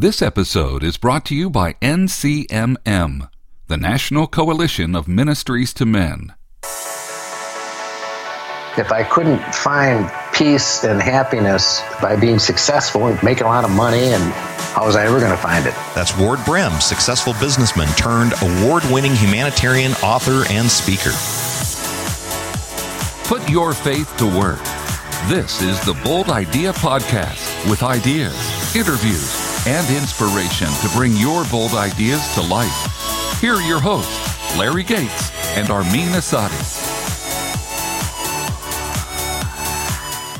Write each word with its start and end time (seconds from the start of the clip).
This 0.00 0.22
episode 0.22 0.84
is 0.84 0.96
brought 0.96 1.24
to 1.24 1.34
you 1.34 1.50
by 1.50 1.72
NCMM, 1.82 3.28
the 3.66 3.76
National 3.76 4.28
Coalition 4.28 4.94
of 4.94 5.08
Ministries 5.08 5.74
to 5.74 5.84
Men. 5.84 6.34
If 8.78 8.92
I 8.92 9.02
couldn't 9.10 9.42
find 9.52 10.08
peace 10.32 10.84
and 10.84 11.02
happiness 11.02 11.82
by 12.00 12.14
being 12.14 12.38
successful 12.38 13.08
and 13.08 13.20
making 13.24 13.42
a 13.42 13.48
lot 13.48 13.64
of 13.64 13.72
money, 13.72 14.12
and 14.12 14.22
how 14.72 14.86
was 14.86 14.94
I 14.94 15.04
ever 15.04 15.18
going 15.18 15.32
to 15.32 15.36
find 15.36 15.66
it? 15.66 15.74
That's 15.96 16.16
Ward 16.16 16.38
Brehm, 16.44 16.80
successful 16.80 17.32
businessman 17.40 17.88
turned 17.96 18.34
award 18.40 18.84
winning 18.92 19.16
humanitarian 19.16 19.94
author 19.94 20.44
and 20.48 20.70
speaker. 20.70 21.10
Put 23.26 23.50
your 23.50 23.74
faith 23.74 24.16
to 24.18 24.26
work. 24.26 24.62
This 25.26 25.60
is 25.60 25.84
the 25.84 26.00
Bold 26.04 26.28
Idea 26.28 26.72
Podcast 26.72 27.68
with 27.68 27.82
ideas, 27.82 28.76
interviews, 28.76 29.47
and 29.68 29.94
inspiration 29.94 30.66
to 30.80 30.88
bring 30.96 31.14
your 31.14 31.44
bold 31.50 31.72
ideas 31.74 32.26
to 32.32 32.40
life. 32.40 33.38
Here 33.38 33.52
are 33.52 33.60
your 33.60 33.78
hosts, 33.78 34.56
Larry 34.56 34.82
Gates 34.82 35.30
and 35.58 35.68
Armin 35.68 36.08
Asadi. 36.14 36.48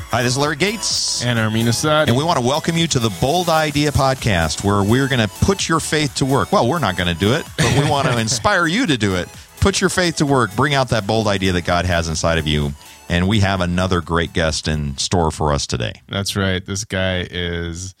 Hi, 0.09 0.23
this 0.23 0.31
is 0.31 0.37
Larry 0.39 0.55
Gates. 0.55 1.23
And 1.23 1.37
Armin 1.37 1.67
Asadi. 1.67 2.07
And 2.07 2.17
we 2.17 2.23
want 2.23 2.39
to 2.39 2.43
welcome 2.43 2.75
you 2.75 2.87
to 2.87 2.97
the 2.97 3.11
Bold 3.21 3.49
Idea 3.49 3.91
Podcast, 3.91 4.63
where 4.63 4.81
we're 4.81 5.07
going 5.07 5.21
to 5.21 5.27
put 5.27 5.69
your 5.69 5.79
faith 5.79 6.15
to 6.15 6.25
work. 6.25 6.51
Well, 6.51 6.67
we're 6.67 6.79
not 6.79 6.97
going 6.97 7.13
to 7.13 7.19
do 7.19 7.35
it, 7.35 7.45
but 7.55 7.71
we 7.77 7.87
want 7.87 8.07
to 8.07 8.17
inspire 8.19 8.65
you 8.65 8.87
to 8.87 8.97
do 8.97 9.13
it. 9.13 9.29
Put 9.59 9.79
your 9.79 9.91
faith 9.91 10.15
to 10.15 10.25
work. 10.25 10.55
Bring 10.55 10.73
out 10.73 10.89
that 10.89 11.05
bold 11.05 11.27
idea 11.27 11.51
that 11.51 11.65
God 11.65 11.85
has 11.85 12.07
inside 12.07 12.39
of 12.39 12.47
you. 12.47 12.71
And 13.09 13.27
we 13.27 13.41
have 13.41 13.61
another 13.61 14.01
great 14.01 14.33
guest 14.33 14.67
in 14.67 14.97
store 14.97 15.29
for 15.29 15.53
us 15.53 15.67
today. 15.67 16.01
That's 16.07 16.35
right. 16.35 16.65
This 16.65 16.83
guy 16.83 17.27
is 17.29 17.93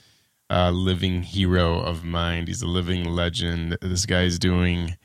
a 0.49 0.71
living 0.71 1.23
hero 1.23 1.79
of 1.79 2.03
mine. 2.03 2.47
He's 2.47 2.61
a 2.61 2.67
living 2.67 3.05
legend. 3.05 3.77
This 3.81 4.05
guy's 4.05 4.39
doing 4.39 4.95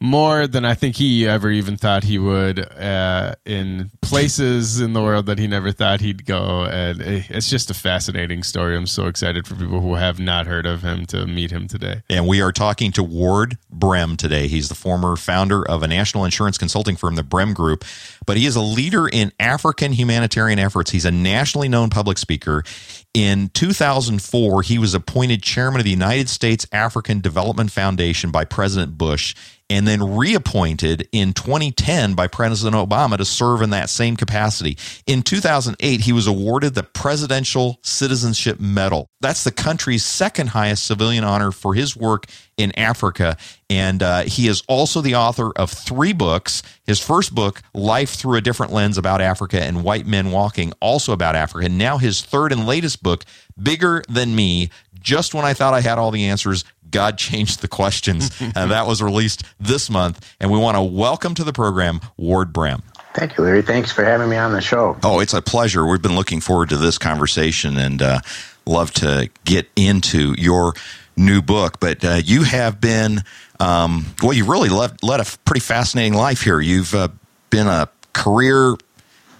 more 0.00 0.46
than 0.46 0.64
I 0.64 0.74
think 0.74 0.96
he 0.96 1.28
ever 1.28 1.50
even 1.50 1.76
thought 1.76 2.04
he 2.04 2.18
would 2.18 2.58
uh, 2.58 3.34
in 3.44 3.90
places 4.00 4.80
in 4.80 4.94
the 4.94 5.02
world 5.02 5.26
that 5.26 5.38
he 5.38 5.46
never 5.46 5.72
thought 5.72 6.00
he'd 6.00 6.24
go. 6.24 6.64
And 6.64 7.02
it's 7.02 7.50
just 7.50 7.70
a 7.70 7.74
fascinating 7.74 8.42
story. 8.42 8.76
I'm 8.76 8.86
so 8.86 9.06
excited 9.06 9.46
for 9.46 9.54
people 9.56 9.80
who 9.80 9.94
have 9.96 10.18
not 10.18 10.46
heard 10.46 10.64
of 10.64 10.82
him 10.82 11.04
to 11.06 11.26
meet 11.26 11.50
him 11.50 11.68
today. 11.68 12.02
And 12.08 12.26
we 12.26 12.40
are 12.40 12.50
talking 12.50 12.92
to 12.92 13.02
Ward 13.02 13.58
Brehm 13.70 14.16
today. 14.16 14.48
He's 14.48 14.70
the 14.70 14.74
former 14.74 15.16
founder 15.16 15.68
of 15.68 15.82
a 15.82 15.86
national 15.86 16.24
insurance 16.24 16.56
consulting 16.56 16.96
firm, 16.96 17.16
the 17.16 17.22
Brehm 17.22 17.52
Group, 17.52 17.84
but 18.24 18.38
he 18.38 18.46
is 18.46 18.56
a 18.56 18.62
leader 18.62 19.06
in 19.06 19.32
African 19.38 19.92
humanitarian 19.92 20.58
efforts. 20.58 20.90
He's 20.90 21.04
a 21.04 21.10
nationally 21.10 21.68
known 21.68 21.90
public 21.90 22.16
speaker. 22.16 22.64
In 23.12 23.48
2004, 23.54 24.62
he 24.62 24.78
was 24.78 24.94
appointed 24.94 25.42
chairman 25.42 25.80
of 25.80 25.84
the 25.84 25.90
United 25.90 26.28
States 26.28 26.64
African 26.70 27.20
Development 27.20 27.70
Foundation 27.70 28.30
by 28.30 28.44
President 28.44 28.96
Bush 28.96 29.34
and 29.70 29.86
then 29.86 30.16
reappointed 30.16 31.08
in 31.12 31.32
2010 31.32 32.14
by 32.14 32.26
President 32.26 32.74
Obama 32.74 33.16
to 33.16 33.24
serve 33.24 33.62
in 33.62 33.70
that 33.70 33.88
same 33.88 34.16
capacity. 34.16 34.76
In 35.06 35.22
2008, 35.22 36.00
he 36.00 36.12
was 36.12 36.26
awarded 36.26 36.74
the 36.74 36.82
Presidential 36.82 37.78
Citizenship 37.82 38.58
Medal. 38.58 39.08
That's 39.20 39.44
the 39.44 39.52
country's 39.52 40.04
second 40.04 40.48
highest 40.48 40.84
civilian 40.84 41.22
honor 41.22 41.52
for 41.52 41.74
his 41.74 41.96
work 41.96 42.26
in 42.56 42.76
Africa. 42.78 43.36
And 43.70 44.02
uh, 44.02 44.22
he 44.22 44.48
is 44.48 44.62
also 44.68 45.00
the 45.00 45.14
author 45.14 45.52
of 45.56 45.70
three 45.70 46.12
books. 46.12 46.62
His 46.84 46.98
first 46.98 47.34
book, 47.34 47.62
Life 47.72 48.10
Through 48.10 48.38
a 48.38 48.40
Different 48.40 48.72
Lens 48.72 48.98
About 48.98 49.20
Africa 49.20 49.62
and 49.62 49.84
White 49.84 50.06
Men 50.06 50.32
Walking, 50.32 50.72
also 50.80 51.12
about 51.12 51.36
Africa. 51.36 51.66
And 51.66 51.78
now 51.78 51.98
his 51.98 52.20
third 52.22 52.52
and 52.52 52.66
latest 52.66 53.02
book, 53.02 53.24
Bigger 53.62 54.02
Than 54.08 54.34
Me. 54.34 54.70
Just 55.00 55.34
when 55.34 55.44
I 55.44 55.54
thought 55.54 55.74
I 55.74 55.80
had 55.80 55.98
all 55.98 56.10
the 56.10 56.26
answers, 56.26 56.64
God 56.90 57.18
changed 57.18 57.60
the 57.62 57.68
questions. 57.68 58.30
and 58.40 58.70
that 58.70 58.86
was 58.86 59.02
released 59.02 59.44
this 59.58 59.90
month. 59.90 60.34
And 60.40 60.50
we 60.50 60.58
want 60.58 60.76
to 60.76 60.82
welcome 60.82 61.34
to 61.34 61.44
the 61.44 61.52
program 61.52 62.00
Ward 62.16 62.52
Brehm. 62.52 62.82
Thank 63.14 63.36
you, 63.36 63.44
Larry. 63.44 63.62
Thanks 63.62 63.90
for 63.90 64.04
having 64.04 64.28
me 64.28 64.36
on 64.36 64.52
the 64.52 64.60
show. 64.60 64.96
Oh, 65.02 65.18
it's 65.18 65.34
a 65.34 65.42
pleasure. 65.42 65.84
We've 65.84 66.00
been 66.00 66.14
looking 66.14 66.40
forward 66.40 66.68
to 66.68 66.76
this 66.76 66.96
conversation 66.96 67.76
and 67.76 68.00
uh, 68.00 68.20
love 68.66 68.92
to 68.94 69.28
get 69.44 69.68
into 69.74 70.34
your 70.38 70.74
new 71.16 71.42
book. 71.42 71.80
But 71.80 72.04
uh, 72.04 72.20
you 72.24 72.44
have 72.44 72.80
been, 72.80 73.24
um, 73.58 74.06
well, 74.22 74.32
you 74.32 74.44
really 74.44 74.68
led, 74.68 75.02
led, 75.02 75.20
a 75.20 75.24
pretty 75.44 75.60
fascinating 75.60 76.14
life 76.14 76.42
here. 76.42 76.60
You've 76.60 76.94
uh, 76.94 77.08
been 77.50 77.66
a 77.66 77.88
career 78.12 78.76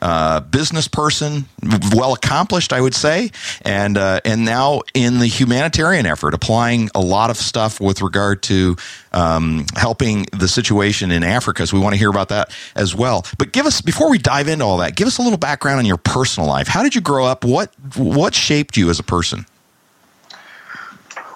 uh, 0.01 0.41
business 0.41 0.89
person, 0.89 1.47
well 1.95 2.15
accomplished, 2.15 2.73
I 2.73 2.81
would 2.81 2.95
say, 2.95 3.31
and 3.63 3.99
uh, 3.99 4.21
and 4.25 4.45
now 4.45 4.83
in 4.95 5.19
the 5.19 5.27
humanitarian 5.27 6.07
effort, 6.07 6.35
applying 6.35 6.91
a 6.95 7.01
lot 7.01 7.31
of 7.31 7.37
stuff 7.37 7.81
with 7.81 8.03
regard 8.03 8.43
to 8.45 8.77
um, 9.13 9.67
helping 9.77 10.27
the 10.33 10.49
situation 10.49 11.11
in 11.11 11.23
Africa. 11.23 11.67
So 11.67 11.77
we 11.77 11.83
want 11.83 11.95
to 11.95 11.99
hear 11.99 12.11
about 12.11 12.29
that 12.31 12.55
as 12.75 12.95
well. 12.95 13.27
But 13.39 13.53
give 13.53 13.67
us 13.67 13.81
before 13.81 14.11
we 14.11 14.19
dive 14.19 14.49
into 14.49 14.65
all 14.65 14.79
that, 14.79 14.97
give 14.97 15.07
us 15.07 15.19
a 15.19 15.23
little 15.23 15.39
background 15.39 15.79
on 15.79 15.87
your 15.87 15.99
personal 15.99 16.49
life. 16.49 16.69
How 16.69 16.83
did 16.83 16.95
you 16.95 17.01
grow 17.01 17.27
up? 17.27 17.45
What 17.45 17.73
what 17.97 18.35
shaped 18.35 18.77
you 18.77 18.91
as 18.91 18.99
a 18.99 19.05
person? 19.05 19.47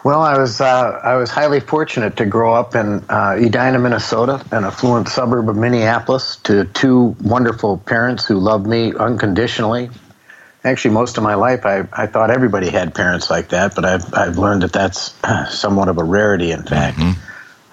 Well, 0.04 0.20
I 0.20 0.36
was 0.36 0.60
uh, 0.60 1.00
I 1.02 1.16
was 1.16 1.30
highly 1.30 1.60
fortunate 1.60 2.18
to 2.18 2.26
grow 2.26 2.52
up 2.52 2.74
in 2.74 3.02
uh, 3.08 3.38
Edina, 3.38 3.78
Minnesota, 3.78 4.44
an 4.52 4.64
affluent 4.64 5.08
suburb 5.08 5.48
of 5.48 5.56
Minneapolis, 5.56 6.36
to 6.44 6.66
two 6.66 7.16
wonderful 7.22 7.78
parents 7.78 8.26
who 8.26 8.38
loved 8.38 8.66
me 8.66 8.92
unconditionally. 8.94 9.88
Actually, 10.62 10.92
most 10.92 11.16
of 11.16 11.22
my 11.22 11.34
life, 11.34 11.64
I, 11.64 11.88
I 11.90 12.06
thought 12.06 12.30
everybody 12.30 12.68
had 12.68 12.94
parents 12.94 13.30
like 13.30 13.48
that, 13.48 13.74
but 13.74 13.86
I've, 13.86 14.14
I've 14.14 14.38
learned 14.38 14.62
that 14.62 14.72
that's 14.72 15.14
somewhat 15.54 15.88
of 15.88 15.98
a 15.98 16.04
rarity, 16.04 16.52
in 16.52 16.62
fact. 16.62 16.98
Mm-hmm. 16.98 17.20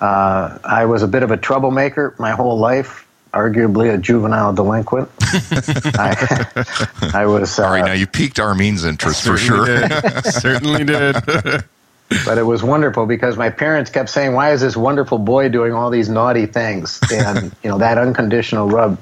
Uh, 0.02 0.58
I 0.63 0.86
was 0.86 1.03
a 1.03 1.08
bit 1.08 1.24
of 1.24 1.31
a 1.31 1.38
troublemaker 1.38 2.16
my 2.18 2.31
whole 2.31 2.58
life, 2.58 3.08
arguably 3.34 3.94
a 3.94 3.98
juvenile 3.98 4.53
delinquent. 4.53 5.09
I, 5.22 6.66
I, 7.13 7.25
was. 7.25 7.59
Uh, 7.59 7.66
All 7.66 7.72
right, 7.72 7.86
now 7.86 7.94
you 7.94 8.08
piqued 8.08 8.40
Armin's 8.40 8.86
interest 8.86 9.24
for 9.24 9.38
sure. 9.38 9.66
Did. 9.66 10.25
certainly 10.25 10.86
did 10.86 11.16
but 12.26 12.38
it 12.38 12.44
was 12.44 12.64
wonderful 12.64 13.06
because 13.06 13.38
my 13.38 13.50
parents 13.50 13.90
kept 13.90 14.10
saying, 14.10 14.34
"Why 14.34 14.52
is 14.52 14.62
this 14.62 14.78
wonderful 14.78 15.18
boy 15.18 15.50
doing 15.50 15.74
all 15.74 15.90
these 15.90 16.10
naughty 16.10 16.46
things?" 16.46 17.00
And 17.12 17.56
you 17.64 17.70
know 17.70 17.78
that 17.80 17.98
unconditional 17.98 18.68
rub 18.70 18.98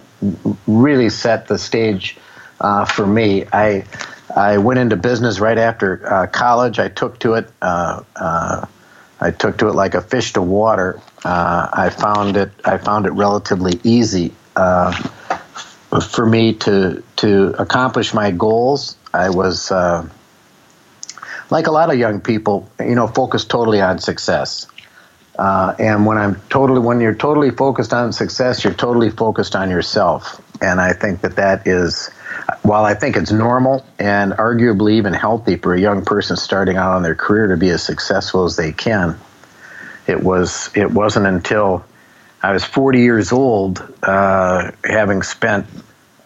really 0.68 1.10
set 1.10 1.48
the 1.48 1.58
stage 1.58 2.18
uh, 2.62 2.86
for 2.86 3.06
me. 3.06 3.46
I 3.52 3.86
I 4.36 4.58
went 4.58 4.80
into 4.80 4.96
business 4.96 5.40
right 5.40 5.58
after 5.58 6.02
uh, 6.06 6.28
college. 6.28 6.80
I 6.80 6.90
took 6.90 7.20
to 7.20 7.34
it. 7.36 7.50
Uh, 7.62 8.04
uh 8.16 8.66
I 9.22 9.32
took 9.32 9.58
to 9.58 9.68
it 9.68 9.76
like 9.76 9.96
a 9.96 10.02
fish 10.02 10.34
to 10.34 10.42
water. 10.42 11.02
Uh, 11.26 11.68
I 11.74 11.90
found 11.90 12.38
it. 12.38 12.52
I 12.64 12.78
found 12.78 13.06
it 13.06 13.12
relatively 13.12 13.80
easy 13.84 14.34
uh, 14.56 14.94
for 16.00 16.26
me 16.26 16.54
to 16.54 17.04
to 17.18 17.56
accomplish 17.60 18.14
my 18.14 18.32
goals. 18.32 18.96
I 19.14 19.30
was 19.30 19.72
like 21.50 21.68
a 21.68 21.72
lot 21.72 21.92
of 21.92 21.98
young 21.98 22.22
people, 22.22 22.70
you 22.80 22.96
know, 22.96 23.08
focus 23.08 23.46
totally 23.46 23.82
on 23.82 24.00
success. 24.00 24.68
Uh, 25.38 25.74
and 25.80 26.06
when 26.06 26.18
I'm 26.18 26.36
totally, 26.50 26.80
when 26.80 27.00
you're 27.00 27.16
totally 27.16 27.50
focused 27.52 27.94
on 27.94 28.12
success, 28.12 28.64
you're 28.64 28.74
totally 28.74 29.10
focused 29.10 29.56
on 29.56 29.70
yourself. 29.70 30.42
And 30.62 30.82
I 30.82 30.94
think 30.94 31.22
that 31.22 31.38
that 31.38 31.66
is, 31.66 32.10
while 32.62 32.84
I 32.84 32.94
think 32.94 33.16
it's 33.16 33.32
normal 33.32 33.86
and 33.98 34.34
arguably 34.34 34.94
even 34.94 35.14
healthy 35.14 35.56
for 35.56 35.74
a 35.74 35.80
young 35.80 36.04
person 36.04 36.36
starting 36.36 36.76
out 36.76 36.92
on 36.92 37.04
their 37.04 37.16
career 37.16 37.48
to 37.48 37.58
be 37.58 37.70
as 37.70 37.82
successful 37.82 38.44
as 38.44 38.58
they 38.58 38.74
can, 38.74 39.18
it 40.08 40.22
was, 40.22 40.70
it 40.76 40.92
wasn't 40.92 41.26
until 41.26 41.86
I 42.44 42.52
was 42.52 42.66
40 42.66 43.00
years 43.00 43.32
old, 43.32 43.82
uh, 44.04 44.72
having 44.84 45.24
spent 45.24 45.68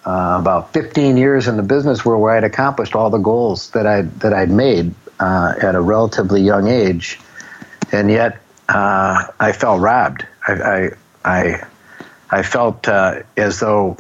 uh, 0.05 0.37
about 0.39 0.73
15 0.73 1.17
years 1.17 1.47
in 1.47 1.55
the 1.55 1.63
business 1.63 2.03
world 2.03 2.21
where 2.21 2.35
I'd 2.35 2.43
accomplished 2.43 2.95
all 2.95 3.09
the 3.09 3.19
goals 3.19 3.69
that 3.71 3.87
I 3.87 4.01
that 4.01 4.33
I'd 4.33 4.49
made 4.49 4.93
uh, 5.23 5.53
at 5.61 5.73
a 5.73 5.79
relatively 5.79 6.41
young 6.41 6.67
age, 6.67 7.17
and 7.93 8.11
yet 8.11 8.41
uh, 8.67 9.23
I 9.39 9.53
felt 9.53 9.79
robbed. 9.79 10.27
I 10.45 10.51
I 10.53 10.89
I, 11.23 11.63
I 12.29 12.43
felt 12.43 12.89
uh, 12.89 13.21
as 13.37 13.61
though 13.61 13.95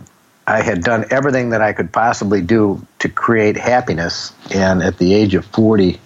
I 0.45 0.61
had 0.61 0.83
done 0.83 1.05
everything 1.11 1.51
that 1.51 1.61
I 1.61 1.71
could 1.71 1.93
possibly 1.93 2.41
do 2.41 2.85
to 2.99 3.07
create 3.07 3.55
happiness, 3.55 4.33
and 4.53 4.83
at 4.83 4.97
the 4.97 5.13
age 5.13 5.33
of 5.33 5.45
forty, 5.45 6.01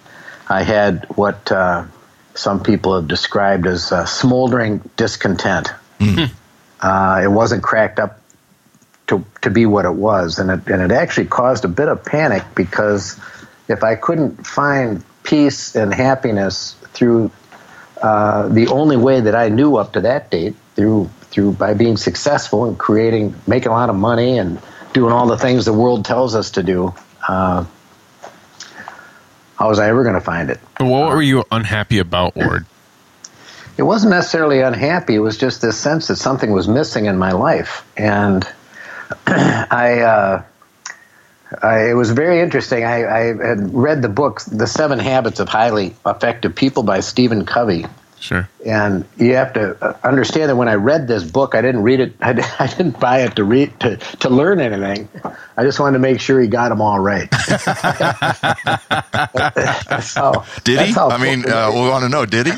I 0.48 0.62
had 0.62 1.04
what 1.16 1.50
uh, 1.50 1.86
some 2.34 2.62
people 2.62 2.94
have 2.94 3.08
described 3.08 3.66
as 3.66 3.88
smoldering 4.08 4.88
discontent. 4.96 5.72
Mm-hmm. 5.98 7.24
it 7.24 7.32
wasn't 7.32 7.64
cracked 7.64 7.98
up 7.98 8.20
to, 9.08 9.24
to 9.42 9.50
be 9.50 9.66
what 9.66 9.84
it 9.84 9.94
was. 9.94 10.38
And 10.38 10.48
it, 10.48 10.68
and 10.68 10.80
it 10.80 10.94
actually 10.94 11.26
caused 11.26 11.64
a 11.64 11.68
bit 11.68 11.88
of 11.88 12.04
panic 12.04 12.44
because 12.54 13.18
if 13.68 13.84
I 13.84 13.94
couldn't 13.94 14.46
find 14.46 15.04
peace 15.22 15.76
and 15.76 15.92
happiness 15.92 16.74
through 16.94 17.30
uh, 18.02 18.48
the 18.48 18.68
only 18.68 18.96
way 18.96 19.20
that 19.20 19.34
I 19.34 19.48
knew 19.48 19.76
up 19.76 19.92
to 19.92 20.00
that 20.00 20.30
date, 20.30 20.54
through 20.74 21.10
through 21.30 21.52
by 21.52 21.74
being 21.74 21.96
successful 21.96 22.64
and 22.64 22.78
creating, 22.78 23.34
making 23.46 23.68
a 23.68 23.72
lot 23.72 23.90
of 23.90 23.96
money, 23.96 24.38
and 24.38 24.60
doing 24.94 25.12
all 25.12 25.26
the 25.26 25.36
things 25.36 25.66
the 25.66 25.72
world 25.72 26.04
tells 26.04 26.34
us 26.34 26.52
to 26.52 26.62
do. 26.62 26.94
Uh, 27.26 27.64
how 29.56 29.68
was 29.68 29.78
I 29.78 29.88
ever 29.88 30.02
going 30.04 30.14
to 30.14 30.20
find 30.20 30.50
it? 30.50 30.58
What 30.78 31.10
were 31.10 31.20
you 31.20 31.44
unhappy 31.50 31.98
about, 31.98 32.36
Ward? 32.36 32.64
It 33.76 33.82
wasn't 33.82 34.10
necessarily 34.10 34.60
unhappy. 34.60 35.16
It 35.16 35.20
was 35.20 35.36
just 35.36 35.60
this 35.60 35.76
sense 35.76 36.08
that 36.08 36.16
something 36.16 36.52
was 36.52 36.66
missing 36.66 37.06
in 37.06 37.18
my 37.18 37.32
life, 37.32 37.86
and 37.96 38.46
I. 39.26 40.00
Uh, 40.00 40.42
It 41.50 41.96
was 41.96 42.10
very 42.10 42.40
interesting. 42.40 42.84
I, 42.84 43.04
I, 43.06 43.20
had 43.26 43.72
read 43.72 44.02
the 44.02 44.08
book, 44.08 44.42
The 44.42 44.66
Seven 44.66 44.98
Habits 44.98 45.40
of 45.40 45.48
Highly 45.48 45.94
Effective 46.04 46.54
People 46.54 46.82
by 46.82 47.00
Stephen 47.00 47.46
Covey. 47.46 47.86
Sure. 48.20 48.48
And 48.66 49.04
you 49.16 49.36
have 49.36 49.52
to 49.52 49.96
understand 50.06 50.50
that 50.50 50.56
when 50.56 50.68
I 50.68 50.74
read 50.74 51.06
this 51.06 51.22
book, 51.22 51.54
I 51.54 51.62
didn't 51.62 51.82
read 51.82 52.00
it. 52.00 52.14
I, 52.20 52.30
I 52.58 52.66
didn't 52.66 52.98
buy 52.98 53.22
it 53.22 53.36
to 53.36 53.44
read 53.44 53.78
to, 53.80 53.96
to 53.96 54.28
learn 54.28 54.60
anything. 54.60 55.08
I 55.56 55.62
just 55.62 55.78
wanted 55.78 55.94
to 55.94 56.00
make 56.00 56.20
sure 56.20 56.40
he 56.40 56.48
got 56.48 56.70
them 56.70 56.80
all 56.80 56.98
right. 56.98 57.28
how, 57.32 57.64
did 60.64 60.80
he? 60.80 60.94
I 60.96 61.18
mean, 61.18 61.48
uh, 61.48 61.70
we 61.72 61.80
want 61.88 62.02
to 62.02 62.08
know. 62.08 62.26
Did 62.26 62.48
he? 62.48 62.52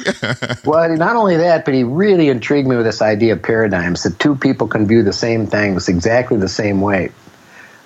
well, 0.64 0.96
not 0.96 1.16
only 1.16 1.36
that, 1.36 1.64
but 1.64 1.74
he 1.74 1.84
really 1.84 2.28
intrigued 2.28 2.68
me 2.68 2.76
with 2.76 2.86
this 2.86 3.02
idea 3.02 3.34
of 3.34 3.42
paradigms 3.42 4.02
that 4.04 4.18
two 4.18 4.34
people 4.36 4.66
can 4.66 4.86
view 4.86 5.02
the 5.02 5.12
same 5.12 5.46
things 5.46 5.88
exactly 5.88 6.38
the 6.38 6.48
same 6.48 6.80
way 6.80 7.12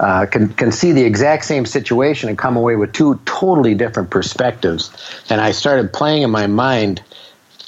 uh, 0.00 0.26
can 0.26 0.48
can 0.48 0.72
see 0.72 0.92
the 0.92 1.04
exact 1.04 1.44
same 1.44 1.66
situation 1.66 2.28
and 2.28 2.36
come 2.36 2.56
away 2.56 2.76
with 2.76 2.92
two 2.92 3.20
totally 3.24 3.74
different 3.74 4.10
perspectives. 4.10 4.90
And 5.30 5.40
I 5.40 5.52
started 5.52 5.92
playing 5.92 6.22
in 6.22 6.30
my 6.30 6.46
mind 6.46 7.02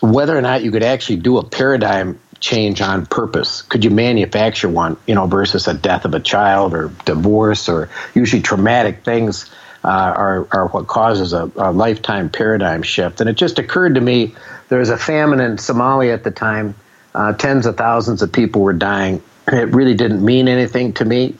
whether 0.00 0.36
or 0.36 0.42
not 0.42 0.62
you 0.62 0.70
could 0.70 0.82
actually 0.82 1.16
do 1.16 1.38
a 1.38 1.44
paradigm 1.44 2.18
change 2.40 2.80
on 2.80 3.06
purpose. 3.06 3.62
Could 3.62 3.84
you 3.84 3.90
manufacture 3.90 4.68
one, 4.68 4.96
you 5.06 5.14
know, 5.14 5.26
versus 5.26 5.68
a 5.68 5.74
death 5.74 6.04
of 6.04 6.14
a 6.14 6.20
child 6.20 6.74
or 6.74 6.90
divorce 7.04 7.68
or 7.68 7.88
usually 8.14 8.42
traumatic 8.42 9.04
things 9.04 9.50
uh, 9.84 9.88
are, 9.88 10.48
are 10.50 10.68
what 10.68 10.86
causes 10.86 11.32
a, 11.32 11.50
a 11.56 11.72
lifetime 11.72 12.28
paradigm 12.28 12.82
shift. 12.82 13.20
And 13.20 13.30
it 13.30 13.36
just 13.36 13.58
occurred 13.58 13.94
to 13.94 14.00
me 14.00 14.34
there 14.68 14.80
was 14.80 14.90
a 14.90 14.98
famine 14.98 15.40
in 15.40 15.56
Somalia 15.56 16.12
at 16.12 16.24
the 16.24 16.30
time. 16.30 16.74
Uh, 17.14 17.32
tens 17.32 17.64
of 17.64 17.76
thousands 17.76 18.20
of 18.20 18.32
people 18.32 18.62
were 18.62 18.74
dying. 18.74 19.22
It 19.50 19.72
really 19.72 19.94
didn't 19.94 20.24
mean 20.24 20.48
anything 20.48 20.92
to 20.94 21.04
me 21.04 21.36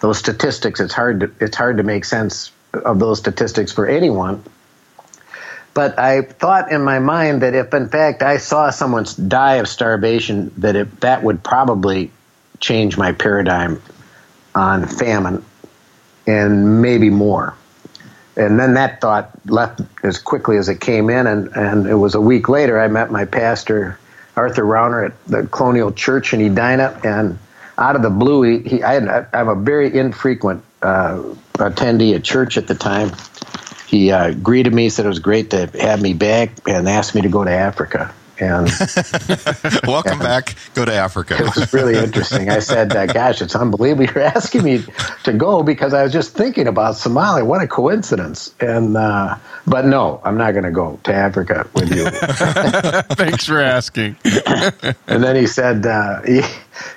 those 0.00 0.18
statistics, 0.18 0.80
it's 0.80 0.94
hard 0.94 1.20
to, 1.20 1.30
it's 1.40 1.56
hard 1.56 1.78
to 1.78 1.82
make 1.82 2.04
sense 2.04 2.52
of 2.72 2.98
those 2.98 3.18
statistics 3.18 3.72
for 3.72 3.86
anyone. 3.86 4.42
But 5.74 5.98
I 5.98 6.22
thought 6.22 6.72
in 6.72 6.82
my 6.82 6.98
mind 6.98 7.42
that 7.42 7.54
if 7.54 7.72
in 7.72 7.88
fact 7.88 8.22
I 8.22 8.38
saw 8.38 8.70
someone 8.70 9.06
die 9.28 9.56
of 9.56 9.68
starvation, 9.68 10.52
that 10.58 10.76
it, 10.76 11.00
that 11.00 11.22
would 11.22 11.42
probably 11.42 12.10
change 12.60 12.98
my 12.98 13.12
paradigm 13.12 13.80
on 14.54 14.86
famine 14.86 15.44
and 16.26 16.82
maybe 16.82 17.10
more. 17.10 17.54
And 18.36 18.58
then 18.58 18.74
that 18.74 19.00
thought 19.00 19.30
left 19.46 19.80
as 20.04 20.18
quickly 20.18 20.58
as 20.58 20.68
it 20.68 20.80
came 20.80 21.10
in, 21.10 21.26
and, 21.26 21.48
and 21.56 21.86
it 21.86 21.94
was 21.94 22.14
a 22.14 22.20
week 22.20 22.48
later 22.48 22.78
I 22.78 22.86
met 22.86 23.10
my 23.10 23.24
pastor, 23.24 23.98
Arthur 24.36 24.64
Rouner, 24.64 25.06
at 25.06 25.24
the 25.26 25.46
Colonial 25.46 25.90
Church 25.90 26.32
in 26.32 26.40
Edina, 26.40 27.00
and 27.02 27.38
out 27.78 27.96
of 27.96 28.02
the 28.02 28.10
blue, 28.10 28.42
he, 28.42 28.68
he 28.68 28.82
I 28.82 28.96
am 28.96 29.48
a 29.48 29.54
very 29.54 29.96
infrequent 29.96 30.62
uh, 30.82 31.22
attendee 31.54 32.14
at 32.14 32.24
church 32.24 32.58
at 32.58 32.66
the 32.66 32.74
time. 32.74 33.12
He 33.86 34.10
uh, 34.10 34.34
greeted 34.34 34.74
me, 34.74 34.90
said 34.90 35.06
it 35.06 35.08
was 35.08 35.18
great 35.18 35.50
to 35.50 35.66
have 35.80 36.02
me 36.02 36.12
back, 36.12 36.50
and 36.66 36.88
asked 36.88 37.14
me 37.14 37.22
to 37.22 37.28
go 37.28 37.44
to 37.44 37.50
Africa. 37.50 38.12
And 38.40 38.68
welcome 39.86 40.12
and 40.12 40.20
back. 40.20 40.54
Go 40.74 40.84
to 40.84 40.92
Africa. 40.92 41.36
it 41.38 41.56
was 41.56 41.72
really 41.72 41.96
interesting. 41.96 42.48
I 42.50 42.60
said, 42.60 42.94
uh, 42.94 43.06
"Gosh, 43.06 43.42
it's 43.42 43.56
unbelievable 43.56 44.04
you're 44.04 44.22
asking 44.22 44.62
me 44.62 44.84
to 45.24 45.32
go 45.32 45.62
because 45.62 45.92
I 45.92 46.04
was 46.04 46.12
just 46.12 46.34
thinking 46.34 46.68
about 46.68 46.94
Somalia. 46.94 47.44
What 47.44 47.62
a 47.62 47.66
coincidence!" 47.66 48.54
And 48.60 48.96
uh, 48.96 49.36
but 49.66 49.86
no, 49.86 50.20
I'm 50.24 50.36
not 50.36 50.52
going 50.52 50.64
to 50.64 50.70
go 50.70 51.00
to 51.04 51.12
Africa 51.12 51.68
with 51.74 51.94
you. 51.94 52.08
Thanks 53.16 53.44
for 53.44 53.60
asking. 53.60 54.16
and 54.24 55.22
then 55.22 55.36
he 55.36 55.46
said, 55.46 55.84
uh, 55.84 56.22
he, 56.22 56.42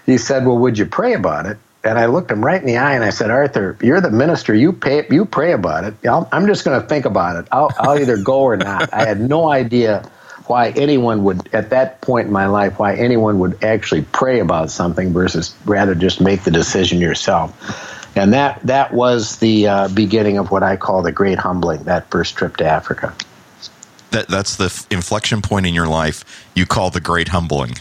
he 0.05 0.17
said, 0.17 0.45
"Well, 0.45 0.57
would 0.59 0.77
you 0.77 0.85
pray 0.85 1.13
about 1.13 1.47
it?" 1.47 1.57
And 1.83 1.97
I 1.97 2.05
looked 2.05 2.29
him 2.29 2.45
right 2.45 2.61
in 2.61 2.67
the 2.67 2.77
eye 2.77 2.93
and 2.93 3.03
I 3.03 3.09
said, 3.09 3.31
"Arthur, 3.31 3.77
you're 3.81 3.99
the 3.99 4.11
minister. 4.11 4.53
You 4.53 4.73
pay, 4.73 5.07
you 5.09 5.25
pray 5.25 5.53
about 5.53 5.85
it. 5.85 5.95
i 6.07 6.25
am 6.31 6.45
just 6.45 6.63
going 6.63 6.79
to 6.79 6.88
think 6.88 7.05
about 7.05 7.38
it. 7.38 7.47
I'll, 7.51 7.71
I'll 7.79 7.97
either 7.97 8.17
go 8.17 8.41
or 8.41 8.57
not." 8.57 8.93
I 8.93 9.05
had 9.05 9.19
no 9.19 9.49
idea 9.49 10.09
why 10.51 10.71
anyone 10.71 11.24
would, 11.24 11.48
at 11.53 11.69
that 11.69 12.01
point 12.01 12.27
in 12.27 12.33
my 12.33 12.45
life, 12.45 12.77
why 12.77 12.94
anyone 12.94 13.39
would 13.39 13.63
actually 13.63 14.01
pray 14.01 14.39
about 14.39 14.69
something 14.69 15.13
versus 15.13 15.56
rather 15.63 15.95
just 15.95 16.19
make 16.19 16.44
the 16.44 16.51
decision 16.51 17.00
yourself. 17.00 17.50
And 18.18 18.33
that 18.33 18.59
that 18.63 18.94
was 18.94 19.38
the 19.38 19.68
uh, 19.68 19.88
beginning 19.88 20.38
of 20.38 20.51
what 20.51 20.62
I 20.62 20.75
call 20.75 21.03
the 21.03 21.13
great 21.13 21.39
humbling. 21.39 21.83
That 21.83 22.09
first 22.09 22.36
trip 22.36 22.57
to 22.57 22.65
Africa. 22.65 23.15
That 24.09 24.27
that's 24.27 24.57
the 24.57 24.65
f- 24.65 24.86
inflection 24.92 25.42
point 25.42 25.65
in 25.65 25.74
your 25.74 25.88
life. 25.88 26.25
You 26.53 26.65
call 26.65 26.89
the 26.89 27.00
great 27.00 27.30
humbling. 27.30 27.75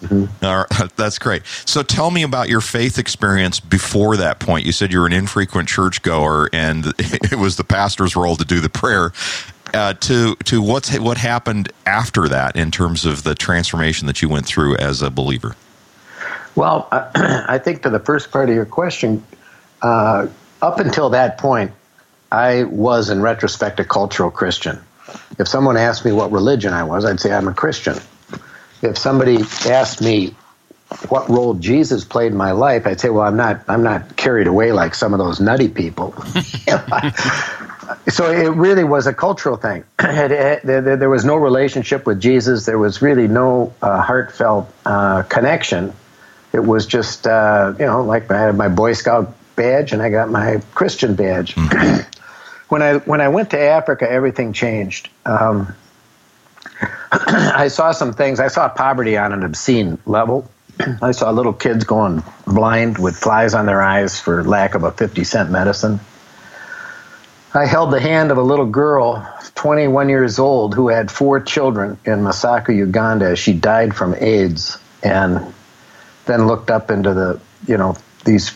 Mm-hmm. 0.00 0.86
that's 0.96 1.18
great. 1.18 1.42
So 1.66 1.82
tell 1.82 2.10
me 2.10 2.22
about 2.22 2.48
your 2.48 2.62
faith 2.62 2.98
experience 2.98 3.60
before 3.60 4.16
that 4.16 4.38
point. 4.38 4.64
You 4.64 4.72
said 4.72 4.92
you 4.92 5.00
were 5.00 5.06
an 5.06 5.12
infrequent 5.12 5.68
churchgoer, 5.68 6.48
and 6.54 6.86
it 6.98 7.38
was 7.38 7.56
the 7.56 7.64
pastor's 7.64 8.16
role 8.16 8.36
to 8.36 8.44
do 8.46 8.60
the 8.60 8.70
prayer. 8.70 9.12
Uh, 9.74 9.92
to 9.94 10.36
to 10.36 10.62
what's 10.62 10.96
what 10.98 11.18
happened 11.18 11.72
after 11.84 12.28
that 12.28 12.54
in 12.54 12.70
terms 12.70 13.04
of 13.04 13.24
the 13.24 13.34
transformation 13.34 14.06
that 14.06 14.22
you 14.22 14.28
went 14.28 14.46
through 14.46 14.76
as 14.76 15.02
a 15.02 15.10
believer. 15.10 15.56
Well, 16.54 16.88
I 16.92 17.58
think 17.58 17.82
to 17.82 17.90
the 17.90 17.98
first 17.98 18.30
part 18.30 18.48
of 18.48 18.54
your 18.54 18.66
question, 18.66 19.24
uh, 19.82 20.28
up 20.62 20.78
until 20.78 21.10
that 21.10 21.38
point, 21.38 21.72
I 22.30 22.64
was, 22.64 23.10
in 23.10 23.20
retrospect, 23.20 23.80
a 23.80 23.84
cultural 23.84 24.30
Christian. 24.30 24.80
If 25.38 25.48
someone 25.48 25.76
asked 25.76 26.04
me 26.04 26.12
what 26.12 26.32
religion 26.32 26.72
I 26.72 26.84
was, 26.84 27.04
I'd 27.04 27.20
say 27.20 27.32
I'm 27.32 27.48
a 27.48 27.54
Christian. 27.54 27.96
If 28.82 28.98
somebody 28.98 29.38
asked 29.66 30.00
me 30.00 30.34
what 31.08 31.28
role 31.28 31.54
Jesus 31.54 32.04
played 32.04 32.32
in 32.32 32.38
my 32.38 32.52
life, 32.52 32.86
I'd 32.86 33.00
say, 33.00 33.10
well, 33.10 33.24
I'm 33.24 33.36
not, 33.36 33.62
I'm 33.68 33.82
not 33.82 34.16
carried 34.16 34.46
away 34.46 34.72
like 34.72 34.94
some 34.94 35.12
of 35.12 35.18
those 35.18 35.40
nutty 35.40 35.68
people. 35.68 36.14
so 38.08 38.30
it 38.30 38.50
really 38.50 38.84
was 38.84 39.06
a 39.06 39.14
cultural 39.14 39.56
thing. 39.56 39.84
It, 40.04 40.30
it, 40.30 40.62
there, 40.62 40.96
there, 40.96 41.10
was 41.10 41.24
no 41.24 41.36
relationship 41.36 42.06
with 42.06 42.20
Jesus. 42.20 42.66
There 42.66 42.78
was 42.78 43.02
really 43.02 43.26
no 43.26 43.72
uh, 43.82 44.00
heartfelt 44.00 44.72
uh, 44.86 45.22
connection. 45.24 45.92
It 46.52 46.60
was 46.60 46.86
just, 46.86 47.26
uh, 47.26 47.74
you 47.78 47.86
know, 47.86 48.02
like 48.04 48.30
I 48.30 48.40
had 48.40 48.56
my 48.56 48.68
Boy 48.68 48.92
Scout 48.92 49.34
badge 49.56 49.92
and 49.92 50.00
I 50.00 50.10
got 50.10 50.30
my 50.30 50.62
Christian 50.74 51.14
badge. 51.14 51.54
Mm-hmm. 51.56 52.08
when 52.68 52.82
I 52.82 52.94
when 52.98 53.20
I 53.20 53.28
went 53.28 53.50
to 53.50 53.60
Africa, 53.60 54.10
everything 54.10 54.52
changed. 54.52 55.08
Um, 55.26 55.74
I 57.12 57.68
saw 57.68 57.92
some 57.92 58.12
things. 58.12 58.40
I 58.40 58.48
saw 58.48 58.68
poverty 58.68 59.16
on 59.16 59.32
an 59.32 59.42
obscene 59.42 59.98
level. 60.06 60.48
I 61.02 61.12
saw 61.12 61.30
little 61.30 61.52
kids 61.52 61.84
going 61.84 62.22
blind 62.46 62.98
with 62.98 63.16
flies 63.16 63.54
on 63.54 63.66
their 63.66 63.80
eyes 63.80 64.18
for 64.18 64.42
lack 64.42 64.74
of 64.74 64.82
a 64.82 64.90
50 64.90 65.22
cent 65.24 65.50
medicine. 65.50 66.00
I 67.56 67.66
held 67.66 67.92
the 67.92 68.00
hand 68.00 68.32
of 68.32 68.36
a 68.36 68.42
little 68.42 68.66
girl, 68.66 69.24
21 69.54 70.08
years 70.08 70.40
old, 70.40 70.74
who 70.74 70.88
had 70.88 71.08
four 71.08 71.38
children 71.38 71.98
in 72.04 72.18
Masaka, 72.20 72.74
Uganda. 72.74 73.36
She 73.36 73.52
died 73.52 73.94
from 73.94 74.16
AIDS, 74.18 74.76
and 75.04 75.54
then 76.26 76.48
looked 76.48 76.72
up 76.72 76.90
into 76.90 77.14
the, 77.14 77.40
you 77.68 77.76
know, 77.76 77.96
these 78.24 78.52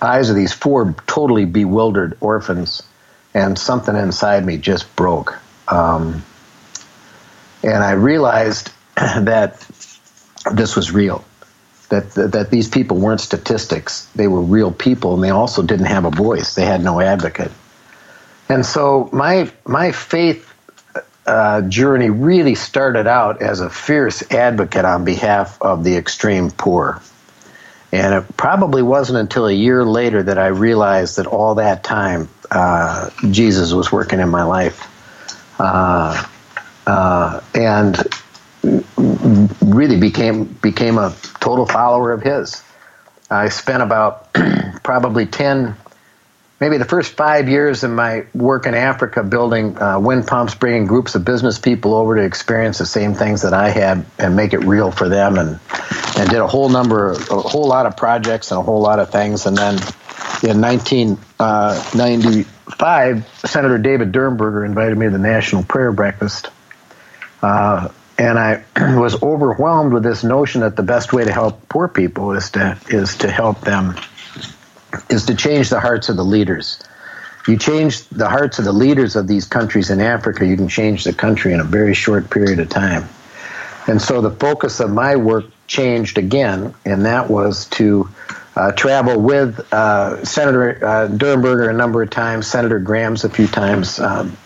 eyes 0.00 0.28
of 0.28 0.34
these 0.34 0.52
four 0.52 0.92
totally 1.06 1.44
bewildered 1.44 2.18
orphans, 2.20 2.82
and 3.32 3.56
something 3.56 3.94
inside 3.94 4.44
me 4.44 4.56
just 4.58 4.94
broke. 4.96 5.38
Um, 5.68 6.24
and 7.62 7.84
I 7.84 7.92
realized 7.92 8.72
that 8.96 9.64
this 10.52 10.74
was 10.74 10.90
real. 10.90 11.24
That, 11.90 12.10
that, 12.12 12.32
that 12.32 12.50
these 12.50 12.68
people 12.68 12.96
weren't 12.96 13.20
statistics; 13.20 14.06
they 14.16 14.26
were 14.26 14.40
real 14.40 14.72
people, 14.72 15.14
and 15.14 15.22
they 15.22 15.30
also 15.30 15.62
didn't 15.62 15.86
have 15.86 16.06
a 16.06 16.10
voice. 16.10 16.56
They 16.56 16.64
had 16.64 16.82
no 16.82 17.00
advocate. 17.00 17.52
And 18.48 18.64
so 18.66 19.08
my 19.12 19.50
my 19.66 19.92
faith 19.92 20.48
uh, 21.26 21.62
journey 21.62 22.10
really 22.10 22.54
started 22.54 23.06
out 23.06 23.42
as 23.42 23.60
a 23.60 23.70
fierce 23.70 24.22
advocate 24.30 24.84
on 24.84 25.04
behalf 25.04 25.60
of 25.62 25.84
the 25.84 25.96
extreme 25.96 26.50
poor. 26.50 27.00
And 27.92 28.14
it 28.14 28.36
probably 28.36 28.82
wasn't 28.82 29.18
until 29.18 29.46
a 29.46 29.52
year 29.52 29.84
later 29.84 30.22
that 30.22 30.38
I 30.38 30.48
realized 30.48 31.16
that 31.16 31.26
all 31.26 31.56
that 31.56 31.84
time 31.84 32.28
uh, 32.50 33.10
Jesus 33.30 33.72
was 33.72 33.92
working 33.92 34.20
in 34.20 34.28
my 34.28 34.42
life. 34.42 34.88
Uh, 35.58 36.26
uh, 36.86 37.40
and 37.54 37.96
really 39.60 39.98
became 39.98 40.44
became 40.44 40.98
a 40.98 41.14
total 41.40 41.66
follower 41.66 42.12
of 42.12 42.22
his. 42.22 42.62
I 43.30 43.48
spent 43.48 43.82
about 43.82 44.32
probably 44.82 45.26
10 45.26 45.76
maybe 46.62 46.78
the 46.78 46.84
first 46.84 47.14
five 47.14 47.48
years 47.48 47.82
of 47.82 47.90
my 47.90 48.24
work 48.32 48.66
in 48.66 48.74
Africa 48.74 49.24
building 49.24 49.76
uh, 49.82 49.98
wind 49.98 50.28
pumps, 50.28 50.54
bringing 50.54 50.86
groups 50.86 51.16
of 51.16 51.24
business 51.24 51.58
people 51.58 51.92
over 51.92 52.14
to 52.14 52.22
experience 52.22 52.78
the 52.78 52.86
same 52.86 53.14
things 53.14 53.42
that 53.42 53.52
I 53.52 53.70
had 53.70 54.06
and 54.16 54.36
make 54.36 54.52
it 54.52 54.60
real 54.60 54.92
for 54.92 55.08
them, 55.08 55.38
and 55.38 55.58
and 56.16 56.30
did 56.30 56.38
a 56.38 56.46
whole 56.46 56.68
number, 56.68 57.10
of, 57.10 57.30
a 57.30 57.40
whole 57.40 57.66
lot 57.66 57.86
of 57.86 57.96
projects 57.96 58.52
and 58.52 58.60
a 58.60 58.62
whole 58.62 58.80
lot 58.80 59.00
of 59.00 59.10
things, 59.10 59.46
and 59.46 59.56
then 59.56 59.74
in 60.44 60.60
1995, 60.60 63.28
Senator 63.38 63.78
David 63.78 64.12
Durenberger 64.12 64.64
invited 64.64 64.96
me 64.96 65.06
to 65.06 65.10
the 65.10 65.18
National 65.18 65.64
Prayer 65.64 65.90
Breakfast. 65.90 66.48
Uh, 67.42 67.88
and 68.18 68.38
I 68.38 68.62
was 69.00 69.20
overwhelmed 69.20 69.92
with 69.92 70.04
this 70.04 70.22
notion 70.22 70.60
that 70.60 70.76
the 70.76 70.84
best 70.84 71.12
way 71.12 71.24
to 71.24 71.32
help 71.32 71.68
poor 71.68 71.88
people 71.88 72.30
is 72.32 72.52
to 72.52 72.78
is 72.88 73.16
to 73.16 73.28
help 73.28 73.62
them 73.62 73.96
is 75.10 75.24
to 75.26 75.34
change 75.34 75.68
the 75.70 75.80
hearts 75.80 76.08
of 76.08 76.16
the 76.16 76.24
leaders. 76.24 76.82
You 77.46 77.56
change 77.56 78.06
the 78.08 78.28
hearts 78.28 78.58
of 78.58 78.64
the 78.64 78.72
leaders 78.72 79.16
of 79.16 79.26
these 79.26 79.46
countries 79.46 79.90
in 79.90 80.00
Africa, 80.00 80.46
you 80.46 80.56
can 80.56 80.68
change 80.68 81.04
the 81.04 81.12
country 81.12 81.52
in 81.52 81.60
a 81.60 81.64
very 81.64 81.94
short 81.94 82.30
period 82.30 82.60
of 82.60 82.68
time. 82.68 83.08
And 83.88 84.00
so 84.00 84.20
the 84.20 84.30
focus 84.30 84.78
of 84.78 84.90
my 84.90 85.16
work 85.16 85.46
changed 85.66 86.18
again, 86.18 86.72
and 86.84 87.04
that 87.04 87.28
was 87.28 87.66
to 87.70 88.08
uh, 88.54 88.72
travel 88.72 89.20
with 89.20 89.58
uh, 89.72 90.24
Senator 90.24 90.76
uh, 90.84 91.08
Durenberger 91.08 91.68
a 91.68 91.72
number 91.72 92.02
of 92.02 92.10
times, 92.10 92.46
Senator 92.46 92.78
Grams 92.78 93.24
a 93.24 93.30
few 93.30 93.48
times, 93.48 93.98
um, 93.98 94.36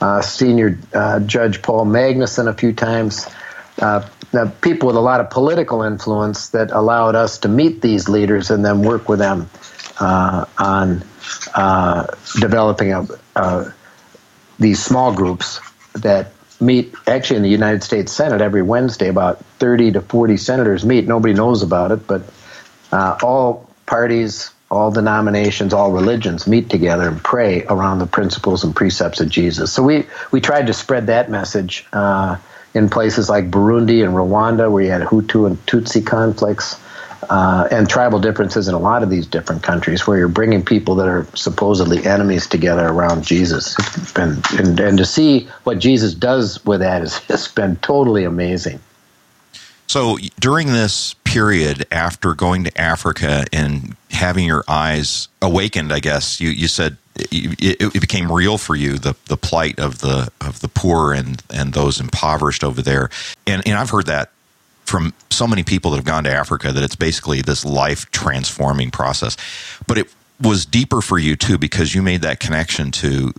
uh, 0.00 0.22
Senior 0.22 0.78
uh, 0.94 1.20
Judge 1.20 1.60
Paul 1.60 1.84
Magnuson 1.84 2.48
a 2.48 2.54
few 2.54 2.72
times. 2.72 3.28
Uh, 3.78 4.06
people 4.60 4.86
with 4.86 4.96
a 4.96 5.00
lot 5.00 5.20
of 5.20 5.28
political 5.30 5.82
influence 5.82 6.50
that 6.50 6.70
allowed 6.70 7.16
us 7.16 7.38
to 7.38 7.48
meet 7.48 7.82
these 7.82 8.08
leaders 8.08 8.50
and 8.50 8.64
then 8.64 8.82
work 8.82 9.08
with 9.08 9.18
them 9.18 9.50
on 10.00 11.02
developing 12.40 12.92
a, 12.92 13.74
these 14.58 14.82
small 14.82 15.14
groups 15.14 15.60
that 15.94 16.32
meet 16.60 16.94
actually 17.06 17.36
in 17.36 17.42
the 17.42 17.48
United 17.48 17.82
States 17.82 18.12
Senate 18.12 18.40
every 18.40 18.62
Wednesday. 18.62 19.08
About 19.08 19.44
30 19.58 19.92
to 19.92 20.00
40 20.00 20.36
senators 20.36 20.84
meet. 20.84 21.06
Nobody 21.06 21.34
knows 21.34 21.62
about 21.62 21.90
it, 21.90 22.06
but 22.06 22.22
uh, 22.92 23.18
all 23.22 23.68
parties, 23.86 24.50
all 24.70 24.90
denominations, 24.90 25.72
all 25.72 25.90
religions 25.90 26.46
meet 26.46 26.68
together 26.70 27.08
and 27.08 27.22
pray 27.22 27.64
around 27.64 27.98
the 27.98 28.06
principles 28.06 28.62
and 28.62 28.76
precepts 28.76 29.20
of 29.20 29.28
Jesus. 29.28 29.72
So 29.72 29.82
we, 29.82 30.06
we 30.30 30.40
tried 30.40 30.66
to 30.66 30.72
spread 30.72 31.06
that 31.06 31.30
message 31.30 31.86
uh, 31.92 32.36
in 32.74 32.88
places 32.88 33.28
like 33.28 33.50
Burundi 33.50 34.04
and 34.04 34.14
Rwanda, 34.14 34.70
where 34.70 34.84
you 34.84 34.90
had 34.90 35.02
Hutu 35.02 35.46
and 35.46 35.56
Tutsi 35.66 36.06
conflicts. 36.06 36.78
Uh, 37.28 37.68
and 37.70 37.88
tribal 37.88 38.18
differences 38.18 38.66
in 38.66 38.74
a 38.74 38.78
lot 38.78 39.02
of 39.02 39.10
these 39.10 39.26
different 39.26 39.62
countries, 39.62 40.06
where 40.06 40.16
you're 40.16 40.28
bringing 40.28 40.64
people 40.64 40.94
that 40.94 41.06
are 41.06 41.26
supposedly 41.34 42.04
enemies 42.06 42.46
together 42.46 42.86
around 42.86 43.22
Jesus. 43.22 43.76
Been, 44.12 44.40
and, 44.58 44.80
and 44.80 44.98
to 44.98 45.04
see 45.04 45.46
what 45.64 45.78
Jesus 45.78 46.14
does 46.14 46.64
with 46.64 46.80
that 46.80 47.02
has, 47.02 47.18
has 47.28 47.46
been 47.48 47.76
totally 47.76 48.24
amazing. 48.24 48.80
So 49.86 50.18
during 50.38 50.68
this 50.68 51.14
period 51.24 51.84
after 51.90 52.34
going 52.34 52.62
to 52.62 52.80
Africa 52.80 53.44
and 53.52 53.96
having 54.12 54.44
your 54.44 54.62
eyes 54.68 55.26
awakened, 55.42 55.92
I 55.92 55.98
guess 55.98 56.40
you, 56.40 56.50
you 56.50 56.68
said 56.68 56.96
it, 57.16 57.94
it, 57.94 58.00
became 58.00 58.30
real 58.30 58.56
for 58.56 58.76
you 58.76 58.98
the 58.98 59.16
the 59.26 59.36
plight 59.36 59.78
of 59.78 59.98
the 59.98 60.30
of 60.40 60.60
the 60.60 60.68
poor 60.68 61.12
and 61.12 61.42
and 61.50 61.72
those 61.72 62.00
impoverished 62.00 62.62
over 62.62 62.82
there. 62.82 63.10
And 63.46 63.66
and 63.66 63.76
I've 63.76 63.90
heard 63.90 64.06
that 64.06 64.30
from 64.90 65.14
so 65.30 65.46
many 65.46 65.62
people 65.62 65.90
that 65.92 65.96
have 65.98 66.04
gone 66.04 66.24
to 66.24 66.30
Africa 66.30 66.72
that 66.72 66.82
it's 66.82 66.96
basically 66.96 67.40
this 67.40 67.64
life 67.64 68.10
transforming 68.10 68.90
process. 68.90 69.36
But 69.86 69.98
it 69.98 70.12
was 70.40 70.66
deeper 70.66 71.00
for 71.00 71.18
you 71.18 71.36
too 71.36 71.58
because 71.58 71.94
you 71.94 72.02
made 72.02 72.22
that 72.22 72.40
connection 72.40 72.90
to 72.92 73.32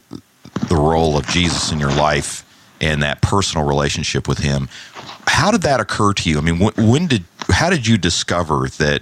the 0.67 0.75
role 0.75 1.17
of 1.17 1.27
Jesus 1.27 1.71
in 1.71 1.79
your 1.79 1.91
life 1.91 2.45
and 2.79 3.03
that 3.03 3.21
personal 3.21 3.67
relationship 3.67 4.27
with 4.27 4.39
him 4.39 4.69
how 5.27 5.51
did 5.51 5.61
that 5.61 5.79
occur 5.79 6.13
to 6.13 6.29
you? 6.29 6.37
I 6.37 6.41
mean, 6.41 6.59
when, 6.59 7.07
did 7.07 7.23
how 7.49 7.69
did 7.69 7.87
you 7.87 7.97
discover 7.97 8.67
that 8.77 9.01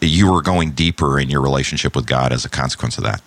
you 0.00 0.30
were 0.30 0.42
going 0.42 0.72
deeper 0.72 1.18
in 1.18 1.30
your 1.30 1.40
relationship 1.40 1.96
with 1.96 2.06
God 2.06 2.32
as 2.32 2.44
a 2.44 2.48
consequence 2.48 2.98
of 2.98 3.04
that? 3.04 3.22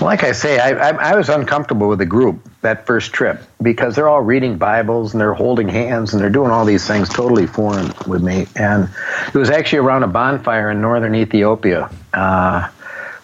Like 0.00 0.22
I 0.22 0.32
say, 0.32 0.58
I, 0.60 0.90
I, 0.90 1.12
I, 1.12 1.16
was 1.16 1.28
uncomfortable 1.28 1.88
with 1.88 1.98
the 1.98 2.06
group 2.06 2.48
that 2.60 2.86
first 2.86 3.12
trip 3.12 3.42
because 3.60 3.96
they're 3.96 4.08
all 4.08 4.20
reading 4.20 4.56
Bibles 4.56 5.12
and 5.12 5.20
they're 5.20 5.34
holding 5.34 5.68
hands 5.68 6.12
and 6.12 6.22
they're 6.22 6.30
doing 6.30 6.52
all 6.52 6.64
these 6.64 6.86
things 6.86 7.08
totally 7.08 7.48
foreign 7.48 7.92
with 8.06 8.22
me. 8.22 8.46
And 8.54 8.88
it 9.26 9.34
was 9.34 9.50
actually 9.50 9.80
around 9.80 10.04
a 10.04 10.06
bonfire 10.06 10.70
in 10.70 10.80
northern 10.80 11.16
Ethiopia 11.16 11.90
uh, 12.14 12.68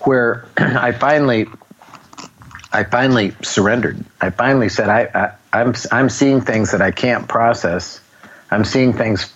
where 0.01 0.47
I 0.57 0.91
finally 0.91 1.47
I 2.75 2.83
finally 2.83 3.33
surrendered. 3.41 4.05
I 4.21 4.31
finally 4.31 4.69
said, 4.69 4.89
I, 4.89 5.03
I, 5.15 5.61
I'm, 5.61 5.75
I'm 5.93 6.09
seeing 6.09 6.41
things 6.41 6.73
that 6.73 6.83
I 6.83 6.91
can't 6.91 7.29
process. 7.29 8.01
I'm 8.51 8.65
seeing 8.65 8.93
things 8.93 9.33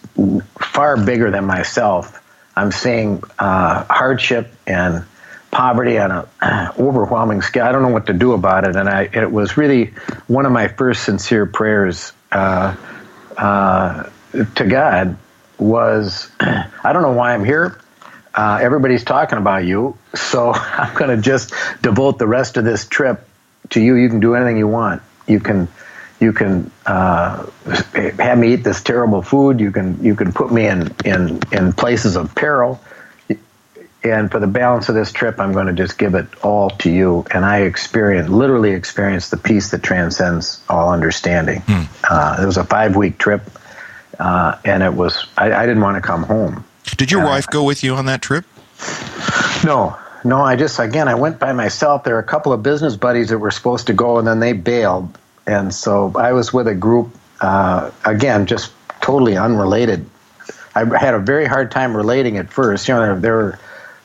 far 0.59 0.97
bigger 0.97 1.30
than 1.30 1.45
myself. 1.45 2.21
I'm 2.57 2.73
seeing 2.73 3.23
uh, 3.38 3.85
hardship 3.85 4.52
and 4.66 5.04
poverty 5.50 5.99
on 5.99 6.28
an 6.40 6.73
overwhelming 6.78 7.43
scale. 7.43 7.64
I 7.64 7.73
don't 7.73 7.83
know 7.83 7.88
what 7.88 8.07
to 8.07 8.12
do 8.12 8.33
about 8.33 8.64
it. 8.64 8.76
And 8.76 8.88
I, 8.88 9.02
it 9.12 9.31
was 9.31 9.57
really 9.57 9.87
one 10.26 10.47
of 10.47 10.52
my 10.52 10.69
first 10.69 11.05
sincere 11.05 11.47
prayers 11.47 12.12
uh, 12.33 12.76
uh, 13.37 14.09
to 14.57 14.67
God 14.67 15.17
was, 15.59 16.31
I 16.40 16.93
don't 16.93 17.02
know 17.02 17.12
why 17.12 17.35
I'm 17.35 17.45
here. 17.45 17.81
Uh, 18.35 18.59
everybody's 18.62 19.02
talking 19.02 19.38
about 19.38 19.64
you, 19.64 19.97
so 20.14 20.52
I'm 20.55 20.95
going 20.95 21.14
to 21.17 21.21
just 21.21 21.52
devote 21.83 22.19
the 22.19 22.26
rest 22.26 22.57
of 22.57 22.64
this 22.64 22.87
trip 22.87 23.26
to 23.71 23.81
you. 23.81 23.97
You 23.97 24.09
can 24.09 24.21
do 24.21 24.35
anything 24.35 24.59
you 24.59 24.69
want. 24.69 25.02
You 25.26 25.40
can 25.40 25.69
you 26.21 26.33
can 26.33 26.71
uh, 26.87 27.47
have 28.19 28.38
me 28.38 28.55
eat 28.55 28.64
this 28.64 28.83
terrible 28.83 29.23
food. 29.23 29.61
You 29.61 29.71
can 29.71 30.02
you 30.02 30.14
can 30.14 30.33
put 30.33 30.52
me 30.52 30.67
in 30.67 30.95
in 31.05 31.40
in 31.52 31.73
places 31.73 32.17
of 32.17 32.35
peril. 32.35 32.81
And 34.05 34.31
for 34.31 34.38
the 34.38 34.47
balance 34.47 34.88
of 34.88 34.95
this 34.95 35.11
trip, 35.11 35.40
I'm 35.40 35.52
going 35.52 35.67
to 35.67 35.73
just 35.73 35.99
give 35.99 36.14
it 36.14 36.26
all 36.45 36.71
to 36.71 36.90
you. 36.90 37.26
And 37.33 37.45
I 37.45 37.62
experience, 37.62 38.28
literally 38.28 38.71
experience 38.71 39.31
the 39.31 39.37
peace 39.37 39.71
that 39.73 39.83
transcends 39.83 40.62
all 40.69 40.93
understanding. 40.93 41.62
Hmm. 41.67 41.83
Uh, 42.09 42.38
it 42.43 42.47
was 42.47 42.57
a 42.57 42.64
five 42.64 42.95
week 42.95 43.19
trip, 43.19 43.43
uh, 44.21 44.57
and 44.64 44.83
it 44.83 44.95
was, 44.95 45.26
I, 45.37 45.52
I, 45.52 45.67
didn't 45.67 45.83
want 45.83 45.97
to 45.97 46.00
come 46.00 46.23
home. 46.23 46.64
Did 46.97 47.11
your 47.11 47.23
uh, 47.23 47.28
wife 47.28 47.49
go 47.49 47.64
with 47.64 47.83
you 47.83 47.95
on 47.95 48.07
that 48.07 48.23
trip? 48.23 48.45
No, 49.64 49.99
no, 50.25 50.40
I 50.43 50.55
just 50.55 50.78
again 50.78 51.09
I 51.09 51.17
went 51.17 51.40
by 51.40 51.52
myself. 51.52 52.05
There 52.05 52.14
were 52.14 52.21
a 52.21 52.25
couple 52.25 52.52
of 52.52 52.62
business 52.62 52.95
buddies 52.95 53.31
that 53.31 53.38
were 53.38 53.50
supposed 53.50 53.88
to 53.88 53.93
go, 53.93 54.19
and 54.19 54.26
then 54.26 54.38
they 54.38 54.52
bailed, 54.52 55.19
and 55.47 55.75
so 55.75 56.12
I 56.17 56.33
was 56.33 56.52
with 56.52 56.69
a 56.69 56.75
group 56.75 57.11
uh, 57.40 57.90
again, 58.05 58.47
just 58.47 58.73
totally 59.00 59.37
unrelated. 59.37 60.07
I 60.75 60.85
had 60.99 61.14
a 61.14 61.19
very 61.19 61.47
hard 61.47 61.71
time 61.71 61.97
relating 61.97 62.37
at 62.37 62.52
first. 62.52 62.88
You 62.88 62.95
know, 62.95 63.00
there, 63.00 63.21
there 63.21 63.35
were, 63.35 63.59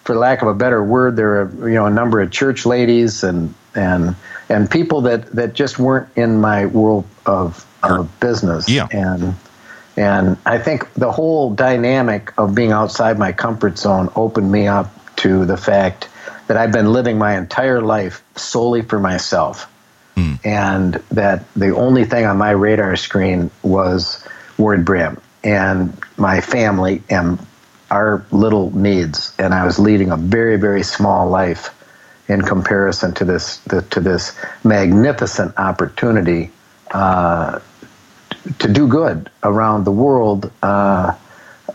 for 0.04 0.16
lack 0.16 0.42
of 0.42 0.48
a 0.48 0.54
better 0.54 0.84
word, 0.84 1.16
there 1.16 1.46
were 1.46 1.70
you 1.70 1.76
know 1.76 1.86
a 1.86 1.92
number 1.92 2.22
of 2.22 2.32
church 2.32 2.66
ladies 2.66 3.24
and 3.24 3.54
and 3.76 4.16
and 4.50 4.70
people 4.70 5.02
that 5.02 5.28
that 5.28 5.54
just 5.54 5.80
weren't 5.80 6.10
in 6.16 6.40
my 6.40 6.66
world 6.66 7.06
of 7.26 7.66
of 7.82 8.20
business. 8.20 8.70
Yeah, 8.70 8.88
and. 8.92 9.36
And 9.96 10.38
I 10.44 10.58
think 10.58 10.92
the 10.96 11.12
whole 11.12 11.54
dynamic 11.54 12.34
of 12.40 12.56
being 12.56 12.72
outside 12.72 13.20
my 13.20 13.32
comfort 13.32 13.78
zone 13.78 14.10
opened 14.16 14.52
me 14.52 14.66
up 14.66 14.92
to 15.18 15.46
the 15.46 15.56
fact 15.56 16.10
that 16.48 16.58
I've 16.58 16.72
been 16.72 16.92
living 16.92 17.18
my 17.18 17.38
entire 17.38 17.82
life 17.82 18.24
solely 18.36 18.82
for 18.82 19.00
myself. 19.00 19.72
Mm. 20.16 20.46
And 20.46 20.94
that 21.12 21.44
the 21.56 21.76
only 21.76 22.06
thing 22.06 22.26
on 22.26 22.38
my 22.38 22.52
radar 22.52 22.96
screen 22.96 23.50
was 23.62 24.26
Ward 24.58 24.86
Brehm 24.86 25.20
and 25.44 25.96
my 26.18 26.42
family 26.42 27.02
and 27.10 27.40
our 27.94 28.26
little 28.32 28.76
needs. 28.76 29.34
And 29.38 29.54
I 29.54 29.66
was 29.66 29.78
leading 29.78 30.10
a 30.10 30.18
very, 30.18 30.58
very 30.58 30.82
small 30.82 31.30
life 31.30 31.70
in 32.28 32.42
comparison 32.42 33.14
to 33.14 33.26
this 33.26 33.60
to 33.92 34.00
this 34.00 34.36
magnificent 34.64 35.56
opportunity 35.58 36.52
uh, 36.92 37.60
to 38.60 38.74
do 38.74 38.88
good 38.88 39.30
around 39.44 39.84
the 39.84 39.92
world 39.92 40.52
uh, 40.64 41.16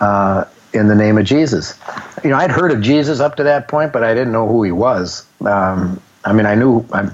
uh, 0.01 0.45
in 0.73 0.89
the 0.89 0.95
name 0.95 1.19
of 1.19 1.25
Jesus. 1.25 1.79
You 2.25 2.31
know, 2.31 2.37
I'd 2.37 2.51
heard 2.51 2.73
of 2.73 2.81
Jesus 2.81 3.21
up 3.21 3.37
to 3.37 3.45
that 3.45 3.69
point, 3.69 3.93
but 3.93 4.03
I 4.03 4.13
didn't 4.15 4.33
know 4.33 4.49
who 4.49 4.65
he 4.65 4.73
was. 4.73 5.25
Um, 5.45 6.03
I 6.25 6.33
mean, 6.33 6.47
I 6.47 6.57
knew 6.57 6.85
I, 6.93 7.11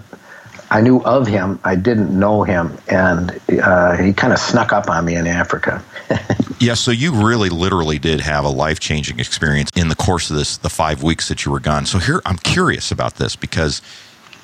I, 0.74 0.80
knew 0.80 1.00
of 1.02 1.26
him. 1.26 1.58
I 1.64 1.76
didn't 1.76 2.16
know 2.16 2.42
him, 2.42 2.76
and 2.88 3.40
uh, 3.62 3.96
he 3.96 4.12
kind 4.12 4.32
of 4.32 4.38
snuck 4.38 4.72
up 4.72 4.88
on 4.88 5.04
me 5.04 5.16
in 5.16 5.26
Africa. 5.26 5.82
yeah, 6.60 6.74
so 6.74 6.90
you 6.90 7.12
really, 7.12 7.48
literally 7.48 7.98
did 7.98 8.20
have 8.20 8.44
a 8.44 8.48
life 8.48 8.80
changing 8.80 9.20
experience 9.20 9.70
in 9.76 9.88
the 9.88 9.96
course 9.96 10.30
of 10.30 10.36
this 10.36 10.56
the 10.56 10.70
five 10.70 11.02
weeks 11.02 11.28
that 11.28 11.44
you 11.44 11.52
were 11.52 11.60
gone. 11.60 11.86
So 11.86 11.98
here, 11.98 12.20
I'm 12.26 12.38
curious 12.38 12.90
about 12.90 13.16
this 13.16 13.36
because 13.36 13.82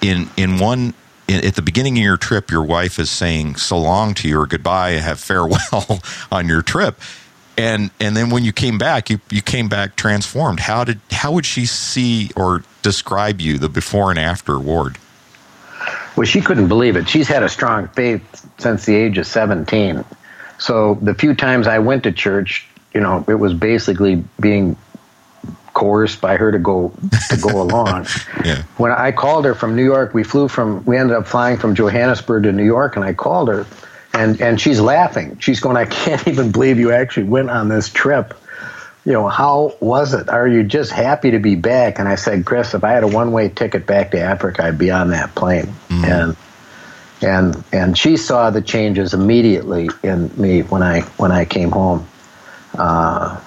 in 0.01 0.31
in 0.37 0.59
one 0.59 0.95
at 1.29 1.55
the 1.55 1.63
beginning 1.63 1.97
of 1.99 2.03
your 2.03 2.17
trip, 2.17 2.51
your 2.51 2.65
wife 2.65 2.99
is 2.99 3.11
saying 3.11 3.57
so 3.57 3.79
long 3.79 4.15
to 4.15 4.29
you 4.29 4.41
or 4.41 4.47
goodbye, 4.47 4.93
have 4.93 5.21
farewell 5.21 6.01
on 6.33 6.49
your 6.49 6.63
trip 6.63 7.01
and 7.61 7.91
and 8.01 8.17
then 8.17 8.31
when 8.31 8.45
you 8.45 8.53
came 8.53 8.79
back 8.79 9.11
you 9.11 9.21
you 9.31 9.43
came 9.43 9.69
back 9.69 9.97
transformed 9.97 10.61
how 10.61 10.85
did 10.85 11.01
how 11.11 11.31
would 11.33 11.45
she 11.45 11.67
see 11.67 12.31
or 12.37 12.63
describe 12.83 13.41
you 13.41 13.59
the 13.59 13.69
before 13.69 14.11
and 14.11 14.19
after 14.19 14.59
ward 14.59 14.97
well 16.17 16.27
she 16.27 16.41
couldn't 16.41 16.69
believe 16.69 16.97
it 16.97 17.09
she's 17.09 17.29
had 17.29 17.43
a 17.43 17.49
strong 17.49 17.89
faith 17.89 18.49
since 18.59 18.85
the 18.85 18.95
age 18.95 19.19
of 19.19 19.27
17 19.27 20.05
so 20.59 20.95
the 21.03 21.15
few 21.15 21.35
times 21.35 21.67
i 21.67 21.79
went 21.79 22.03
to 22.03 22.13
church 22.13 22.67
you 22.95 23.01
know 23.01 23.25
it 23.29 23.35
was 23.35 23.55
basically 23.55 24.23
being 24.41 24.77
coerced 25.75 26.21
by 26.21 26.37
her 26.37 26.53
to 26.53 26.59
go 26.59 26.93
to 27.31 27.37
go 27.37 27.63
along. 27.67 28.07
Yeah. 28.45 28.63
When 28.77 28.93
I 28.93 29.13
called 29.13 29.45
her 29.45 29.55
from 29.55 29.77
New 29.77 29.85
York, 29.85 30.15
we 30.15 30.23
flew 30.23 30.49
from 30.49 30.85
we 30.85 30.97
ended 30.97 31.17
up 31.17 31.27
flying 31.27 31.57
from 31.57 31.75
Johannesburg 31.75 32.45
to 32.45 32.53
New 32.53 32.65
York, 32.65 32.97
and 32.97 33.05
I 33.05 33.15
called 33.15 33.49
her, 33.49 33.67
and 34.13 34.41
and 34.41 34.61
she's 34.61 34.81
laughing. 34.81 35.39
She's 35.41 35.61
going, 35.61 35.77
"I 35.77 35.87
can't 35.87 36.27
even 36.33 36.51
believe 36.51 36.79
you 36.79 36.93
actually 36.93 37.29
went 37.29 37.51
on 37.51 37.69
this 37.69 37.89
trip." 37.89 38.35
You 39.11 39.17
know, 39.17 39.27
how 39.29 39.75
was 39.81 40.15
it? 40.15 40.29
Are 40.29 40.47
you 40.47 40.63
just 40.63 40.93
happy 40.93 41.33
to 41.33 41.41
be 41.41 41.57
back? 41.57 41.99
And 41.99 42.09
I 42.09 42.15
said, 42.15 42.45
Chris, 42.45 42.75
if 42.75 42.85
I 42.85 42.93
had 42.93 43.03
a 43.03 43.09
one 43.09 43.33
way 43.33 43.49
ticket 43.49 43.85
back 43.85 44.13
to 44.13 44.21
Africa, 44.21 44.63
I'd 44.63 44.79
be 44.79 44.93
on 44.93 45.11
that 45.11 45.35
plane. 45.35 45.75
And 45.91 46.37
and 47.21 47.65
and 47.73 47.99
she 47.99 48.17
saw 48.17 48.51
the 48.51 48.63
changes 48.63 49.13
immediately 49.13 49.91
in 50.05 50.31
me 50.41 50.61
when 50.63 50.85
I 50.85 51.01
when 51.17 51.33
I 51.33 51.45
came 51.45 51.73
home. 51.73 52.07
Uh, 52.79 53.41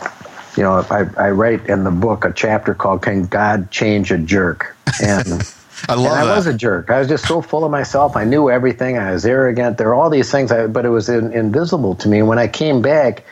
you 0.57 0.63
know, 0.63 0.85
I, 0.91 1.05
I 1.17 1.29
write 1.29 1.67
in 1.67 1.85
the 1.85 1.91
book 1.91 2.25
a 2.25 2.33
chapter 2.33 2.73
called 2.73 3.01
"Can 3.01 3.27
God 3.27 3.71
Change 3.71 4.11
a 4.11 4.17
Jerk?" 4.17 4.75
and 5.01 5.25
I 5.87 5.93
love 5.93 6.07
and 6.07 6.15
I 6.15 6.25
that. 6.25 6.35
was 6.35 6.45
a 6.47 6.53
jerk. 6.53 6.89
I 6.89 6.99
was 6.99 7.07
just 7.07 7.25
so 7.25 7.41
full 7.41 7.63
of 7.63 7.71
myself. 7.71 8.17
I 8.17 8.25
knew 8.25 8.49
everything. 8.49 8.97
I 8.97 9.13
was 9.13 9.25
arrogant. 9.25 9.77
There 9.77 9.87
were 9.87 9.95
all 9.95 10.09
these 10.09 10.29
things, 10.29 10.51
I, 10.51 10.67
but 10.67 10.85
it 10.85 10.89
was 10.89 11.07
in, 11.07 11.31
invisible 11.31 11.95
to 11.95 12.09
me. 12.09 12.21
When 12.21 12.37
I 12.37 12.49
came 12.49 12.81
back, 12.81 13.23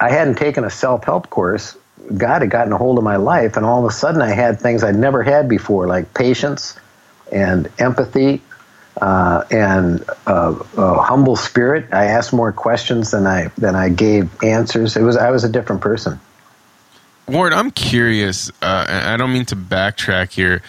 I 0.00 0.10
hadn't 0.10 0.36
taken 0.36 0.64
a 0.64 0.70
self 0.70 1.04
help 1.04 1.30
course. 1.30 1.76
God 2.16 2.42
had 2.42 2.50
gotten 2.50 2.72
a 2.72 2.78
hold 2.78 2.98
of 2.98 3.04
my 3.04 3.16
life, 3.16 3.56
and 3.56 3.66
all 3.66 3.84
of 3.84 3.90
a 3.90 3.94
sudden, 3.94 4.22
I 4.22 4.30
had 4.30 4.60
things 4.60 4.82
I'd 4.84 4.96
never 4.96 5.22
had 5.22 5.48
before, 5.48 5.86
like 5.86 6.14
patience 6.14 6.78
and 7.32 7.68
empathy 7.78 8.40
uh, 9.00 9.44
and 9.50 10.04
uh, 10.26 10.54
a 10.76 11.02
humble 11.02 11.36
spirit. 11.36 11.92
I 11.92 12.06
asked 12.06 12.32
more 12.32 12.52
questions 12.52 13.10
than 13.10 13.26
I 13.26 13.48
than 13.58 13.74
I 13.74 13.88
gave 13.88 14.42
answers. 14.42 14.96
It 14.96 15.02
was 15.02 15.16
I 15.16 15.30
was 15.30 15.44
a 15.44 15.48
different 15.48 15.82
person. 15.82 16.20
Ward, 17.26 17.52
I'm 17.52 17.70
curious, 17.70 18.50
uh, 18.62 18.86
I 18.88 19.18
don't 19.18 19.34
mean 19.34 19.44
to 19.46 19.56
backtrack 19.56 20.32
here, 20.32 20.62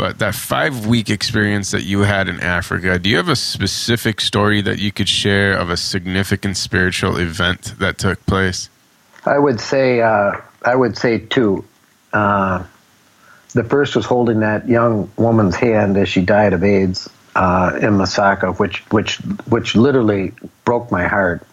but 0.00 0.18
that 0.18 0.34
five 0.34 0.86
week 0.86 1.10
experience 1.10 1.72
that 1.72 1.82
you 1.82 2.00
had 2.00 2.26
in 2.26 2.40
Africa, 2.40 2.98
do 2.98 3.10
you 3.10 3.18
have 3.18 3.28
a 3.28 3.36
specific 3.36 4.22
story 4.22 4.62
that 4.62 4.78
you 4.78 4.90
could 4.90 5.10
share 5.10 5.52
of 5.52 5.68
a 5.68 5.76
significant 5.76 6.56
spiritual 6.56 7.18
event 7.18 7.74
that 7.80 7.98
took 7.98 8.24
place? 8.24 8.70
I 9.26 9.38
would 9.38 9.60
say 9.60 10.00
uh, 10.00 10.40
I 10.64 10.74
would 10.74 10.96
say 10.96 11.18
two. 11.18 11.66
Uh, 12.14 12.64
the 13.52 13.62
first 13.62 13.94
was 13.94 14.06
holding 14.06 14.40
that 14.40 14.66
young 14.66 15.10
woman's 15.18 15.56
hand 15.56 15.98
as 15.98 16.08
she 16.08 16.22
died 16.22 16.54
of 16.54 16.64
AIDS 16.64 17.10
uh, 17.34 17.72
in 17.74 17.90
Masaka, 17.98 18.58
which 18.58 18.78
which 18.90 19.16
which 19.50 19.76
literally 19.76 20.32
broke 20.64 20.90
my 20.90 21.06
heart. 21.08 21.46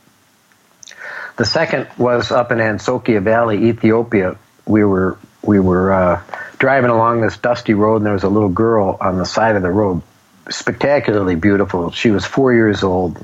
The 1.36 1.44
second 1.44 1.90
was 1.98 2.32
up 2.32 2.54
in 2.54 2.60
Ansokia 2.60 3.22
Valley, 3.22 3.66
Ethiopia. 3.66 4.38
We 4.66 4.86
were 4.86 5.18
we 5.44 5.60
were 5.60 5.92
uh, 5.92 6.22
driving 6.60 6.90
along 6.90 7.22
this 7.22 7.38
dusty 7.38 7.74
road, 7.74 7.98
and 7.98 8.06
there 8.06 8.14
was 8.14 8.24
a 8.24 8.30
little 8.30 8.50
girl 8.50 8.98
on 9.00 9.18
the 9.18 9.26
side 9.26 9.56
of 9.56 9.62
the 9.62 9.70
road, 9.70 10.02
spectacularly 10.50 11.36
beautiful. 11.36 11.92
She 11.92 12.12
was 12.12 12.26
four 12.26 12.54
years 12.54 12.84
old, 12.84 13.24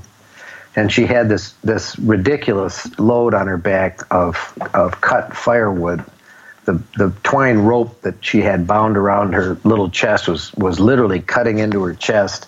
and 0.76 0.92
she 0.92 1.06
had 1.06 1.30
this 1.30 1.54
this 1.64 1.98
ridiculous 1.98 2.98
load 3.00 3.34
on 3.34 3.48
her 3.48 3.58
back 3.58 4.02
of 4.12 4.54
of 4.74 5.02
cut 5.02 5.36
firewood. 5.36 6.04
The 6.66 6.82
the 6.96 7.14
twine 7.24 7.60
rope 7.60 8.02
that 8.02 8.24
she 8.24 8.42
had 8.42 8.68
bound 8.68 8.98
around 8.98 9.34
her 9.34 9.58
little 9.64 9.90
chest 9.90 10.28
was 10.28 10.54
was 10.54 10.80
literally 10.80 11.20
cutting 11.20 11.60
into 11.60 11.84
her 11.84 11.94
chest. 11.94 12.48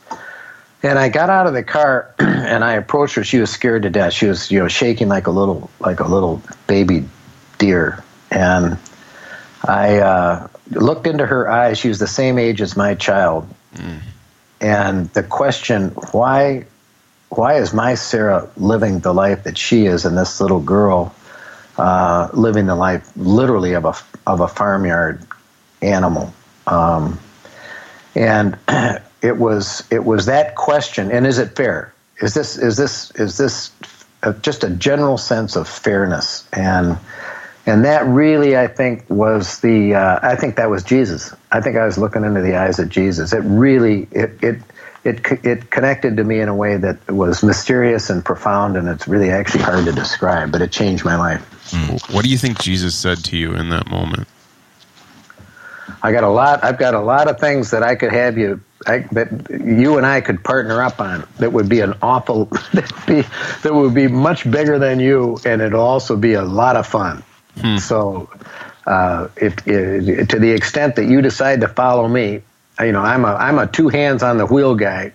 And 0.84 1.00
I 1.00 1.10
got 1.10 1.32
out 1.32 1.48
of 1.48 1.54
the 1.54 1.64
car 1.64 2.14
and 2.20 2.64
I 2.64 2.74
approached 2.74 3.16
her. 3.16 3.24
She 3.24 3.40
was 3.40 3.50
scared 3.50 3.84
to 3.84 3.90
death. 3.90 4.14
She 4.14 4.28
was, 4.28 4.52
you 4.52 4.60
know, 4.60 4.68
shaking 4.68 5.08
like 5.08 5.26
a 5.26 5.32
little 5.32 5.70
like 5.80 6.00
a 6.00 6.08
little 6.08 6.44
baby 6.68 7.06
deer. 7.58 8.04
And 8.30 8.78
I 9.68 9.98
uh, 9.98 10.48
looked 10.72 11.08
into 11.08 11.26
her 11.26 11.50
eyes. 11.50 11.78
She 11.78 11.88
was 11.88 12.00
the 12.00 12.08
same 12.08 12.38
age 12.38 12.62
as 12.62 12.76
my 12.76 12.96
child. 12.96 13.48
And 14.62 15.10
the 15.10 15.24
question, 15.24 15.90
why 16.12 16.66
why 17.30 17.56
is 17.56 17.74
my 17.74 17.96
Sarah 17.96 18.50
living 18.56 19.00
the 19.00 19.14
life 19.14 19.44
that 19.44 19.58
she 19.58 19.86
is 19.88 20.06
and 20.06 20.18
this 20.18 20.40
little 20.40 20.62
girl 20.62 21.14
uh, 21.78 22.30
living 22.34 22.68
the 22.68 22.76
life 22.76 23.12
literally 23.18 23.74
of 23.74 23.86
a 23.86 23.94
of 24.26 24.40
a 24.40 24.48
farmyard 24.48 25.26
animal? 25.82 26.34
Um, 26.68 27.20
and 28.16 28.58
it 29.22 29.38
was 29.38 29.84
it 29.92 30.06
was 30.06 30.26
that 30.26 30.56
question. 30.56 31.12
And 31.12 31.28
is 31.28 31.38
it 31.38 31.56
fair? 31.56 31.94
Is 32.22 32.34
this 32.34 32.58
is 32.58 32.78
this 32.78 33.12
is 33.12 33.38
this 33.38 33.72
uh, 34.24 34.34
just 34.42 34.64
a 34.64 34.70
general 34.70 35.18
sense 35.18 35.56
of 35.56 35.68
fairness? 35.68 36.48
And 36.54 36.98
and 37.66 37.86
that 37.86 38.06
really, 38.06 38.58
I 38.58 38.68
think, 38.68 39.10
was 39.10 39.60
the. 39.60 39.96
Uh, 39.96 40.20
I 40.22 40.36
think 40.36 40.58
that 40.58 40.70
was 40.70 40.84
Jesus. 40.84 41.34
I 41.52 41.62
think 41.62 41.78
I 41.78 41.86
was 41.86 41.98
looking 41.98 42.24
into 42.24 42.42
the 42.42 42.56
eyes 42.56 42.80
of 42.80 42.90
Jesus. 42.90 43.34
It 43.34 43.40
really 43.40 44.08
it 44.12 44.44
it 44.44 44.62
it 45.04 45.46
it 45.46 45.70
connected 45.72 46.18
to 46.18 46.24
me 46.24 46.40
in 46.40 46.50
a 46.50 46.56
way 46.56 46.78
that 46.78 47.10
was 47.10 47.44
mysterious 47.44 48.10
and 48.10 48.24
profound, 48.24 48.78
and 48.78 48.88
it's 48.88 49.08
really 49.08 49.32
actually 49.32 49.64
hard 49.64 49.86
to 49.86 49.92
describe. 49.92 50.52
But 50.52 50.62
it 50.62 50.72
changed 50.72 51.06
my 51.06 51.16
life. 51.16 51.42
What 52.12 52.24
do 52.24 52.30
you 52.30 52.38
think 52.38 52.60
Jesus 52.62 52.96
said 52.96 53.24
to 53.26 53.38
you 53.38 53.56
in 53.56 53.70
that 53.70 53.88
moment? 53.88 54.28
I 56.04 56.12
got 56.12 56.24
a 56.24 56.30
lot. 56.30 56.64
I've 56.64 56.78
got 56.78 56.94
a 56.94 57.00
lot 57.00 57.28
of 57.28 57.40
things 57.40 57.72
that 57.72 57.82
I 57.82 57.96
could 57.96 58.12
have 58.12 58.38
you 58.38 58.62
I, 58.88 59.00
that 59.14 59.50
you 59.50 59.98
and 59.98 60.06
I 60.06 60.22
could 60.22 60.44
partner 60.44 60.82
up 60.82 61.02
on. 61.02 61.28
That 61.40 61.52
would 61.54 61.68
be 61.70 61.80
an 61.80 61.96
awful. 62.02 62.46
That 62.74 63.06
be 63.08 63.24
that 63.64 63.74
would 63.74 63.94
be 63.94 64.08
much 64.08 64.50
bigger 64.50 64.78
than 64.78 65.00
you, 65.00 65.40
and 65.46 65.62
it'll 65.62 65.82
also 65.82 66.16
be 66.16 66.34
a 66.34 66.44
lot 66.44 66.76
of 66.76 66.86
fun. 66.86 67.24
So, 67.80 68.30
uh, 68.86 69.30
if, 69.38 69.68
if 69.68 70.28
to 70.30 70.40
the 70.40 70.52
extent 70.52 70.96
that 70.98 71.06
you 71.06 71.22
decide 71.22 71.62
to 71.62 71.68
follow 71.68 72.08
me, 72.08 72.42
you 72.80 72.92
know, 72.92 73.02
I'm 73.02 73.26
a 73.26 73.34
I'm 73.34 73.58
a 73.58 73.68
two 73.68 73.90
hands 73.90 74.24
on 74.24 74.38
the 74.38 74.46
wheel 74.46 74.76
guy. 74.76 75.14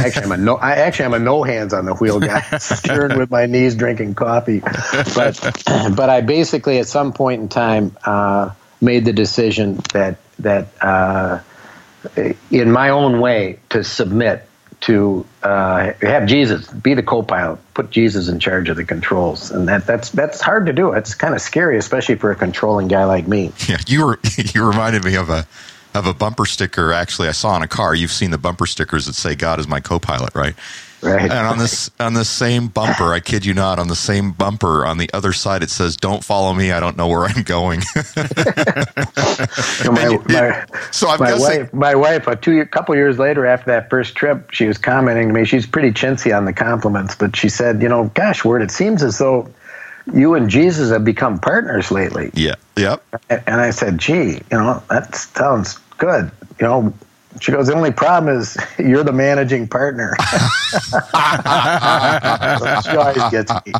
Actually, 0.00 0.24
I'm 0.24 0.32
a 0.32 0.36
no. 0.36 0.56
I 0.56 0.72
actually 0.72 1.06
I'm 1.06 1.14
a 1.14 1.18
no 1.18 1.42
hands 1.42 1.72
on 1.72 1.84
the 1.86 1.94
wheel 1.94 2.20
guy, 2.20 2.40
steering 2.58 3.18
with 3.18 3.30
my 3.30 3.46
knees, 3.46 3.74
drinking 3.74 4.14
coffee. 4.14 4.60
But 4.60 5.40
but 5.96 6.10
I 6.10 6.20
basically 6.20 6.78
at 6.78 6.86
some 6.86 7.12
point 7.12 7.42
in 7.42 7.48
time 7.48 7.96
uh, 8.04 8.50
made 8.80 9.04
the 9.04 9.12
decision 9.12 9.80
that 9.92 10.18
that 10.40 10.68
uh, 10.80 11.40
in 12.50 12.70
my 12.70 12.90
own 12.90 13.20
way 13.20 13.60
to 13.70 13.84
submit 13.84 14.48
to 14.80 15.26
uh, 15.48 15.94
have 16.02 16.26
Jesus 16.26 16.66
be 16.68 16.92
the 16.92 17.02
co-pilot, 17.02 17.58
put 17.72 17.90
Jesus 17.90 18.28
in 18.28 18.38
charge 18.38 18.68
of 18.68 18.76
the 18.76 18.84
controls, 18.84 19.50
and 19.50 19.66
that 19.66 19.86
that's 19.86 20.10
that's 20.10 20.42
hard 20.42 20.66
to 20.66 20.74
do. 20.74 20.92
It's 20.92 21.14
kind 21.14 21.34
of 21.34 21.40
scary, 21.40 21.78
especially 21.78 22.16
for 22.16 22.30
a 22.30 22.36
controlling 22.36 22.86
guy 22.88 23.04
like 23.04 23.26
me. 23.26 23.52
Yeah, 23.66 23.78
you 23.86 24.04
were 24.04 24.20
you 24.36 24.68
reminded 24.68 25.04
me 25.04 25.14
of 25.14 25.30
a 25.30 25.46
of 25.94 26.06
a 26.06 26.14
bumper 26.14 26.46
sticker. 26.46 26.92
Actually, 26.92 27.28
I 27.28 27.32
saw 27.32 27.50
on 27.50 27.62
a 27.62 27.68
car. 27.68 27.94
You've 27.94 28.12
seen 28.12 28.30
the 28.30 28.38
bumper 28.38 28.66
stickers 28.66 29.06
that 29.06 29.14
say 29.14 29.34
"God 29.34 29.60
is 29.60 29.68
my 29.68 29.80
co-pilot," 29.80 30.34
right? 30.34 30.54
Right. 31.00 31.22
And 31.22 31.32
on 31.32 31.58
this 31.58 31.90
on 32.00 32.14
the 32.14 32.24
same 32.24 32.66
bumper, 32.66 33.12
I 33.12 33.20
kid 33.20 33.46
you 33.46 33.54
not, 33.54 33.78
on 33.78 33.86
the 33.86 33.94
same 33.94 34.32
bumper 34.32 34.84
on 34.84 34.98
the 34.98 35.08
other 35.14 35.32
side, 35.32 35.62
it 35.62 35.70
says 35.70 35.96
"Don't 35.96 36.24
follow 36.24 36.52
me. 36.52 36.72
I 36.72 36.80
don't 36.80 36.96
know 36.96 37.08
where 37.08 37.24
I'm 37.24 37.42
going." 37.42 37.82
So 39.78 39.92
my, 39.92 40.18
my, 40.28 40.64
so 40.90 41.08
I'm 41.08 41.20
my 41.20 41.30
guessing. 41.30 41.60
wife, 41.60 41.72
my 41.72 41.94
wife, 41.94 42.26
a 42.26 42.34
two 42.34 42.64
couple 42.66 42.94
years 42.96 43.18
later 43.18 43.46
after 43.46 43.70
that 43.70 43.88
first 43.88 44.16
trip, 44.16 44.50
she 44.50 44.66
was 44.66 44.76
commenting 44.76 45.28
to 45.28 45.34
me. 45.34 45.44
She's 45.44 45.66
pretty 45.66 45.92
chintzy 45.92 46.36
on 46.36 46.44
the 46.44 46.52
compliments, 46.52 47.14
but 47.14 47.36
she 47.36 47.48
said, 47.48 47.80
"You 47.80 47.88
know, 47.88 48.10
gosh, 48.14 48.44
Ward, 48.44 48.62
it 48.62 48.70
seems 48.70 49.02
as 49.02 49.18
though 49.18 49.48
you 50.12 50.34
and 50.34 50.48
Jesus 50.48 50.90
have 50.90 51.04
become 51.04 51.38
partners 51.38 51.90
lately." 51.90 52.30
Yeah. 52.34 52.54
Yep. 52.76 53.02
And 53.30 53.60
I 53.60 53.70
said, 53.70 53.98
"Gee, 53.98 54.40
you 54.50 54.58
know, 54.58 54.82
that 54.90 55.14
sounds 55.14 55.78
good." 55.98 56.30
You 56.60 56.66
know, 56.66 56.94
she 57.40 57.52
goes, 57.52 57.66
"The 57.66 57.74
only 57.74 57.92
problem 57.92 58.34
is 58.36 58.56
you're 58.78 59.04
the 59.04 59.12
managing 59.12 59.68
partner." 59.68 60.16
she 62.84 62.96
always 62.96 63.30
gets 63.30 63.52
me. 63.66 63.72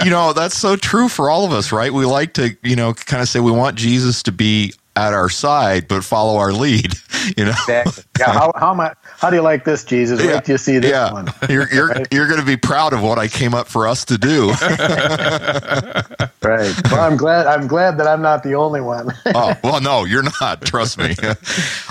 you 0.04 0.10
know 0.10 0.32
that's 0.32 0.56
so 0.56 0.76
true 0.76 1.08
for 1.08 1.30
all 1.30 1.44
of 1.44 1.52
us 1.52 1.72
right 1.72 1.92
we 1.92 2.04
like 2.04 2.34
to 2.34 2.56
you 2.62 2.76
know 2.76 2.92
kind 2.92 3.22
of 3.22 3.28
say 3.28 3.40
we 3.40 3.50
want 3.50 3.76
jesus 3.76 4.22
to 4.22 4.32
be 4.32 4.72
at 4.96 5.12
our 5.14 5.28
side 5.28 5.88
but 5.88 6.04
follow 6.04 6.38
our 6.38 6.52
lead 6.52 6.94
you 7.36 7.44
know 7.44 7.50
Exactly. 7.50 8.04
Yeah. 8.18 8.32
How 8.32 8.52
how 8.56 8.72
am 8.72 8.80
I, 8.80 8.92
How 9.20 9.28
do 9.28 9.36
you 9.36 9.42
like 9.42 9.64
this, 9.64 9.84
Jesus? 9.84 10.18
Wait 10.18 10.44
till 10.44 10.54
you 10.54 10.58
see 10.58 10.78
this 10.78 10.90
yeah. 10.90 11.12
one. 11.12 11.28
You're 11.50 11.70
you're 11.70 11.92
you're 12.10 12.26
going 12.26 12.40
to 12.40 12.46
be 12.46 12.56
proud 12.56 12.94
of 12.94 13.02
what 13.02 13.18
I 13.18 13.28
came 13.28 13.52
up 13.52 13.68
for 13.68 13.86
us 13.86 14.06
to 14.06 14.16
do. 14.16 14.52
Right. 16.42 16.74
Well, 16.90 17.00
I'm 17.00 17.18
glad. 17.18 17.46
I'm 17.46 17.66
glad 17.66 17.98
that 17.98 18.06
I'm 18.06 18.22
not 18.22 18.42
the 18.42 18.54
only 18.54 18.80
one. 18.80 19.12
oh 19.26 19.54
well, 19.62 19.78
no, 19.82 20.04
you're 20.04 20.24
not. 20.40 20.62
Trust 20.62 20.96
me. 20.96 21.14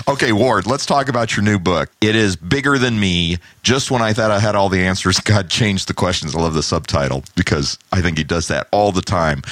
okay, 0.08 0.32
Ward. 0.32 0.66
Let's 0.66 0.84
talk 0.84 1.08
about 1.08 1.36
your 1.36 1.44
new 1.44 1.60
book. 1.60 1.88
It 2.00 2.16
is 2.16 2.34
bigger 2.34 2.76
than 2.76 2.98
me. 2.98 3.36
Just 3.62 3.92
when 3.92 4.02
I 4.02 4.12
thought 4.12 4.32
I 4.32 4.40
had 4.40 4.56
all 4.56 4.68
the 4.68 4.80
answers, 4.80 5.20
God 5.20 5.50
changed 5.50 5.86
the 5.86 5.94
questions. 5.94 6.34
I 6.34 6.40
love 6.40 6.54
the 6.54 6.64
subtitle 6.64 7.22
because 7.36 7.78
I 7.92 8.00
think 8.02 8.18
He 8.18 8.24
does 8.24 8.48
that 8.48 8.66
all 8.72 8.90
the 8.90 9.02
time. 9.02 9.42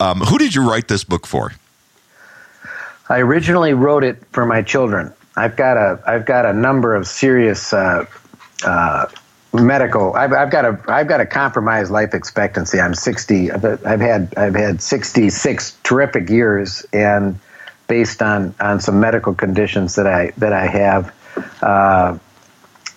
Um, 0.00 0.20
who 0.20 0.38
did 0.38 0.54
you 0.54 0.66
write 0.68 0.88
this 0.88 1.04
book 1.04 1.26
for? 1.26 1.52
I 3.10 3.18
originally 3.18 3.74
wrote 3.74 4.02
it 4.02 4.16
for 4.32 4.46
my 4.46 4.62
children. 4.62 5.12
I've 5.38 5.56
got 5.56 5.76
a 5.76 6.00
I've 6.06 6.26
got 6.26 6.46
a 6.46 6.52
number 6.52 6.94
of 6.94 7.06
serious 7.06 7.72
uh, 7.72 8.06
uh, 8.64 9.06
medical. 9.52 10.14
I've, 10.14 10.32
I've, 10.32 10.50
got 10.50 10.64
a 10.64 10.80
I've 10.88 11.06
got 11.06 11.20
a 11.20 11.26
compromised 11.26 11.90
life 11.90 12.12
expectancy. 12.12 12.80
I'm 12.80 12.94
60. 12.94 13.52
I've, 13.52 14.00
had 14.00 14.34
I've 14.36 14.54
had 14.54 14.82
66 14.82 15.76
terrific 15.84 16.28
years, 16.28 16.84
and 16.92 17.38
based 17.86 18.20
on 18.20 18.54
on 18.60 18.80
some 18.80 18.98
medical 18.98 19.34
conditions 19.34 19.94
that 19.94 20.06
I 20.06 20.32
that 20.38 20.52
I 20.52 20.66
have. 20.66 21.14
Uh, 21.62 22.18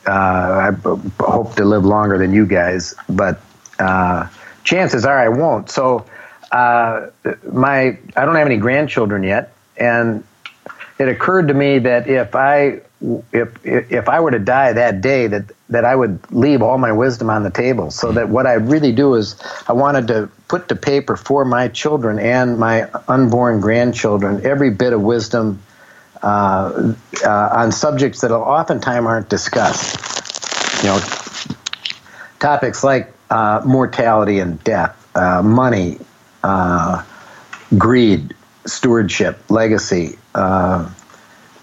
uh, 0.08 0.10
I 0.10 0.72
hope 1.20 1.56
to 1.58 1.64
live 1.64 1.86
longer 1.86 2.18
than 2.18 2.34
you 2.34 2.48
guys, 2.48 2.96
but 3.08 3.40
uh, 3.78 4.28
chances 4.64 5.06
are 5.06 5.20
I 5.20 5.30
won't. 5.30 5.70
So, 5.70 6.06
uh, 6.52 7.08
my 7.52 8.00
I 8.16 8.26
don't 8.26 8.36
have 8.36 8.48
any 8.48 8.58
grandchildren 8.58 9.22
yet, 9.22 9.54
and 9.78 10.24
it 11.02 11.10
occurred 11.10 11.48
to 11.48 11.54
me 11.54 11.80
that 11.80 12.08
if 12.08 12.36
I 12.36 12.82
if 13.34 13.66
if 13.66 14.08
I 14.08 14.20
were 14.20 14.30
to 14.30 14.40
die 14.40 14.74
that 14.74 15.02
day, 15.02 15.26
that 15.26 15.46
that 15.70 15.84
I 15.84 15.96
would 15.96 16.20
leave 16.32 16.62
all 16.62 16.78
my 16.78 16.92
wisdom 16.92 17.32
on 17.32 17.42
the 17.42 17.50
table. 17.50 17.90
So 17.90 18.12
that 18.12 18.30
what 18.30 18.46
I 18.46 18.54
really 18.54 18.92
do 18.92 19.16
is 19.16 19.36
I 19.68 19.74
wanted 19.74 20.08
to 20.10 20.30
put 20.48 20.70
to 20.70 20.76
paper 20.76 21.16
for 21.16 21.44
my 21.44 21.70
children 21.70 22.20
and 22.20 22.60
my 22.60 22.88
unborn 23.08 23.62
grandchildren 23.62 24.46
every 24.46 24.70
bit 24.70 24.94
of 24.94 25.02
wisdom 25.02 25.62
uh, 26.22 26.94
uh, 27.26 27.50
on 27.52 27.72
subjects 27.72 28.22
that 28.22 28.32
oftentimes 28.32 29.08
aren't 29.08 29.30
discussed. 29.30 30.84
You 30.84 30.90
know, 30.90 31.00
topics 32.40 32.84
like 32.84 33.12
uh, 33.32 33.64
mortality 33.66 34.38
and 34.38 34.64
death, 34.64 34.96
uh, 35.16 35.42
money, 35.42 35.98
uh, 36.44 37.04
greed, 37.76 38.36
stewardship, 38.66 39.40
legacy, 39.50 40.18
uh, 40.36 40.90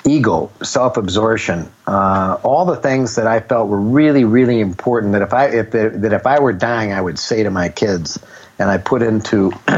ego, 0.04 0.50
self-absorption, 0.62 1.70
uh, 1.86 2.38
all 2.42 2.64
the 2.64 2.76
things 2.76 3.16
that 3.16 3.26
I 3.26 3.40
felt 3.40 3.68
were 3.68 3.80
really, 3.80 4.24
really 4.24 4.60
important. 4.60 5.12
That 5.12 5.22
if 5.22 5.32
I 5.32 5.46
if 5.46 5.70
that 5.70 6.12
if 6.12 6.26
I 6.26 6.40
were 6.40 6.52
dying, 6.52 6.92
I 6.92 7.00
would 7.00 7.18
say 7.18 7.42
to 7.42 7.50
my 7.50 7.68
kids, 7.68 8.18
and 8.58 8.70
I 8.70 8.78
put 8.78 9.02
into 9.02 9.52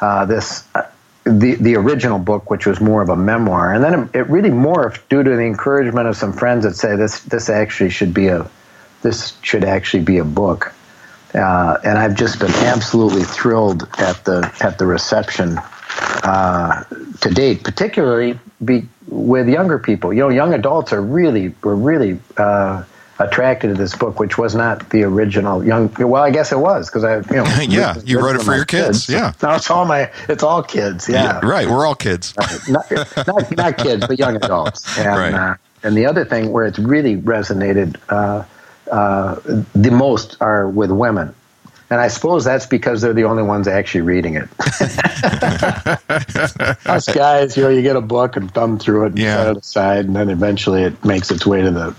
uh, 0.00 0.24
this. 0.26 0.66
Uh, 0.74 0.86
the, 1.24 1.54
the 1.54 1.76
original 1.76 2.18
book, 2.18 2.50
which 2.50 2.66
was 2.66 2.80
more 2.80 3.00
of 3.00 3.08
a 3.08 3.14
memoir, 3.14 3.72
and 3.72 3.84
then 3.84 3.94
it, 3.94 4.16
it 4.16 4.28
really 4.28 4.50
morphed 4.50 5.08
due 5.08 5.22
to 5.22 5.30
the 5.30 5.42
encouragement 5.42 6.08
of 6.08 6.16
some 6.16 6.32
friends 6.32 6.64
that 6.64 6.74
say 6.74 6.96
this 6.96 7.20
this 7.20 7.48
actually 7.48 7.90
should 7.90 8.12
be 8.12 8.26
a 8.26 8.50
this 9.02 9.38
should 9.40 9.62
actually 9.62 10.02
be 10.02 10.18
a 10.18 10.24
book, 10.24 10.74
uh, 11.32 11.78
and 11.84 11.96
I've 11.96 12.16
just 12.16 12.40
been 12.40 12.50
absolutely 12.50 13.22
thrilled 13.22 13.88
at 13.98 14.24
the 14.24 14.52
at 14.60 14.78
the 14.78 14.86
reception 14.86 15.60
uh, 15.98 16.84
to 17.20 17.30
date, 17.30 17.64
particularly 17.64 18.38
be, 18.64 18.86
with 19.08 19.48
younger 19.48 19.78
people. 19.78 20.12
You 20.12 20.20
know, 20.20 20.28
young 20.28 20.54
adults 20.54 20.92
are 20.92 21.02
really 21.02 21.54
were 21.62 21.76
really 21.76 22.18
uh, 22.36 22.84
attracted 23.18 23.68
to 23.68 23.74
this 23.74 23.94
book, 23.94 24.18
which 24.18 24.38
was 24.38 24.54
not 24.54 24.90
the 24.90 25.02
original 25.04 25.64
young. 25.64 25.92
Well, 25.98 26.22
I 26.22 26.30
guess 26.30 26.52
it 26.52 26.58
was 26.58 26.88
because 26.88 27.04
I, 27.04 27.16
you 27.16 27.42
know, 27.42 27.44
yeah, 27.68 27.96
you 28.04 28.20
wrote 28.20 28.36
it 28.36 28.42
for 28.42 28.54
your 28.54 28.64
kids. 28.64 29.06
kids. 29.06 29.08
Yeah, 29.08 29.32
no, 29.42 29.54
it's 29.54 29.70
all 29.70 29.84
my, 29.84 30.10
it's 30.28 30.42
all 30.42 30.62
kids. 30.62 31.08
Yeah, 31.08 31.40
yeah 31.40 31.48
right. 31.48 31.68
We're 31.68 31.86
all 31.86 31.94
kids. 31.94 32.34
not, 32.68 32.90
not, 33.26 33.56
not 33.56 33.78
kids, 33.78 34.06
but 34.06 34.18
young 34.18 34.36
adults. 34.36 34.98
And, 34.98 35.06
right. 35.06 35.34
Uh, 35.34 35.54
and 35.82 35.96
the 35.96 36.06
other 36.06 36.24
thing 36.24 36.52
where 36.52 36.64
it's 36.64 36.78
really 36.78 37.16
resonated 37.16 37.96
uh, 38.08 38.44
uh, 38.90 39.40
the 39.74 39.90
most 39.90 40.36
are 40.40 40.68
with 40.68 40.90
women. 40.90 41.34
And 41.92 42.00
I 42.00 42.08
suppose 42.08 42.42
that's 42.42 42.64
because 42.64 43.02
they're 43.02 43.12
the 43.12 43.24
only 43.24 43.42
ones 43.42 43.68
actually 43.68 44.00
reading 44.00 44.36
it. 44.36 44.48
Us 46.86 47.06
guys, 47.12 47.54
you 47.54 47.64
know, 47.64 47.68
you 47.68 47.82
get 47.82 47.96
a 47.96 48.00
book 48.00 48.34
and 48.34 48.50
thumb 48.54 48.78
through 48.78 49.04
it 49.04 49.08
and 49.08 49.18
Yeah. 49.18 49.36
set 49.44 49.48
it 49.50 49.56
aside, 49.58 50.04
and 50.06 50.16
then 50.16 50.30
eventually 50.30 50.84
it 50.84 51.04
makes 51.04 51.30
its 51.30 51.44
way 51.44 51.60
to 51.60 51.70
the 51.70 51.94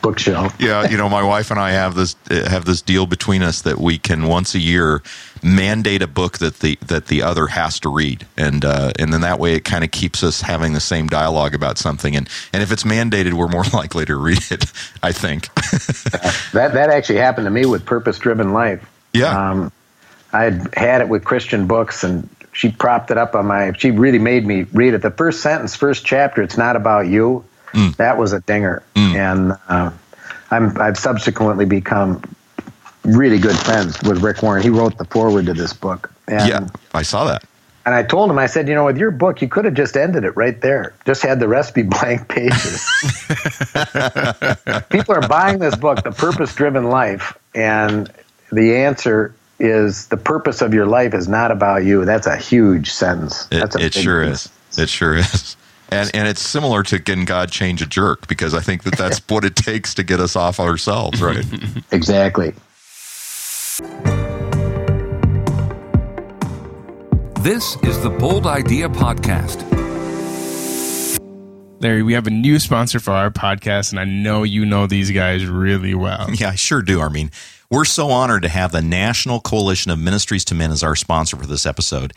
bookshelf. 0.00 0.54
yeah, 0.60 0.88
you 0.88 0.96
know, 0.96 1.08
my 1.08 1.24
wife 1.24 1.50
and 1.50 1.58
I 1.58 1.72
have 1.72 1.96
this 1.96 2.14
have 2.30 2.66
this 2.66 2.82
deal 2.82 3.04
between 3.06 3.42
us 3.42 3.62
that 3.62 3.80
we 3.80 3.98
can 3.98 4.26
once 4.26 4.54
a 4.54 4.60
year 4.60 5.02
mandate 5.42 6.02
a 6.02 6.06
book 6.06 6.38
that 6.38 6.60
the 6.60 6.78
that 6.86 7.08
the 7.08 7.20
other 7.22 7.48
has 7.48 7.80
to 7.80 7.88
read, 7.88 8.28
and 8.36 8.64
uh, 8.64 8.92
and 9.00 9.12
then 9.12 9.22
that 9.22 9.40
way 9.40 9.54
it 9.54 9.64
kind 9.64 9.82
of 9.82 9.90
keeps 9.90 10.22
us 10.22 10.42
having 10.42 10.72
the 10.72 10.80
same 10.80 11.08
dialogue 11.08 11.52
about 11.52 11.78
something, 11.78 12.14
and 12.14 12.28
and 12.52 12.62
if 12.62 12.70
it's 12.70 12.84
mandated, 12.84 13.32
we're 13.32 13.48
more 13.48 13.64
likely 13.72 14.04
to 14.04 14.14
read 14.14 14.44
it. 14.52 14.66
I 15.02 15.10
think. 15.10 15.52
That 16.52 16.74
that 16.74 16.90
actually 16.90 17.18
happened 17.18 17.46
to 17.46 17.50
me 17.50 17.66
with 17.66 17.84
Purpose 17.84 18.20
Driven 18.20 18.52
Life. 18.52 18.88
Yeah. 19.12 19.50
Um, 19.50 19.72
I 20.32 20.44
had 20.44 20.74
had 20.74 21.00
it 21.00 21.08
with 21.08 21.24
Christian 21.24 21.66
books, 21.66 22.04
and 22.04 22.28
she 22.52 22.70
propped 22.70 23.10
it 23.10 23.18
up 23.18 23.34
on 23.34 23.46
my. 23.46 23.72
She 23.72 23.90
really 23.90 24.18
made 24.18 24.46
me 24.46 24.62
read 24.72 24.94
it. 24.94 25.02
The 25.02 25.10
first 25.10 25.42
sentence, 25.42 25.76
first 25.76 26.04
chapter. 26.04 26.42
It's 26.42 26.56
not 26.56 26.76
about 26.76 27.06
you. 27.06 27.44
Mm. 27.72 27.96
That 27.96 28.18
was 28.18 28.32
a 28.32 28.40
dinger, 28.40 28.82
and 28.94 29.52
uh, 29.68 29.90
I'm 30.50 30.78
I've 30.80 30.98
subsequently 30.98 31.64
become 31.64 32.22
really 33.04 33.38
good 33.38 33.56
friends 33.56 34.00
with 34.02 34.22
Rick 34.22 34.42
Warren. 34.42 34.62
He 34.62 34.70
wrote 34.70 34.98
the 34.98 35.04
foreword 35.04 35.46
to 35.46 35.54
this 35.54 35.72
book. 35.72 36.12
And, 36.28 36.48
yeah, 36.48 36.68
I 36.94 37.02
saw 37.02 37.24
that. 37.24 37.44
And 37.84 37.94
I 37.96 38.04
told 38.04 38.30
him, 38.30 38.38
I 38.38 38.46
said, 38.46 38.68
you 38.68 38.74
know, 38.74 38.84
with 38.84 38.96
your 38.96 39.10
book, 39.10 39.42
you 39.42 39.48
could 39.48 39.64
have 39.64 39.74
just 39.74 39.96
ended 39.96 40.22
it 40.22 40.36
right 40.36 40.60
there. 40.60 40.94
Just 41.04 41.22
had 41.22 41.40
the 41.40 41.48
rest 41.48 41.74
be 41.74 41.82
blank 41.82 42.28
pages. 42.28 42.88
People 44.90 45.16
are 45.16 45.26
buying 45.26 45.58
this 45.58 45.74
book, 45.74 46.02
The 46.04 46.12
Purpose 46.12 46.54
Driven 46.54 46.90
Life, 46.90 47.36
and 47.54 48.08
the 48.52 48.76
answer 48.76 49.34
is 49.58 50.06
the 50.08 50.16
purpose 50.16 50.60
of 50.60 50.74
your 50.74 50.86
life 50.86 51.14
is 51.14 51.26
not 51.26 51.50
about 51.50 51.84
you. 51.84 52.04
That's 52.04 52.26
a 52.26 52.36
huge 52.36 52.92
sentence. 52.92 53.46
It, 53.50 53.60
That's 53.60 53.76
a 53.76 53.78
it 53.78 53.94
big 53.94 54.02
sure 54.02 54.24
piece. 54.26 54.50
is. 54.72 54.78
It 54.78 54.88
sure 54.88 55.16
is. 55.16 55.56
And 55.90 56.10
and 56.14 56.26
it's 56.28 56.40
similar 56.40 56.82
to 56.84 56.98
can 56.98 57.24
God 57.24 57.50
change 57.50 57.82
a 57.82 57.86
jerk 57.86 58.26
because 58.28 58.54
I 58.54 58.60
think 58.60 58.84
that 58.84 58.96
that's 58.96 59.18
what 59.28 59.44
it 59.44 59.56
takes 59.56 59.94
to 59.94 60.02
get 60.02 60.20
us 60.20 60.36
off 60.36 60.60
ourselves, 60.60 61.20
right? 61.22 61.44
Exactly. 61.92 62.54
This 67.40 67.76
is 67.82 68.00
the 68.02 68.10
Bold 68.10 68.46
Idea 68.46 68.88
Podcast. 68.88 69.68
Larry, 71.80 72.04
we 72.04 72.12
have 72.12 72.28
a 72.28 72.30
new 72.30 72.60
sponsor 72.60 73.00
for 73.00 73.10
our 73.10 73.30
podcast, 73.30 73.90
and 73.90 73.98
I 73.98 74.04
know 74.04 74.44
you 74.44 74.64
know 74.64 74.86
these 74.86 75.10
guys 75.10 75.44
really 75.46 75.94
well. 75.94 76.28
Yeah, 76.34 76.50
I 76.50 76.54
sure 76.54 76.80
do, 76.80 77.00
Armin. 77.00 77.32
We're 77.72 77.86
so 77.86 78.10
honored 78.10 78.42
to 78.42 78.50
have 78.50 78.70
the 78.70 78.82
National 78.82 79.40
Coalition 79.40 79.90
of 79.90 79.98
Ministries 79.98 80.44
to 80.44 80.54
Men 80.54 80.72
as 80.72 80.82
our 80.82 80.94
sponsor 80.94 81.38
for 81.38 81.46
this 81.46 81.64
episode. 81.64 82.12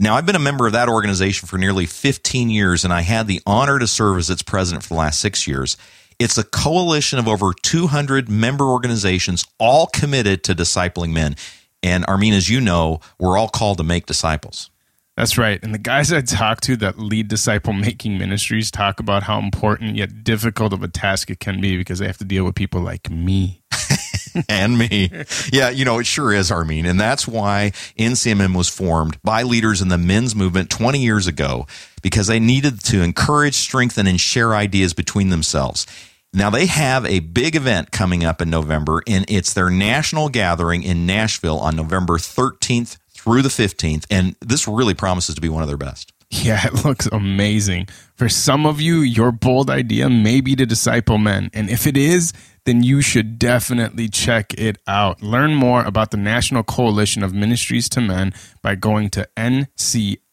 Now, 0.00 0.16
I've 0.16 0.26
been 0.26 0.34
a 0.34 0.40
member 0.40 0.66
of 0.66 0.72
that 0.72 0.88
organization 0.88 1.46
for 1.46 1.58
nearly 1.58 1.86
15 1.86 2.50
years, 2.50 2.82
and 2.82 2.92
I 2.92 3.02
had 3.02 3.28
the 3.28 3.40
honor 3.46 3.78
to 3.78 3.86
serve 3.86 4.18
as 4.18 4.30
its 4.30 4.42
president 4.42 4.82
for 4.82 4.88
the 4.88 4.98
last 4.98 5.20
six 5.20 5.46
years. 5.46 5.76
It's 6.18 6.36
a 6.36 6.42
coalition 6.42 7.20
of 7.20 7.28
over 7.28 7.52
200 7.62 8.28
member 8.28 8.64
organizations, 8.64 9.44
all 9.60 9.86
committed 9.86 10.42
to 10.42 10.56
discipling 10.56 11.12
men. 11.12 11.36
And 11.84 12.04
Armin, 12.08 12.32
as 12.32 12.50
you 12.50 12.60
know, 12.60 12.98
we're 13.20 13.38
all 13.38 13.48
called 13.48 13.78
to 13.78 13.84
make 13.84 14.06
disciples. 14.06 14.70
That's 15.16 15.38
right. 15.38 15.62
And 15.62 15.72
the 15.72 15.78
guys 15.78 16.12
I 16.12 16.20
talk 16.20 16.60
to 16.62 16.76
that 16.78 16.98
lead 16.98 17.28
disciple 17.28 17.72
making 17.72 18.18
ministries 18.18 18.72
talk 18.72 18.98
about 18.98 19.22
how 19.22 19.38
important 19.38 19.94
yet 19.94 20.24
difficult 20.24 20.72
of 20.72 20.82
a 20.82 20.88
task 20.88 21.30
it 21.30 21.38
can 21.38 21.60
be 21.60 21.76
because 21.76 22.00
they 22.00 22.06
have 22.08 22.18
to 22.18 22.24
deal 22.24 22.44
with 22.44 22.56
people 22.56 22.80
like 22.80 23.08
me. 23.08 23.62
and 24.48 24.78
me. 24.78 25.10
Yeah, 25.52 25.70
you 25.70 25.84
know, 25.84 25.98
it 25.98 26.06
sure 26.06 26.32
is, 26.32 26.50
Armin. 26.50 26.86
And 26.86 27.00
that's 27.00 27.26
why 27.26 27.72
NCMM 27.98 28.56
was 28.56 28.68
formed 28.68 29.20
by 29.22 29.42
leaders 29.42 29.80
in 29.80 29.88
the 29.88 29.98
men's 29.98 30.34
movement 30.34 30.70
20 30.70 30.98
years 30.98 31.26
ago 31.26 31.66
because 32.02 32.26
they 32.26 32.38
needed 32.40 32.82
to 32.84 33.02
encourage, 33.02 33.54
strengthen, 33.54 34.06
and 34.06 34.20
share 34.20 34.54
ideas 34.54 34.94
between 34.94 35.30
themselves. 35.30 35.86
Now, 36.32 36.50
they 36.50 36.66
have 36.66 37.06
a 37.06 37.20
big 37.20 37.56
event 37.56 37.92
coming 37.92 38.24
up 38.24 38.42
in 38.42 38.50
November, 38.50 39.02
and 39.06 39.24
it's 39.28 39.54
their 39.54 39.70
national 39.70 40.28
gathering 40.28 40.82
in 40.82 41.06
Nashville 41.06 41.58
on 41.58 41.76
November 41.76 42.18
13th 42.18 42.98
through 43.08 43.42
the 43.42 43.48
15th. 43.48 44.04
And 44.10 44.36
this 44.40 44.68
really 44.68 44.94
promises 44.94 45.34
to 45.34 45.40
be 45.40 45.48
one 45.48 45.62
of 45.62 45.68
their 45.68 45.78
best. 45.78 46.12
Yeah, 46.44 46.66
it 46.66 46.84
looks 46.84 47.06
amazing. 47.06 47.88
For 48.14 48.28
some 48.28 48.66
of 48.66 48.80
you, 48.80 49.00
your 49.00 49.32
bold 49.32 49.70
idea 49.70 50.10
may 50.10 50.40
be 50.40 50.54
to 50.56 50.66
disciple 50.66 51.18
men. 51.18 51.50
And 51.52 51.70
if 51.70 51.86
it 51.86 51.96
is, 51.96 52.32
then 52.64 52.82
you 52.82 53.00
should 53.00 53.38
definitely 53.38 54.08
check 54.08 54.52
it 54.54 54.78
out. 54.86 55.22
Learn 55.22 55.54
more 55.54 55.82
about 55.84 56.10
the 56.10 56.16
National 56.16 56.62
Coalition 56.62 57.22
of 57.22 57.32
Ministries 57.32 57.88
to 57.90 58.00
Men 58.00 58.34
by 58.62 58.74
going 58.74 59.10
to 59.10 59.28
ncmm.org. 59.36 60.26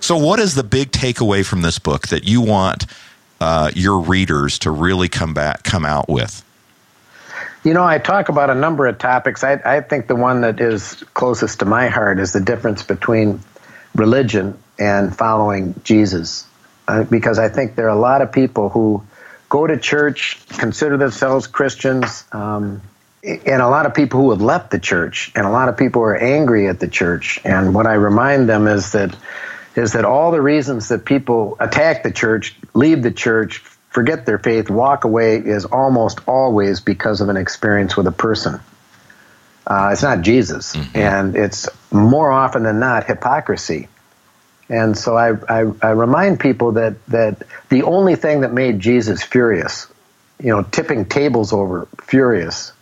So, 0.00 0.16
what 0.16 0.38
is 0.38 0.54
the 0.54 0.62
big 0.62 0.92
takeaway 0.92 1.44
from 1.44 1.62
this 1.62 1.80
book 1.80 2.08
that 2.08 2.24
you 2.24 2.40
want 2.40 2.86
uh, 3.40 3.70
your 3.74 4.00
readers 4.00 4.58
to 4.60 4.70
really 4.70 5.08
come 5.08 5.34
back, 5.34 5.62
come 5.62 5.84
out 5.84 6.08
with? 6.08 6.42
You 7.64 7.74
know, 7.74 7.84
I 7.84 7.98
talk 7.98 8.28
about 8.28 8.48
a 8.48 8.54
number 8.54 8.86
of 8.86 8.98
topics. 8.98 9.42
I, 9.42 9.60
I 9.64 9.80
think 9.80 10.06
the 10.06 10.14
one 10.14 10.42
that 10.42 10.60
is 10.60 11.02
closest 11.14 11.58
to 11.60 11.64
my 11.64 11.88
heart 11.88 12.20
is 12.20 12.32
the 12.32 12.40
difference 12.40 12.82
between 12.82 13.40
religion 13.94 14.56
and 14.78 15.16
following 15.16 15.74
Jesus. 15.82 16.46
Uh, 16.86 17.02
because 17.02 17.40
I 17.40 17.48
think 17.48 17.74
there 17.74 17.86
are 17.86 17.96
a 17.96 17.98
lot 17.98 18.22
of 18.22 18.30
people 18.30 18.68
who 18.68 19.02
go 19.48 19.66
to 19.66 19.76
church, 19.76 20.38
consider 20.48 20.96
themselves 20.96 21.48
Christians, 21.48 22.24
um, 22.30 22.80
and 23.24 23.60
a 23.60 23.68
lot 23.68 23.86
of 23.86 23.94
people 23.94 24.20
who 24.20 24.30
have 24.30 24.40
left 24.40 24.70
the 24.70 24.78
church, 24.78 25.32
and 25.34 25.44
a 25.44 25.50
lot 25.50 25.68
of 25.68 25.76
people 25.76 26.02
are 26.02 26.16
angry 26.16 26.68
at 26.68 26.78
the 26.78 26.86
church. 26.86 27.40
And 27.44 27.74
what 27.74 27.86
I 27.86 27.94
remind 27.94 28.48
them 28.48 28.68
is 28.68 28.92
that 28.92 29.16
is 29.74 29.92
that 29.92 30.06
all 30.06 30.30
the 30.30 30.40
reasons 30.40 30.88
that 30.88 31.04
people 31.04 31.56
attack 31.60 32.02
the 32.02 32.10
church, 32.10 32.56
leave 32.76 33.02
the 33.02 33.10
church, 33.10 33.58
forget 33.90 34.26
their 34.26 34.38
faith, 34.38 34.70
walk 34.70 35.04
away 35.04 35.36
is 35.36 35.64
almost 35.64 36.20
always 36.28 36.80
because 36.80 37.20
of 37.20 37.28
an 37.28 37.36
experience 37.36 37.96
with 37.96 38.06
a 38.06 38.12
person. 38.12 38.60
Uh, 39.66 39.90
it's 39.92 40.02
not 40.02 40.20
Jesus, 40.20 40.76
mm-hmm. 40.76 40.96
and 40.96 41.36
it's 41.36 41.68
more 41.90 42.30
often 42.30 42.62
than 42.62 42.78
not 42.78 43.04
hypocrisy. 43.04 43.88
And 44.68 44.96
so 44.96 45.16
I, 45.16 45.32
I, 45.48 45.72
I, 45.82 45.90
remind 45.90 46.40
people 46.40 46.72
that, 46.72 47.04
that 47.06 47.42
the 47.68 47.84
only 47.84 48.16
thing 48.16 48.40
that 48.40 48.52
made 48.52 48.80
Jesus 48.80 49.22
furious, 49.22 49.86
you 50.40 50.50
know, 50.50 50.62
tipping 50.62 51.04
tables 51.04 51.52
over 51.52 51.88
furious, 52.02 52.72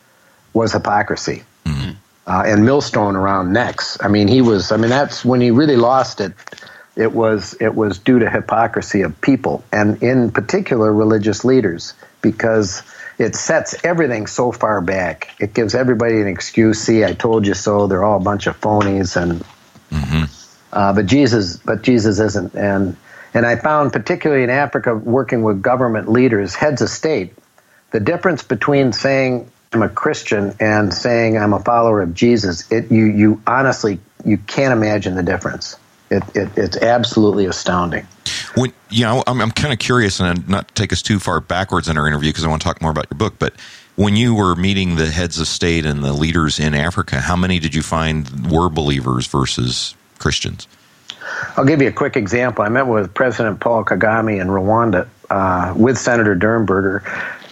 was 0.53 0.73
hypocrisy 0.73 1.43
mm-hmm. 1.65 1.93
uh, 2.27 2.43
and 2.47 2.65
millstone 2.65 3.17
around 3.17 3.53
necks. 3.53 3.99
I 4.01 4.09
mean, 4.09 4.29
he 4.29 4.41
was. 4.41 4.73
I 4.73 4.77
mean, 4.77 4.91
that's 4.91 5.25
when 5.25 5.41
he 5.41 5.51
really 5.51 5.77
lost 5.77 6.21
it. 6.21 6.33
It 6.97 7.13
was 7.13 7.57
it 7.61 7.75
was 7.75 7.99
due 7.99 8.21
to 8.21 8.31
hypocrisy 8.31 9.03
of 9.03 9.21
people, 9.21 9.65
and 9.73 10.03
in 10.03 10.31
particular, 10.31 10.93
religious 10.93 11.45
leaders, 11.45 11.95
because 12.23 12.83
it 13.19 13.35
sets 13.35 13.75
everything 13.85 14.27
so 14.27 14.53
far 14.53 14.81
back. 14.81 15.35
It 15.41 15.55
gives 15.55 15.75
everybody 15.75 16.21
an 16.21 16.29
excuse. 16.29 16.81
See, 16.81 17.05
I 17.05 17.13
told 17.13 17.47
you 17.47 17.55
so. 17.55 17.87
They're 17.87 18.05
all 18.05 18.19
a 18.19 18.25
bunch 18.25 18.47
of 18.47 18.61
phonies, 18.61 19.21
and 19.21 19.45
mm-hmm. 19.91 20.25
uh, 20.73 20.93
but 20.93 21.07
Jesus, 21.07 21.57
but 21.57 21.83
Jesus 21.83 22.21
isn't. 22.21 22.55
And 22.55 22.97
and 23.33 23.45
I 23.45 23.57
found 23.57 23.93
particularly 23.93 24.45
in 24.45 24.51
Africa, 24.51 24.95
working 24.95 25.43
with 25.43 25.63
government 25.63 26.09
leaders, 26.09 26.55
heads 26.55 26.81
of 26.81 26.89
state, 26.89 27.35
the 27.91 28.01
difference 28.01 28.45
between 28.45 28.93
saying 28.93 29.51
I'm 29.73 29.83
a 29.83 29.89
Christian 29.89 30.55
and 30.61 30.95
saying 30.95 31.37
I'm 31.37 31.53
a 31.53 31.59
follower 31.59 32.01
of 32.03 32.15
Jesus, 32.15 32.71
it 32.71 32.93
you 32.93 33.07
you 33.07 33.43
honestly 33.47 33.99
you 34.25 34.39
can't 34.39 34.73
imagine 34.73 35.17
the 35.17 35.23
difference. 35.25 35.77
It, 36.15 36.37
it 36.37 36.49
it's 36.57 36.77
absolutely 36.79 37.47
astounding. 37.47 38.07
When 38.55 38.73
you 38.91 39.05
know, 39.05 39.23
I'm, 39.27 39.41
I'm 39.41 39.51
kind 39.51 39.73
of 39.73 39.79
curious, 39.79 40.21
and 40.21 40.49
not 40.49 40.69
to 40.69 40.75
take 40.75 40.93
us 40.93 41.03
too 41.03 41.19
far 41.19 41.41
backwards 41.41 41.89
in 41.89 41.99
our 41.99 42.07
interview 42.07 42.31
because 42.31 42.45
I 42.45 42.49
want 42.49 42.63
to 42.63 42.67
talk 42.67 42.81
more 42.81 42.91
about 42.91 43.07
your 43.11 43.19
book. 43.19 43.35
But 43.39 43.55
when 43.97 44.17
you 44.17 44.35
were 44.35 44.55
meeting 44.55 44.97
the 44.97 45.07
heads 45.07 45.39
of 45.39 45.47
state 45.47 45.87
and 45.87 46.03
the 46.03 46.13
leaders 46.13 46.59
in 46.59 46.75
Africa, 46.75 47.21
how 47.21 47.37
many 47.37 47.59
did 47.59 47.75
you 47.75 47.83
find 47.83 48.51
were 48.51 48.69
believers 48.69 49.27
versus 49.27 49.95
Christians? 50.19 50.67
I'll 51.57 51.65
give 51.65 51.81
you 51.81 51.89
a 51.89 51.93
quick 51.93 52.17
example. 52.17 52.65
I 52.65 52.69
met 52.69 52.87
with 52.87 53.13
President 53.15 53.61
Paul 53.61 53.85
Kagame 53.85 54.41
in 54.41 54.49
Rwanda 54.49 55.09
uh, 55.31 55.73
with 55.77 55.99
Senator 55.99 56.37
Durenberger, 56.37 57.03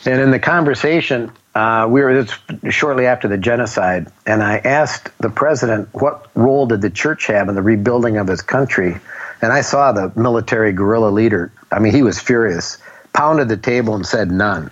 and 0.04 0.20
in 0.20 0.30
the 0.30 0.38
conversation, 0.38 1.30
uh, 1.54 1.86
we 1.88 2.00
were 2.00 2.26
shortly 2.70 3.06
after 3.06 3.28
the 3.28 3.36
genocide, 3.36 4.08
and 4.26 4.42
I 4.42 4.58
asked 4.58 5.10
the 5.18 5.30
president 5.30 5.88
what 5.92 6.28
role 6.34 6.66
did 6.66 6.80
the 6.80 6.90
church 6.90 7.26
have 7.26 7.48
in 7.48 7.54
the 7.54 7.62
rebuilding 7.62 8.16
of 8.16 8.26
his 8.26 8.42
country, 8.42 8.96
and 9.42 9.52
I 9.52 9.60
saw 9.60 9.92
the 9.92 10.12
military 10.16 10.72
guerrilla 10.72 11.10
leader. 11.10 11.52
I 11.70 11.78
mean, 11.78 11.92
he 11.92 12.02
was 12.02 12.18
furious, 12.18 12.78
pounded 13.12 13.48
the 13.48 13.56
table 13.56 13.94
and 13.94 14.06
said 14.06 14.30
none. 14.30 14.70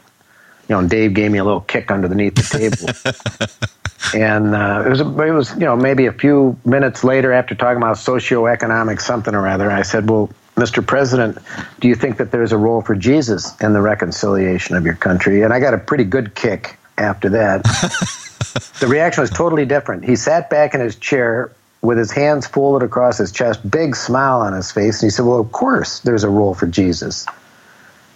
You 0.68 0.76
know, 0.76 0.78
and 0.80 0.90
Dave 0.90 1.14
gave 1.14 1.30
me 1.30 1.38
a 1.38 1.44
little 1.44 1.62
kick 1.62 1.90
underneath 1.90 2.36
the 2.36 2.42
table. 2.42 3.66
and 4.14 4.54
uh, 4.54 4.84
it 4.86 4.88
was 4.88 5.00
it 5.00 5.34
was 5.34 5.52
you 5.54 5.66
know 5.66 5.76
maybe 5.76 6.06
a 6.06 6.12
few 6.12 6.56
minutes 6.64 7.04
later 7.04 7.32
after 7.32 7.54
talking 7.54 7.76
about 7.76 7.96
socioeconomic 7.96 9.00
something 9.00 9.34
or 9.34 9.46
other, 9.46 9.70
I 9.70 9.82
said, 9.82 10.08
well. 10.08 10.30
Mr. 10.60 10.86
President, 10.86 11.38
do 11.80 11.88
you 11.88 11.94
think 11.94 12.18
that 12.18 12.30
there's 12.30 12.52
a 12.52 12.58
role 12.58 12.82
for 12.82 12.94
Jesus 12.94 13.58
in 13.60 13.72
the 13.72 13.80
reconciliation 13.80 14.76
of 14.76 14.84
your 14.84 14.94
country? 14.94 15.42
And 15.42 15.52
I 15.52 15.60
got 15.60 15.74
a 15.74 15.78
pretty 15.78 16.04
good 16.04 16.34
kick 16.34 16.76
after 16.98 17.30
that. 17.30 17.62
the 18.80 18.86
reaction 18.86 19.22
was 19.22 19.30
totally 19.30 19.64
different. 19.64 20.04
He 20.04 20.16
sat 20.16 20.50
back 20.50 20.74
in 20.74 20.80
his 20.80 20.96
chair 20.96 21.52
with 21.82 21.96
his 21.96 22.10
hands 22.12 22.46
folded 22.46 22.84
across 22.84 23.18
his 23.18 23.32
chest, 23.32 23.68
big 23.68 23.96
smile 23.96 24.40
on 24.40 24.52
his 24.52 24.70
face, 24.70 25.02
and 25.02 25.06
he 25.06 25.10
said, 25.10 25.24
Well, 25.24 25.40
of 25.40 25.50
course 25.50 26.00
there's 26.00 26.24
a 26.24 26.28
role 26.28 26.54
for 26.54 26.66
Jesus. 26.66 27.26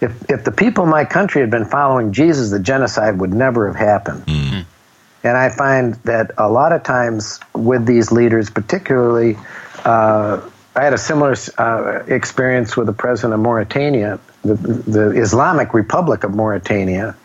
If, 0.01 0.29
if 0.29 0.43
the 0.43 0.51
people 0.51 0.83
in 0.83 0.89
my 0.89 1.05
country 1.05 1.41
had 1.41 1.49
been 1.49 1.65
following 1.65 2.11
Jesus, 2.11 2.51
the 2.51 2.59
genocide 2.59 3.19
would 3.19 3.33
never 3.33 3.67
have 3.67 3.75
happened. 3.75 4.25
Mm-hmm. 4.25 4.61
And 5.23 5.37
I 5.37 5.49
find 5.49 5.95
that 6.03 6.31
a 6.37 6.49
lot 6.49 6.73
of 6.73 6.83
times 6.83 7.39
with 7.55 7.87
these 7.87 8.11
leaders, 8.11 8.51
particularly, 8.51 9.37
uh, 9.83 10.41
I 10.75 10.83
had 10.83 10.93
a 10.93 10.97
similar 10.97 11.35
uh, 11.57 12.03
experience 12.07 12.75
with 12.75 12.87
the 12.87 12.93
president 12.93 13.33
of 13.33 13.39
Mauritania, 13.39 14.19
the, 14.43 14.55
the, 14.55 15.09
Islamic 15.11 15.73
Republic 15.73 16.23
of 16.23 16.35
Mauritania. 16.35 17.15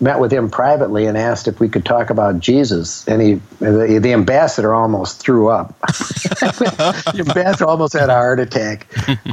Met 0.00 0.18
with 0.18 0.32
him 0.32 0.50
privately 0.50 1.06
and 1.06 1.16
asked 1.16 1.46
if 1.46 1.60
we 1.60 1.68
could 1.68 1.84
talk 1.84 2.08
about 2.08 2.40
Jesus, 2.40 3.06
and 3.06 3.20
he, 3.20 3.34
the, 3.58 3.98
the 4.00 4.12
ambassador, 4.14 4.74
almost 4.74 5.20
threw 5.20 5.48
up. 5.48 5.78
the 5.80 7.24
ambassador 7.28 7.66
almost 7.66 7.92
had 7.92 8.08
a 8.08 8.14
heart 8.14 8.40
attack, 8.40 8.86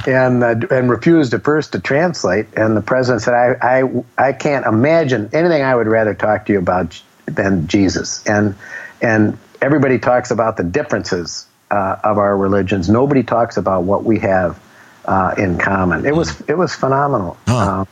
and 0.06 0.44
uh, 0.44 0.56
and 0.70 0.90
refused 0.90 1.34
at 1.34 1.44
first 1.46 1.72
to 1.72 1.80
translate. 1.80 2.48
And 2.58 2.76
the 2.76 2.82
president 2.82 3.22
said, 3.22 3.34
"I, 3.34 3.56
I 3.62 4.04
I 4.18 4.34
can't 4.34 4.66
imagine 4.66 5.30
anything 5.32 5.64
I 5.64 5.74
would 5.74 5.88
rather 5.88 6.14
talk 6.14 6.46
to 6.48 6.54
you 6.54 6.60
about 6.60 7.02
than 7.26 7.68
Jesus." 7.68 8.24
And 8.28 8.54
and 9.02 9.38
everybody 9.62 10.00
talks 10.00 10.32
about 10.32 10.58
the 10.58 10.64
differences 10.64 11.48
uh, 11.72 11.98
of 12.04 12.18
our 12.18 12.38
religions. 12.38 12.90
Nobody 12.90 13.24
talks 13.24 13.58
about 13.58 13.84
what 13.84 14.04
we 14.04 14.20
have 14.20 14.60
uh, 15.06 15.34
in 15.38 15.58
common. 15.58 16.06
It 16.06 16.16
was 16.16 16.40
it 16.42 16.58
was 16.58 16.76
phenomenal. 16.76 17.38
Huh. 17.48 17.56
Uh, 17.82 17.86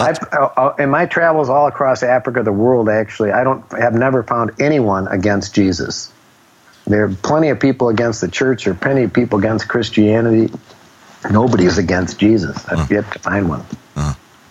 I've, 0.00 0.18
uh, 0.32 0.48
uh, 0.56 0.74
in 0.78 0.90
my 0.90 1.06
travels 1.06 1.48
all 1.48 1.66
across 1.66 2.02
Africa, 2.02 2.42
the 2.42 2.52
world, 2.52 2.88
actually, 2.88 3.30
I 3.30 3.44
don't 3.44 3.64
have 3.72 3.94
never 3.94 4.22
found 4.22 4.52
anyone 4.58 5.06
against 5.08 5.54
Jesus. 5.54 6.12
There 6.86 7.04
are 7.04 7.14
plenty 7.22 7.50
of 7.50 7.60
people 7.60 7.88
against 7.88 8.20
the 8.20 8.28
church. 8.28 8.64
There 8.64 8.72
are 8.72 8.76
plenty 8.76 9.04
of 9.04 9.12
people 9.12 9.38
against 9.38 9.68
Christianity. 9.68 10.52
Nobody 11.30 11.66
is 11.66 11.78
against 11.78 12.18
Jesus. 12.18 12.66
I've 12.68 12.90
yet 12.90 13.10
to 13.12 13.18
find 13.20 13.48
one. 13.48 13.64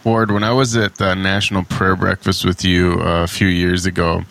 Ward, 0.04 0.32
when 0.32 0.44
I 0.44 0.52
was 0.52 0.76
at 0.76 0.96
the 0.96 1.14
National 1.16 1.64
Prayer 1.64 1.96
Breakfast 1.96 2.44
with 2.44 2.64
you 2.64 2.94
a 3.02 3.28
few 3.28 3.48
years 3.48 3.86
ago, 3.86 4.24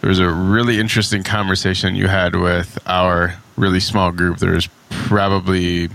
there 0.00 0.08
was 0.08 0.20
a 0.20 0.28
really 0.28 0.78
interesting 0.78 1.24
conversation 1.24 1.96
you 1.96 2.06
had 2.06 2.36
with 2.36 2.78
our 2.86 3.34
really 3.58 3.80
small 3.80 4.12
group. 4.12 4.38
There's 4.38 4.68
probably 4.90 5.88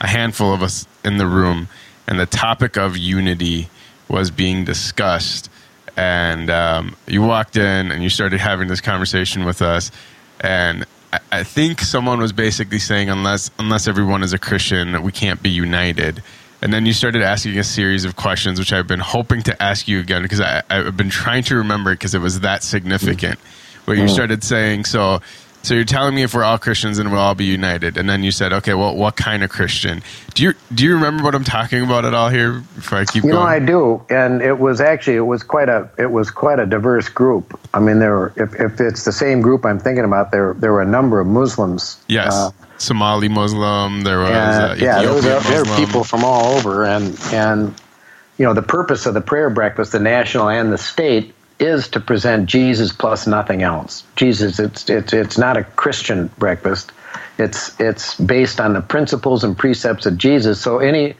a 0.00 0.06
handful 0.06 0.52
of 0.52 0.62
us 0.62 0.86
in 1.04 1.18
the 1.18 1.26
room, 1.26 1.68
and 2.06 2.18
the 2.18 2.26
topic 2.26 2.76
of 2.76 2.96
unity 2.96 3.68
was 4.08 4.30
being 4.30 4.64
discussed. 4.64 5.50
And 5.96 6.50
um, 6.50 6.96
you 7.06 7.22
walked 7.22 7.56
in 7.56 7.92
and 7.92 8.02
you 8.02 8.10
started 8.10 8.40
having 8.40 8.66
this 8.68 8.80
conversation 8.80 9.44
with 9.44 9.62
us, 9.62 9.92
and 10.40 10.84
I, 11.12 11.20
I 11.30 11.42
think 11.44 11.80
someone 11.80 12.20
was 12.20 12.32
basically 12.32 12.80
saying, 12.80 13.08
unless 13.08 13.50
unless 13.58 13.86
everyone 13.86 14.22
is 14.22 14.32
a 14.32 14.38
Christian, 14.38 15.02
we 15.02 15.12
can't 15.12 15.42
be 15.42 15.50
united. 15.50 16.22
And 16.64 16.72
then 16.72 16.86
you 16.86 16.94
started 16.94 17.22
asking 17.22 17.58
a 17.58 17.64
series 17.64 18.06
of 18.06 18.16
questions, 18.16 18.58
which 18.58 18.72
I've 18.72 18.86
been 18.86 18.98
hoping 18.98 19.42
to 19.42 19.62
ask 19.62 19.86
you 19.86 20.00
again 20.00 20.22
because 20.22 20.40
I, 20.40 20.62
have 20.70 20.96
been 20.96 21.10
trying 21.10 21.42
to 21.44 21.56
remember 21.56 21.92
because 21.92 22.14
it 22.14 22.20
was 22.20 22.40
that 22.40 22.62
significant. 22.62 23.38
Where 23.84 23.94
you 23.94 24.04
mm. 24.04 24.10
started 24.10 24.42
saying, 24.42 24.86
so 24.86 25.20
so 25.64 25.72
you're 25.74 25.84
telling 25.84 26.14
me 26.14 26.22
if 26.22 26.34
we're 26.34 26.44
all 26.44 26.58
Christians 26.58 26.98
and 26.98 27.10
we'll 27.10 27.20
all 27.20 27.34
be 27.34 27.46
united, 27.46 27.96
and 27.96 28.08
then 28.08 28.22
you 28.22 28.30
said, 28.30 28.52
okay, 28.52 28.74
well, 28.74 28.94
what 28.94 29.16
kind 29.16 29.42
of 29.42 29.48
Christian? 29.48 30.02
Do 30.34 30.42
you 30.42 30.54
do 30.74 30.84
you 30.84 30.94
remember 30.94 31.24
what 31.24 31.34
I'm 31.34 31.42
talking 31.42 31.82
about 31.82 32.04
at 32.04 32.12
all 32.12 32.28
here? 32.28 32.62
Before 32.74 32.98
I 32.98 33.04
keep 33.06 33.24
you 33.24 33.32
going, 33.32 33.34
know, 33.34 33.40
I 33.40 33.58
do, 33.58 34.04
and 34.10 34.42
it 34.42 34.58
was 34.58 34.80
actually 34.80 35.16
it 35.16 35.20
was 35.20 35.42
quite 35.42 35.68
a 35.68 35.90
it 35.98 36.10
was 36.10 36.30
quite 36.30 36.58
a 36.58 36.66
diverse 36.66 37.08
group. 37.08 37.58
I 37.72 37.80
mean, 37.80 37.98
there 37.98 38.14
were 38.14 38.32
if, 38.36 38.54
if 38.60 38.80
it's 38.80 39.04
the 39.04 39.12
same 39.12 39.40
group 39.40 39.64
I'm 39.64 39.80
thinking 39.80 40.04
about, 40.04 40.30
there 40.32 40.54
there 40.54 40.72
were 40.72 40.82
a 40.82 40.86
number 40.86 41.18
of 41.18 41.26
Muslims. 41.26 42.02
Yes. 42.08 42.32
Uh, 42.32 42.50
Somali 42.78 43.28
Muslim. 43.28 44.02
There 44.02 44.18
was 44.18 44.30
uh, 44.30 44.76
yeah, 44.78 45.02
there, 45.02 45.12
was, 45.14 45.24
there 45.24 45.64
were 45.64 45.76
people 45.76 46.04
from 46.04 46.24
all 46.24 46.56
over, 46.56 46.84
and 46.84 47.18
and 47.32 47.74
you 48.38 48.44
know 48.44 48.52
the 48.52 48.62
purpose 48.62 49.06
of 49.06 49.14
the 49.14 49.20
prayer 49.20 49.50
breakfast, 49.50 49.92
the 49.92 50.00
national 50.00 50.48
and 50.48 50.72
the 50.72 50.78
state, 50.78 51.33
is 51.58 51.88
to 51.88 52.00
present 52.00 52.46
Jesus 52.46 52.92
plus 52.92 53.26
nothing 53.26 53.62
else. 53.62 54.04
Jesus, 54.16 54.58
it's 54.58 54.88
it's 54.90 55.12
it's 55.12 55.38
not 55.38 55.56
a 55.56 55.64
Christian 55.64 56.28
breakfast. 56.38 56.92
It's 57.38 57.78
it's 57.80 58.14
based 58.16 58.60
on 58.60 58.74
the 58.74 58.80
principles 58.80 59.44
and 59.44 59.56
precepts 59.56 60.06
of 60.06 60.18
Jesus. 60.18 60.60
So 60.60 60.78
any 60.78 61.14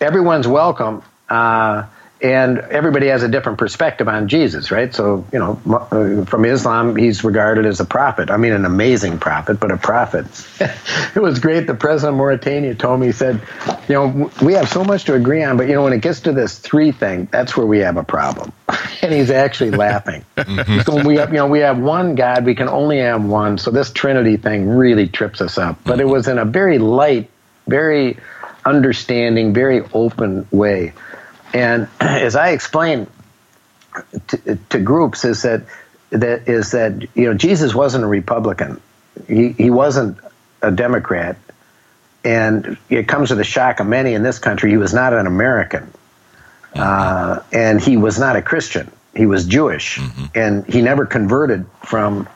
everyone's 0.00 0.48
welcome. 0.48 1.02
Uh, 1.28 1.84
and 2.20 2.58
everybody 2.58 3.06
has 3.08 3.22
a 3.22 3.28
different 3.28 3.58
perspective 3.58 4.08
on 4.08 4.26
Jesus, 4.26 4.72
right? 4.72 4.92
So, 4.92 5.24
you 5.32 5.38
know, 5.38 5.60
uh, 5.72 6.24
from 6.24 6.44
Islam, 6.44 6.96
he's 6.96 7.22
regarded 7.22 7.64
as 7.64 7.78
a 7.78 7.84
prophet. 7.84 8.30
I 8.30 8.36
mean, 8.36 8.52
an 8.52 8.64
amazing 8.64 9.18
prophet, 9.18 9.60
but 9.60 9.70
a 9.70 9.76
prophet. 9.76 10.26
it 11.14 11.20
was 11.20 11.38
great. 11.38 11.68
The 11.68 11.74
president 11.74 12.14
of 12.14 12.18
Mauritania 12.18 12.74
told 12.74 13.00
me, 13.00 13.06
he 13.06 13.12
said, 13.12 13.40
you 13.88 13.94
know, 13.94 14.30
we 14.42 14.54
have 14.54 14.68
so 14.68 14.82
much 14.82 15.04
to 15.04 15.14
agree 15.14 15.44
on, 15.44 15.56
but, 15.56 15.68
you 15.68 15.74
know, 15.74 15.84
when 15.84 15.92
it 15.92 16.02
gets 16.02 16.20
to 16.20 16.32
this 16.32 16.58
three 16.58 16.90
thing, 16.90 17.28
that's 17.30 17.56
where 17.56 17.66
we 17.66 17.78
have 17.80 17.96
a 17.96 18.04
problem. 18.04 18.52
and 19.02 19.12
he's 19.12 19.30
actually 19.30 19.70
laughing. 19.70 20.24
mm-hmm. 20.36 20.80
So 20.80 21.06
we 21.06 21.16
have, 21.16 21.30
you 21.30 21.36
know, 21.36 21.46
we 21.46 21.60
have 21.60 21.78
one 21.78 22.16
God, 22.16 22.44
we 22.44 22.56
can 22.56 22.68
only 22.68 22.98
have 22.98 23.24
one. 23.24 23.58
So 23.58 23.70
this 23.70 23.92
Trinity 23.92 24.36
thing 24.36 24.68
really 24.68 25.06
trips 25.06 25.40
us 25.40 25.56
up. 25.56 25.78
But 25.84 26.00
it 26.00 26.06
was 26.06 26.26
in 26.26 26.38
a 26.38 26.44
very 26.44 26.78
light, 26.78 27.30
very 27.68 28.18
understanding, 28.64 29.54
very 29.54 29.82
open 29.92 30.46
way. 30.50 30.92
And 31.52 31.88
as 32.00 32.36
I 32.36 32.50
explain 32.50 33.06
to, 34.28 34.58
to, 34.70 34.78
groups, 34.80 35.24
is 35.24 35.42
that 35.42 35.62
that 36.10 36.48
is 36.48 36.72
that 36.72 37.08
you 37.14 37.24
know 37.24 37.34
Jesus 37.34 37.74
wasn't 37.74 38.04
a 38.04 38.06
Republican. 38.06 38.80
He 39.26 39.52
he 39.52 39.70
wasn't 39.70 40.18
a 40.62 40.70
Democrat, 40.70 41.36
and 42.24 42.76
it 42.88 43.08
comes 43.08 43.28
to 43.28 43.34
the 43.34 43.44
shock 43.44 43.80
of 43.80 43.86
many 43.86 44.14
in 44.14 44.22
this 44.22 44.38
country. 44.38 44.70
He 44.70 44.76
was 44.76 44.94
not 44.94 45.12
an 45.12 45.26
American, 45.26 45.92
uh, 46.74 47.40
and 47.52 47.80
he 47.80 47.96
was 47.96 48.18
not 48.18 48.36
a 48.36 48.42
Christian. 48.42 48.90
He 49.14 49.26
was 49.26 49.44
Jewish, 49.44 49.98
mm-hmm. 49.98 50.26
and 50.34 50.66
he 50.66 50.80
never 50.80 51.04
converted 51.04 51.66
from 51.84 52.28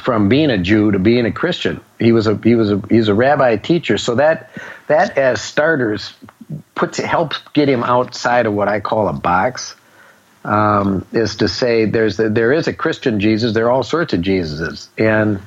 from 0.00 0.28
being 0.28 0.50
a 0.50 0.58
Jew 0.58 0.90
to 0.90 0.98
being 0.98 1.26
a 1.26 1.32
Christian. 1.32 1.80
He 1.98 2.12
was 2.12 2.26
a 2.26 2.36
he 2.36 2.54
was 2.54 2.70
a 2.70 2.82
he's 2.88 3.08
a 3.08 3.14
rabbi 3.14 3.56
teacher. 3.56 3.98
So 3.98 4.16
that 4.16 4.50
that 4.86 5.16
as 5.16 5.40
starters 5.40 6.14
puts 6.74 6.98
helps 6.98 7.38
get 7.52 7.68
him 7.68 7.82
outside 7.82 8.46
of 8.46 8.54
what 8.54 8.68
I 8.68 8.80
call 8.80 9.08
a 9.08 9.12
box. 9.12 9.74
Um, 10.44 11.06
is 11.12 11.36
to 11.36 11.48
say 11.48 11.86
there's 11.86 12.20
a, 12.20 12.28
there 12.28 12.52
is 12.52 12.68
a 12.68 12.74
Christian 12.74 13.18
Jesus. 13.18 13.54
There 13.54 13.66
are 13.66 13.70
all 13.70 13.82
sorts 13.82 14.12
of 14.12 14.20
Jesuses, 14.20 14.88
and 14.98 15.40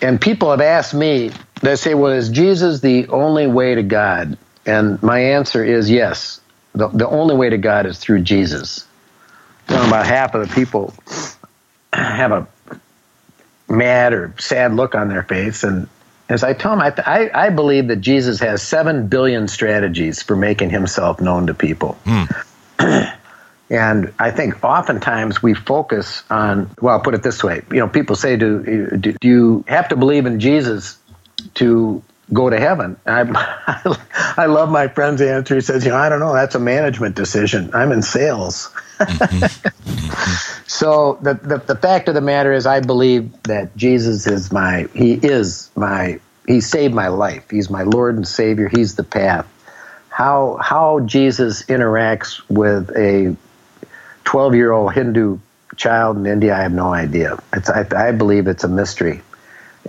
and 0.00 0.20
people 0.20 0.50
have 0.50 0.60
asked 0.60 0.92
me. 0.92 1.30
They 1.60 1.76
say, 1.76 1.94
"Well, 1.94 2.12
is 2.12 2.28
Jesus 2.28 2.80
the 2.80 3.06
only 3.08 3.46
way 3.46 3.76
to 3.76 3.82
God?" 3.84 4.36
And 4.66 5.00
my 5.02 5.20
answer 5.20 5.64
is 5.64 5.90
yes. 5.90 6.40
The, 6.74 6.88
the 6.88 7.08
only 7.08 7.36
way 7.36 7.50
to 7.50 7.58
God 7.58 7.86
is 7.86 7.98
through 7.98 8.22
Jesus. 8.22 8.86
You 9.68 9.76
about 9.76 10.06
half 10.06 10.34
of 10.34 10.48
the 10.48 10.54
people 10.54 10.94
have 11.92 12.32
a 12.32 12.46
mad 13.68 14.12
or 14.12 14.34
sad 14.38 14.74
look 14.74 14.94
on 14.94 15.08
their 15.08 15.22
face, 15.22 15.62
and 15.62 15.88
as 16.32 16.44
I 16.44 16.52
tell 16.52 16.72
them, 16.72 16.80
I, 16.80 16.92
I, 16.98 17.46
I, 17.46 17.50
believe 17.50 17.88
that 17.88 17.96
Jesus 17.96 18.40
has 18.40 18.62
seven 18.62 19.08
billion 19.08 19.48
strategies 19.48 20.22
for 20.22 20.36
making 20.36 20.70
himself 20.70 21.20
known 21.20 21.46
to 21.48 21.54
people. 21.54 21.98
Mm. 22.04 23.16
and 23.70 24.12
I 24.18 24.30
think 24.30 24.62
oftentimes 24.64 25.42
we 25.42 25.54
focus 25.54 26.22
on, 26.30 26.70
well, 26.80 26.94
I'll 26.94 27.02
put 27.02 27.14
it 27.14 27.22
this 27.22 27.42
way. 27.42 27.62
You 27.70 27.80
know, 27.80 27.88
people 27.88 28.16
say, 28.16 28.36
do, 28.36 28.88
do, 28.96 29.12
do 29.12 29.28
you 29.28 29.64
have 29.68 29.88
to 29.88 29.96
believe 29.96 30.26
in 30.26 30.40
Jesus 30.40 30.98
to 31.54 32.02
go 32.32 32.50
to 32.50 32.58
heaven? 32.58 32.96
I, 33.06 33.96
I 34.36 34.46
love 34.46 34.70
my 34.70 34.88
friend's 34.88 35.20
answer. 35.20 35.54
He 35.54 35.60
says, 35.60 35.84
you 35.84 35.90
know, 35.90 35.96
I 35.96 36.08
don't 36.08 36.20
know. 36.20 36.32
That's 36.32 36.54
a 36.54 36.60
management 36.60 37.14
decision. 37.14 37.70
I'm 37.74 37.92
in 37.92 38.02
sales. 38.02 38.70
So 40.72 41.18
the, 41.20 41.34
the, 41.34 41.58
the 41.58 41.76
fact 41.76 42.08
of 42.08 42.14
the 42.14 42.22
matter 42.22 42.50
is, 42.50 42.66
I 42.66 42.80
believe 42.80 43.42
that 43.42 43.76
Jesus 43.76 44.26
is 44.26 44.50
my 44.50 44.88
he 44.94 45.12
is 45.12 45.70
my 45.76 46.18
he 46.46 46.62
saved 46.62 46.94
my 46.94 47.08
life. 47.08 47.50
He's 47.50 47.68
my 47.68 47.82
Lord 47.82 48.16
and 48.16 48.26
Savior. 48.26 48.68
He's 48.68 48.94
the 48.94 49.04
path. 49.04 49.46
How 50.08 50.58
how 50.62 51.00
Jesus 51.00 51.64
interacts 51.64 52.42
with 52.48 52.90
a 52.96 53.36
twelve 54.24 54.54
year 54.54 54.72
old 54.72 54.94
Hindu 54.94 55.38
child 55.76 56.16
in 56.16 56.26
India, 56.26 56.56
I 56.56 56.62
have 56.62 56.72
no 56.72 56.92
idea. 56.92 57.38
It's 57.52 57.68
I, 57.68 57.86
I 57.94 58.12
believe 58.12 58.46
it's 58.46 58.64
a 58.64 58.68
mystery, 58.68 59.20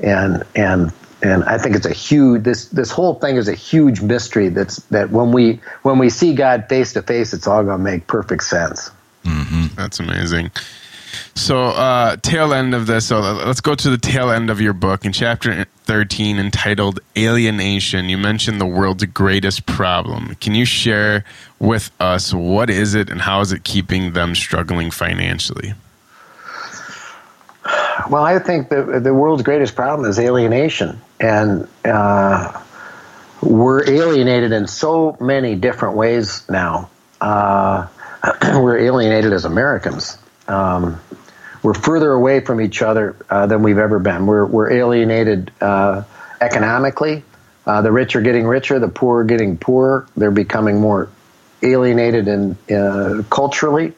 and 0.01 0.43
and 0.53 0.91
and 1.23 1.43
I 1.45 1.57
think 1.57 1.75
it's 1.75 1.85
a 1.85 1.93
huge 1.93 2.43
this 2.43 2.67
this 2.67 2.91
whole 2.91 3.15
thing 3.15 3.37
is 3.37 3.47
a 3.47 3.55
huge 3.55 4.01
mystery. 4.01 4.49
That's 4.49 4.77
that 4.87 5.09
when 5.09 5.31
we 5.31 5.61
when 5.81 5.97
we 5.97 6.09
see 6.09 6.35
God 6.35 6.67
face 6.67 6.93
to 6.93 7.01
face, 7.01 7.33
it's 7.33 7.47
all 7.47 7.63
going 7.63 7.77
to 7.77 7.83
make 7.83 8.07
perfect 8.07 8.43
sense. 8.43 8.91
Mm-hmm. 9.23 9.75
That's 9.75 9.99
amazing. 9.99 10.51
So, 11.35 11.65
uh, 11.65 12.17
tail 12.17 12.53
end 12.53 12.75
of 12.75 12.87
this. 12.87 13.07
So, 13.07 13.19
let's 13.19 13.61
go 13.61 13.75
to 13.75 13.89
the 13.89 13.97
tail 13.97 14.29
end 14.29 14.49
of 14.49 14.59
your 14.59 14.73
book 14.73 15.05
in 15.05 15.13
chapter 15.13 15.65
13 15.85 16.37
entitled 16.37 16.99
Alienation. 17.17 18.09
You 18.09 18.17
mentioned 18.17 18.59
the 18.59 18.65
world's 18.65 19.05
greatest 19.05 19.65
problem. 19.65 20.35
Can 20.41 20.55
you 20.55 20.65
share 20.65 21.23
with 21.59 21.91
us 21.99 22.33
what 22.33 22.69
is 22.69 22.93
it 22.95 23.09
and 23.09 23.21
how 23.21 23.41
is 23.41 23.51
it 23.51 23.63
keeping 23.63 24.13
them 24.13 24.35
struggling 24.35 24.91
financially? 24.91 25.73
Well, 28.09 28.23
I 28.23 28.39
think 28.39 28.69
the, 28.69 28.99
the 28.99 29.13
world's 29.13 29.43
greatest 29.43 29.75
problem 29.75 30.09
is 30.09 30.19
alienation. 30.19 31.01
And 31.19 31.67
uh, 31.85 32.61
we're 33.41 33.89
alienated 33.89 34.51
in 34.51 34.67
so 34.67 35.17
many 35.19 35.55
different 35.55 35.95
ways 35.95 36.47
now. 36.49 36.89
Uh, 37.21 37.87
we're 38.41 38.79
alienated 38.79 39.33
as 39.33 39.45
Americans. 39.45 40.17
Um, 40.47 40.99
we're 41.61 41.73
further 41.73 42.11
away 42.11 42.41
from 42.41 42.59
each 42.59 42.81
other 42.81 43.15
uh, 43.29 43.45
than 43.47 43.63
we've 43.63 43.77
ever 43.77 43.99
been. 43.99 44.25
We're, 44.25 44.45
we're 44.45 44.71
alienated 44.71 45.51
uh, 45.61 46.03
economically. 46.41 47.23
Uh, 47.65 47.81
the 47.81 47.91
rich 47.91 48.15
are 48.15 48.21
getting 48.21 48.45
richer, 48.45 48.79
the 48.79 48.89
poor 48.89 49.21
are 49.21 49.23
getting 49.23 49.57
poorer. 49.57 50.05
They're 50.17 50.31
becoming 50.31 50.81
more 50.81 51.09
alienated 51.61 52.27
and 52.27 52.57
uh, 52.69 53.23
culturally. 53.29 53.93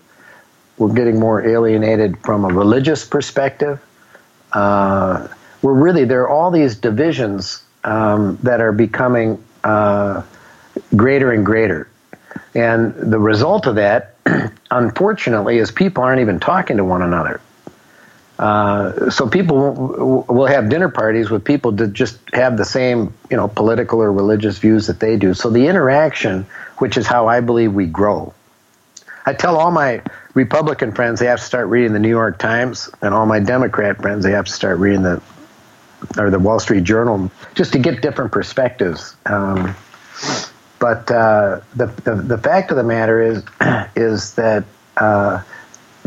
We're 0.78 0.94
getting 0.94 1.20
more 1.20 1.46
alienated 1.48 2.18
from 2.20 2.46
a 2.46 2.50
religious 2.50 3.06
perspective. 3.06 3.82
Uh, 4.52 5.28
we're 5.62 5.74
really 5.74 6.06
there 6.06 6.24
are 6.24 6.30
all 6.30 6.52
these 6.52 6.76
divisions 6.76 7.64
um, 7.84 8.38
that 8.44 8.62
are 8.62 8.72
becoming 8.72 9.44
uh, 9.64 10.22
greater 10.96 11.32
and 11.32 11.46
greater. 11.46 11.90
And 12.54 12.94
the 12.94 13.20
result 13.20 13.66
of 13.66 13.76
that, 13.76 14.16
unfortunately, 14.72 15.58
is 15.58 15.72
people 15.72 16.04
aren't 16.04 16.22
even 16.22 16.40
talking 16.40 16.78
to 16.78 16.84
one 16.84 17.02
another. 17.02 17.42
Uh, 18.38 19.10
so 19.10 19.28
people 19.30 20.26
will 20.28 20.46
have 20.46 20.70
dinner 20.70 20.90
parties 20.90 21.30
with 21.30 21.44
people 21.44 21.72
that 21.72 21.94
just 21.94 22.20
have 22.34 22.58
the 22.58 22.66
same, 22.66 23.14
you 23.32 23.38
know, 23.38 23.48
political 23.48 24.02
or 24.02 24.12
religious 24.12 24.58
views 24.58 24.88
that 24.88 25.00
they 25.00 25.16
do. 25.16 25.34
So 25.34 25.50
the 25.50 25.68
interaction, 25.68 26.46
which 26.78 26.98
is 26.98 27.08
how 27.08 27.28
I 27.28 27.40
believe 27.40 27.74
we 27.74 27.86
grow. 27.86 28.34
I 29.26 29.34
tell 29.34 29.58
all 29.58 29.72
my 29.72 30.02
Republican 30.34 30.92
friends 30.92 31.20
they 31.20 31.26
have 31.26 31.40
to 31.40 31.46
start 31.46 31.68
reading 31.68 31.94
the 31.94 32.00
New 32.00 32.10
York 32.10 32.38
Times, 32.38 32.90
and 33.02 33.14
all 33.14 33.26
my 33.26 33.40
Democrat 33.40 34.02
friends 34.02 34.24
they 34.24 34.32
have 34.32 34.46
to 34.46 34.52
start 34.52 34.78
reading 34.80 35.02
the 35.02 35.22
or 36.18 36.30
the 36.30 36.40
Wall 36.40 36.60
Street 36.60 36.84
Journal 36.84 37.32
just 37.56 37.74
to 37.74 37.80
get 37.80 38.02
different 38.02 38.32
perspectives. 38.32 39.16
Um, 39.26 39.76
but 40.78 41.10
uh, 41.10 41.62
the, 41.76 41.88
the, 42.04 42.16
the 42.16 42.38
fact 42.38 42.70
of 42.70 42.78
the 42.78 42.84
matter 42.84 43.22
is 43.22 43.44
is 43.96 44.36
that 44.36 44.66
uh, 44.98 45.42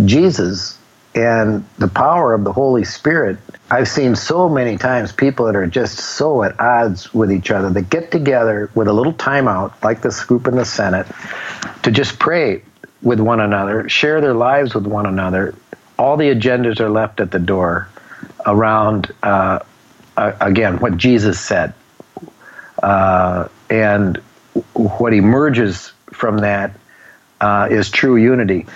Jesus 0.04 0.78
and 1.14 1.64
the 1.78 1.88
power 1.88 2.34
of 2.34 2.44
the 2.44 2.52
Holy 2.52 2.84
Spirit. 2.84 3.38
I've 3.70 3.88
seen 3.88 4.14
so 4.14 4.48
many 4.48 4.78
times 4.78 5.10
people 5.10 5.46
that 5.46 5.56
are 5.56 5.66
just 5.66 5.98
so 5.98 6.42
at 6.42 6.58
odds 6.60 7.12
with 7.12 7.32
each 7.32 7.50
other 7.50 7.70
that 7.70 7.90
get 7.90 8.12
together 8.12 8.70
with 8.74 8.88
a 8.88 8.92
little 8.92 9.12
timeout, 9.12 9.82
like 9.82 10.00
this 10.00 10.24
group 10.24 10.46
in 10.46 10.54
the 10.54 10.64
Senate, 10.64 11.06
to 11.82 11.90
just 11.90 12.18
pray 12.18 12.62
with 13.02 13.20
one 13.20 13.40
another, 13.40 13.88
share 13.88 14.20
their 14.20 14.34
lives 14.34 14.74
with 14.74 14.86
one 14.86 15.06
another. 15.06 15.54
All 15.98 16.16
the 16.16 16.34
agendas 16.34 16.80
are 16.80 16.90
left 16.90 17.20
at 17.20 17.30
the 17.30 17.38
door 17.38 17.88
around, 18.44 19.12
uh, 19.22 19.60
again, 20.16 20.78
what 20.78 20.96
Jesus 20.96 21.40
said. 21.40 21.74
Uh, 22.82 23.48
and 23.70 24.16
what 24.74 25.12
emerges 25.12 25.92
from 26.12 26.38
that 26.38 26.72
uh, 27.40 27.68
is 27.70 27.90
true 27.90 28.16
unity. 28.16 28.66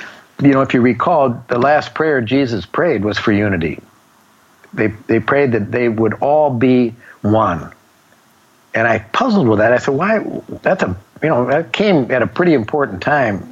You 0.41 0.51
know, 0.51 0.63
if 0.63 0.75
you 0.75 0.81
recall, 0.81 1.45
the 1.49 1.59
last 1.59 1.95
prayer 1.95 2.21
Jesus 2.21 2.67
prayed 2.67 3.05
was 3.05 3.19
for 3.19 3.33
unity. 3.33 3.81
They, 4.73 4.89
they 4.89 5.21
prayed 5.21 5.53
that 5.53 5.71
they 5.71 5.89
would 5.89 6.15
all 6.15 6.51
be 6.51 6.95
one. 7.21 7.73
And 8.75 8.89
I 8.89 9.01
puzzled 9.01 9.47
with 9.49 9.59
that. 9.59 9.73
I 9.73 9.79
said, 9.79 9.95
why? 9.95 10.19
That's 10.63 10.83
a, 10.83 10.97
you 11.23 11.29
know, 11.29 11.47
that 11.47 11.73
came 11.73 12.11
at 12.11 12.23
a 12.23 12.27
pretty 12.27 12.55
important 12.55 13.03
time 13.03 13.52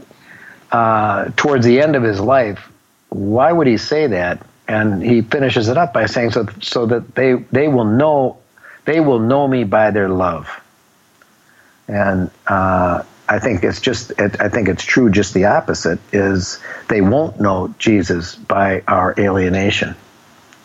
uh, 0.72 1.30
towards 1.36 1.64
the 1.64 1.80
end 1.80 1.96
of 1.96 2.02
his 2.02 2.20
life. 2.20 2.70
Why 3.08 3.50
would 3.52 3.66
he 3.66 3.76
say 3.76 4.06
that? 4.08 4.46
And 4.68 5.02
he 5.02 5.22
finishes 5.22 5.68
it 5.68 5.76
up 5.76 5.92
by 5.92 6.06
saying, 6.06 6.30
so, 6.30 6.46
so 6.60 6.86
that 6.86 7.14
they, 7.14 7.34
they 7.34 7.66
will 7.66 7.84
know, 7.84 8.38
they 8.84 9.00
will 9.00 9.18
know 9.18 9.48
me 9.48 9.64
by 9.64 9.90
their 9.90 10.08
love. 10.08 10.48
And 11.88 12.30
uh, 12.46 13.02
I 13.30 13.38
think 13.38 13.62
it's 13.62 13.80
just 13.80 14.12
I 14.18 14.48
think 14.48 14.68
it's 14.68 14.84
true. 14.84 15.08
Just 15.08 15.34
the 15.34 15.44
opposite 15.44 16.00
is 16.12 16.60
they 16.88 17.00
won't 17.00 17.40
know 17.40 17.72
Jesus 17.78 18.34
by 18.34 18.82
our 18.88 19.14
alienation. 19.18 19.94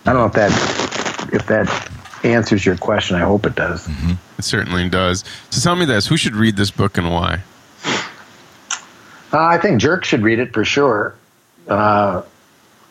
I 0.07 0.13
don't 0.13 0.21
know 0.21 0.25
if 0.25 0.33
that 0.33 1.33
if 1.33 1.45
that 1.45 1.91
answers 2.23 2.65
your 2.65 2.75
question. 2.75 3.15
I 3.17 3.19
hope 3.19 3.45
it 3.45 3.53
does. 3.53 3.87
Mm-hmm. 3.87 4.13
It 4.39 4.45
certainly 4.45 4.89
does. 4.89 5.23
So 5.51 5.61
tell 5.61 5.75
me 5.75 5.85
this: 5.85 6.07
Who 6.07 6.17
should 6.17 6.35
read 6.35 6.57
this 6.57 6.71
book 6.71 6.97
and 6.97 7.11
why? 7.11 7.43
Uh, 9.35 9.43
I 9.43 9.57
think 9.57 9.81
Jerk 9.81 10.05
should 10.05 10.21
read 10.21 10.39
it 10.39 10.53
for 10.53 10.63
sure. 10.63 11.13
Uh, 11.67 12.21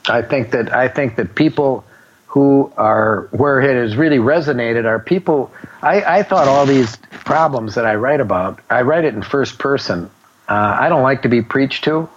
I 0.07 0.21
think 0.21 0.51
that 0.51 0.75
I 0.75 0.89
think 0.89 1.17
that 1.17 1.35
people 1.35 1.87
who 2.27 2.71
are 2.77 3.29
where 3.31 3.63
it 3.63 3.75
has 3.81 3.97
really 3.97 4.19
resonated 4.19 4.85
are 4.85 4.99
people. 4.99 5.51
I, 5.81 6.19
I 6.19 6.23
thought 6.23 6.47
all 6.47 6.67
these 6.67 6.97
problems 7.25 7.77
that 7.77 7.87
I 7.87 7.95
write 7.95 8.21
about, 8.21 8.61
I 8.69 8.83
write 8.83 9.07
it 9.07 9.15
in 9.15 9.23
first 9.23 9.59
person. 9.59 10.11
Uh, 10.47 10.77
I 10.81 10.91
don't 10.91 11.03
like 11.03 11.23
to 11.23 11.31
be 11.31 11.41
preached 11.41 11.85
to. 11.85 12.11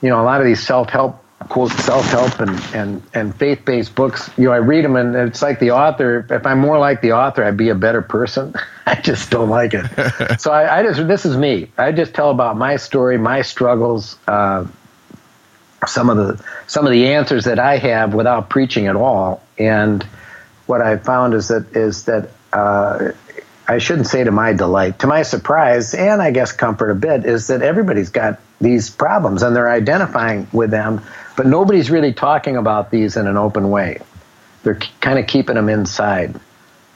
You 0.00 0.08
know, 0.08 0.20
a 0.20 0.24
lot 0.24 0.40
of 0.40 0.46
these 0.46 0.64
self 0.64 0.90
help 0.90 1.21
quote 1.48 1.70
self 1.70 2.06
help 2.06 2.40
and, 2.40 2.60
and, 2.74 3.02
and 3.14 3.34
faith 3.34 3.64
based 3.64 3.94
books, 3.94 4.30
you 4.36 4.44
know, 4.44 4.52
I 4.52 4.58
read 4.58 4.84
them 4.84 4.96
and 4.96 5.14
it's 5.14 5.42
like 5.42 5.58
the 5.58 5.72
author. 5.72 6.26
If 6.30 6.46
I'm 6.46 6.58
more 6.58 6.78
like 6.78 7.00
the 7.00 7.12
author, 7.12 7.44
I'd 7.44 7.56
be 7.56 7.68
a 7.68 7.74
better 7.74 8.02
person. 8.02 8.54
I 8.86 9.00
just 9.00 9.30
don't 9.30 9.48
like 9.48 9.72
it. 9.74 10.40
so 10.40 10.52
I, 10.52 10.80
I, 10.80 10.82
just, 10.82 11.06
this 11.06 11.24
is 11.24 11.36
me. 11.36 11.70
I 11.78 11.92
just 11.92 12.14
tell 12.14 12.30
about 12.30 12.56
my 12.56 12.76
story, 12.76 13.18
my 13.18 13.42
struggles. 13.42 14.18
Uh, 14.26 14.66
some 15.86 16.10
of 16.10 16.16
the 16.16 16.44
some 16.66 16.86
of 16.86 16.92
the 16.92 17.08
answers 17.08 17.44
that 17.44 17.58
I 17.58 17.76
have 17.78 18.14
without 18.14 18.48
preaching 18.48 18.86
at 18.86 18.96
all. 18.96 19.42
And 19.58 20.02
what 20.66 20.80
I 20.80 20.96
found 20.96 21.34
is 21.34 21.48
that 21.48 21.76
is 21.76 22.04
that 22.04 22.30
uh, 22.52 23.12
I 23.66 23.78
shouldn't 23.78 24.06
say 24.06 24.24
to 24.24 24.30
my 24.30 24.52
delight, 24.52 25.00
to 25.00 25.06
my 25.06 25.22
surprise, 25.22 25.94
and 25.94 26.20
I 26.20 26.30
guess 26.30 26.52
comfort 26.52 26.90
a 26.90 26.94
bit, 26.94 27.24
is 27.24 27.48
that 27.48 27.62
everybody's 27.62 28.10
got 28.10 28.40
these 28.60 28.90
problems 28.90 29.42
and 29.42 29.54
they're 29.54 29.70
identifying 29.70 30.46
with 30.52 30.70
them, 30.70 31.02
but 31.36 31.46
nobody's 31.46 31.90
really 31.90 32.12
talking 32.12 32.56
about 32.56 32.90
these 32.90 33.16
in 33.16 33.26
an 33.26 33.36
open 33.36 33.70
way. 33.70 34.00
They're 34.62 34.78
kind 35.00 35.18
of 35.18 35.26
keeping 35.26 35.56
them 35.56 35.68
inside. 35.68 36.38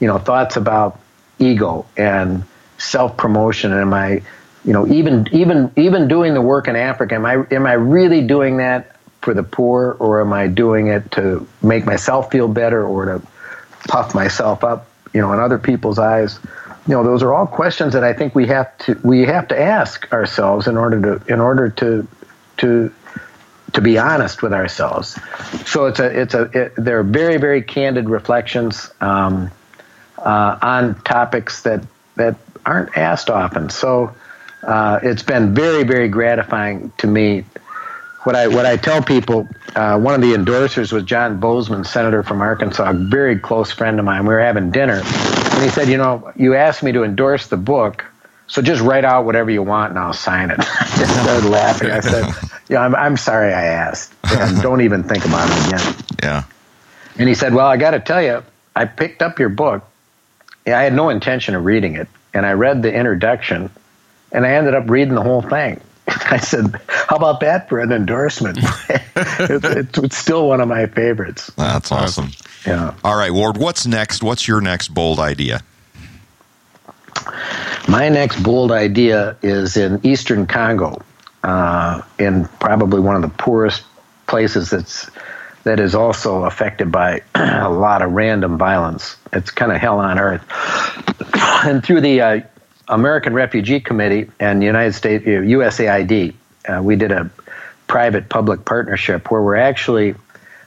You 0.01 0.07
know, 0.07 0.19
thoughts 0.19 0.57
about 0.57 1.01
ego 1.39 1.87
and 1.97 2.45
self 2.79 3.17
promotion. 3.17 3.73
And 3.73 3.81
am 3.81 3.95
I, 3.95 4.23
you 4.65 4.73
know, 4.73 4.87
even 4.87 5.27
even 5.33 5.73
even 5.77 6.09
doing 6.09 6.35
the 6.35 6.43
work 6.43 6.69
in 6.69 6.77
Africa, 6.77 7.15
am 7.15 7.27
I 7.27 7.45
am 7.51 7.67
I 7.67 7.73
really 7.73 8.27
doing 8.27 8.59
that 8.59 8.97
for 9.23 9.35
the 9.35 9.43
poor, 9.43 9.97
or 9.99 10.21
am 10.21 10.33
I 10.33 10.47
doing 10.47 10.89
it 10.89 11.11
to 11.13 11.47
make 11.63 11.85
myself 11.85 12.31
feel 12.31 12.49
better, 12.49 12.87
or 12.87 13.07
to 13.07 13.23
puff 13.89 14.15
myself 14.15 14.63
up, 14.63 14.89
you 15.13 15.21
know, 15.21 15.33
in 15.33 15.41
other 15.41 15.59
people's 15.59 15.99
eyes? 15.99 16.39
You 16.87 16.95
know, 16.95 17.03
those 17.03 17.23
are 17.23 17.35
all 17.35 17.47
questions 17.47 17.95
that 17.95 18.05
I 18.05 18.13
think 18.13 18.35
we 18.35 18.47
have 18.47 18.77
to 18.79 19.01
we 19.03 19.23
have 19.23 19.49
to 19.49 19.61
ask 19.61 20.13
ourselves 20.13 20.69
in 20.69 20.77
order 20.77 21.19
to 21.19 21.33
in 21.33 21.41
order 21.41 21.71
to 21.71 22.07
to 22.59 22.93
to 23.77 23.83
be 23.83 23.99
honest 23.99 24.43
with 24.43 24.55
ourselves. 24.55 25.19
So 25.67 25.85
it's 25.85 26.01
a 26.01 26.21
it's 26.21 26.35
a 26.35 26.43
it, 26.53 26.73
they're 26.77 27.03
very 27.03 27.37
very 27.37 27.63
candid 27.63 28.09
reflections 28.09 28.91
um, 29.01 29.51
uh, 30.19 30.59
on 30.61 31.01
topics 31.03 31.63
that 31.63 31.85
that 32.17 32.37
aren't 32.65 32.97
asked 32.97 33.31
often. 33.31 33.69
So 33.69 34.17
uh, 34.63 34.99
it's 35.03 35.23
been 35.23 35.55
very 35.55 35.85
very 35.85 36.09
gratifying 36.09 36.91
to 36.99 37.07
me. 37.07 37.45
What 38.25 38.35
I 38.35 38.49
what 38.49 38.65
I 38.65 38.79
tell 38.79 39.03
people, 39.03 39.47
uh, 39.77 40.01
one 40.01 40.15
of 40.15 40.23
the 40.23 40.33
endorsers 40.33 40.91
was 40.91 41.05
John 41.05 41.39
Boozman, 41.39 41.87
senator 41.87 42.23
from 42.23 42.41
Arkansas, 42.41 42.91
a 42.91 42.95
very 42.95 43.39
close 43.39 43.71
friend 43.71 43.99
of 43.99 44.07
mine. 44.07 44.23
We 44.23 44.35
were 44.35 44.41
having 44.41 44.71
dinner, 44.71 45.03
and 45.05 45.63
he 45.63 45.69
said, 45.69 45.89
"You 45.89 45.99
know, 45.99 46.33
you 46.35 46.55
asked 46.55 46.83
me 46.83 46.93
to 46.93 47.05
endorse 47.05 47.47
the 47.49 47.59
book." 47.59 48.07
So 48.49 48.63
just 48.63 48.81
write 48.81 49.05
out 49.05 49.25
whatever 49.25 49.51
you 49.51 49.63
want 49.63 49.91
and 49.91 49.99
I'll 49.99 50.13
sign 50.13 50.51
it. 50.51 50.61
I 50.61 51.23
started 51.23 51.49
laughing. 51.49 51.91
I 51.91 51.99
said, 51.99 52.33
"Yeah, 52.69 52.81
I'm, 52.81 52.95
I'm 52.95 53.17
sorry 53.17 53.53
I 53.53 53.65
asked, 53.65 54.13
and 54.25 54.61
don't 54.63 54.81
even 54.83 55.03
think 55.03 55.25
about 55.25 55.49
it 55.51 55.67
again." 55.67 55.95
Yeah. 56.23 56.43
And 57.19 57.29
he 57.29 57.35
said, 57.35 57.55
"Well, 57.55 57.67
I 57.67 57.77
got 57.77 57.93
to 57.93 58.01
tell 58.01 58.23
you, 58.23 58.43
I 58.75 58.85
picked 58.85 59.23
up 59.23 59.39
your 59.39 59.49
book. 59.49 59.85
I 60.67 60.83
had 60.83 60.93
no 60.93 61.09
intention 61.09 61.55
of 61.55 61.65
reading 61.65 61.95
it, 61.95 62.09
and 62.35 62.45
I 62.45 62.53
read 62.53 62.83
the 62.83 62.93
introduction, 62.93 63.71
and 64.33 64.45
I 64.45 64.53
ended 64.53 64.75
up 64.75 64.91
reading 64.91 65.15
the 65.15 65.23
whole 65.23 65.43
thing." 65.43 65.81
I 66.09 66.39
said, 66.39 66.81
"How 66.89 67.17
about 67.17 67.41
that 67.41 67.69
for 67.69 67.81
an 67.81 67.93
endorsement?" 67.93 68.59
it's, 69.17 69.99
it's 69.99 70.17
still 70.17 70.49
one 70.49 70.61
of 70.61 70.69
my 70.69 70.87
favorites. 70.87 71.51
That's 71.57 71.91
awesome. 71.93 72.31
Yeah. 72.67 72.95
All 73.05 73.17
right, 73.17 73.33
Ward, 73.33 73.57
what's 73.59 73.87
next? 73.87 74.23
What's 74.23 74.49
your 74.49 74.61
next 74.61 74.89
bold 74.89 75.21
idea? 75.21 75.63
My 77.89 78.09
next 78.09 78.43
bold 78.43 78.73
idea 78.73 79.37
is 79.43 79.77
in 79.77 80.05
eastern 80.05 80.47
Congo, 80.47 81.03
uh, 81.47 82.03
in 82.19 82.45
probably 82.59 83.01
one 83.01 83.15
of 83.15 83.23
the 83.23 83.29
poorest 83.29 83.85
places 84.27 84.71
that's 84.71 85.09
that 85.63 85.81
is 85.81 85.95
also 85.95 86.45
affected 86.45 86.91
by 86.93 87.23
a 87.35 87.71
lot 87.71 88.03
of 88.03 88.13
random 88.13 88.59
violence. 88.59 89.17
It's 89.33 89.51
kind 89.51 89.73
of 89.73 89.79
hell 89.79 90.01
on 90.01 90.19
earth. 90.19 90.45
And 91.65 91.83
through 91.83 92.03
the 92.03 92.21
uh, 92.21 92.41
American 92.87 93.33
Refugee 93.33 93.81
Committee 93.81 94.31
and 94.39 94.63
United 94.63 94.93
States 94.93 95.25
USAID, 95.25 96.35
uh, 96.69 96.81
we 96.83 96.95
did 96.97 97.11
a 97.11 97.31
private 97.89 98.29
public 98.29 98.65
partnership 98.65 99.31
where 99.31 99.43
we're 99.43 99.57
actually 99.57 100.15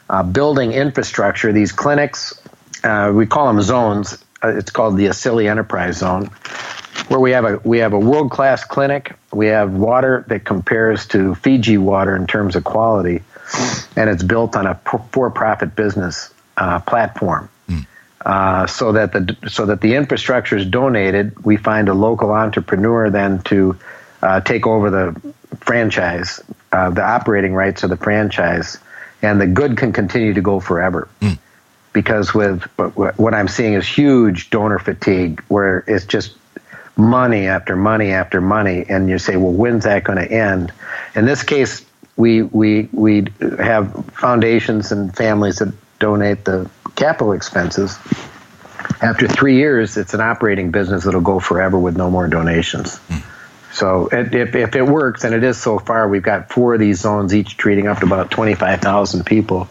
uh, 0.09 0.23
building 0.23 0.73
infrastructure. 0.73 1.53
These 1.53 1.71
clinics, 1.71 2.41
uh, 2.83 3.11
we 3.13 3.27
call 3.27 3.47
them 3.47 3.61
zones. 3.61 4.17
Uh, 4.43 4.49
it's 4.57 4.71
called 4.71 4.97
the 4.97 5.05
Asili 5.05 5.49
Enterprise 5.49 5.97
Zone, 5.97 6.29
where 7.09 7.19
we 7.19 7.31
have 7.31 7.45
a 7.45 7.59
we 7.63 7.79
have 7.79 7.93
a 7.93 7.99
world 7.99 8.31
class 8.31 8.63
clinic. 8.63 9.13
We 9.33 9.47
have 9.47 9.73
water 9.73 10.23
that 10.27 10.45
compares 10.45 11.07
to 11.07 11.35
Fiji 11.35 11.77
water 11.77 12.15
in 12.15 12.27
terms 12.27 12.55
of 12.55 12.63
quality, 12.63 13.23
and 13.95 14.09
it's 14.09 14.23
built 14.23 14.55
on 14.55 14.67
a 14.67 14.75
for 15.11 15.29
profit 15.31 15.75
business 15.75 16.33
uh, 16.57 16.79
platform. 16.79 17.49
Uh, 18.25 18.67
so 18.67 18.91
that 18.91 19.13
the 19.13 19.35
so 19.49 19.65
that 19.65 19.81
the 19.81 19.95
infrastructure 19.95 20.57
is 20.57 20.65
donated, 20.65 21.43
we 21.43 21.57
find 21.57 21.89
a 21.89 21.93
local 21.93 22.31
entrepreneur 22.31 23.09
then 23.09 23.41
to 23.43 23.77
uh, 24.21 24.41
take 24.41 24.67
over 24.67 24.89
the 24.89 25.33
franchise, 25.61 26.41
uh, 26.71 26.89
the 26.89 27.03
operating 27.03 27.53
rights 27.53 27.83
of 27.83 27.89
the 27.89 27.97
franchise, 27.97 28.77
and 29.21 29.39
the 29.39 29.47
good 29.47 29.77
can 29.77 29.93
continue 29.93 30.33
to 30.33 30.41
go 30.41 30.59
forever. 30.59 31.07
Because 31.91 32.35
with 32.35 32.63
what 32.95 33.33
I'm 33.33 33.47
seeing 33.47 33.73
is 33.73 33.87
huge 33.87 34.51
donor 34.51 34.77
fatigue, 34.77 35.41
where 35.47 35.83
it's 35.87 36.05
just 36.05 36.35
money 36.99 37.47
after 37.47 37.75
money 37.75 38.11
after 38.11 38.41
money, 38.41 38.85
and 38.87 39.09
you 39.09 39.17
say, 39.17 39.37
well, 39.37 39.53
when's 39.53 39.85
that 39.85 40.03
going 40.03 40.17
to 40.17 40.31
end? 40.31 40.71
In 41.15 41.25
this 41.25 41.43
case, 41.43 41.85
we 42.15 42.43
we 42.43 42.89
we 42.91 43.27
have 43.57 44.05
foundations 44.13 44.91
and 44.91 45.15
families 45.15 45.59
that 45.59 45.73
donate 45.99 46.45
the 46.45 46.69
capital 46.95 47.33
expenses. 47.33 47.97
After 49.01 49.27
three 49.27 49.55
years, 49.55 49.95
it's 49.97 50.13
an 50.13 50.21
operating 50.21 50.71
business 50.71 51.05
that'll 51.05 51.21
go 51.21 51.39
forever 51.39 51.79
with 51.79 51.95
no 51.95 52.11
more 52.11 52.27
donations. 52.27 52.97
Hmm. 52.97 53.19
So 53.71 54.07
it, 54.07 54.33
if, 54.33 54.55
if 54.55 54.75
it 54.75 54.81
works, 54.81 55.23
and 55.23 55.33
it 55.33 55.43
is 55.43 55.57
so 55.57 55.79
far, 55.79 56.09
we've 56.09 56.23
got 56.23 56.51
four 56.51 56.73
of 56.73 56.79
these 56.79 56.99
zones, 56.99 57.33
each 57.33 57.55
treating 57.55 57.87
up 57.87 57.99
to 57.99 58.05
about 58.05 58.31
25,000 58.31 59.25
people. 59.25 59.69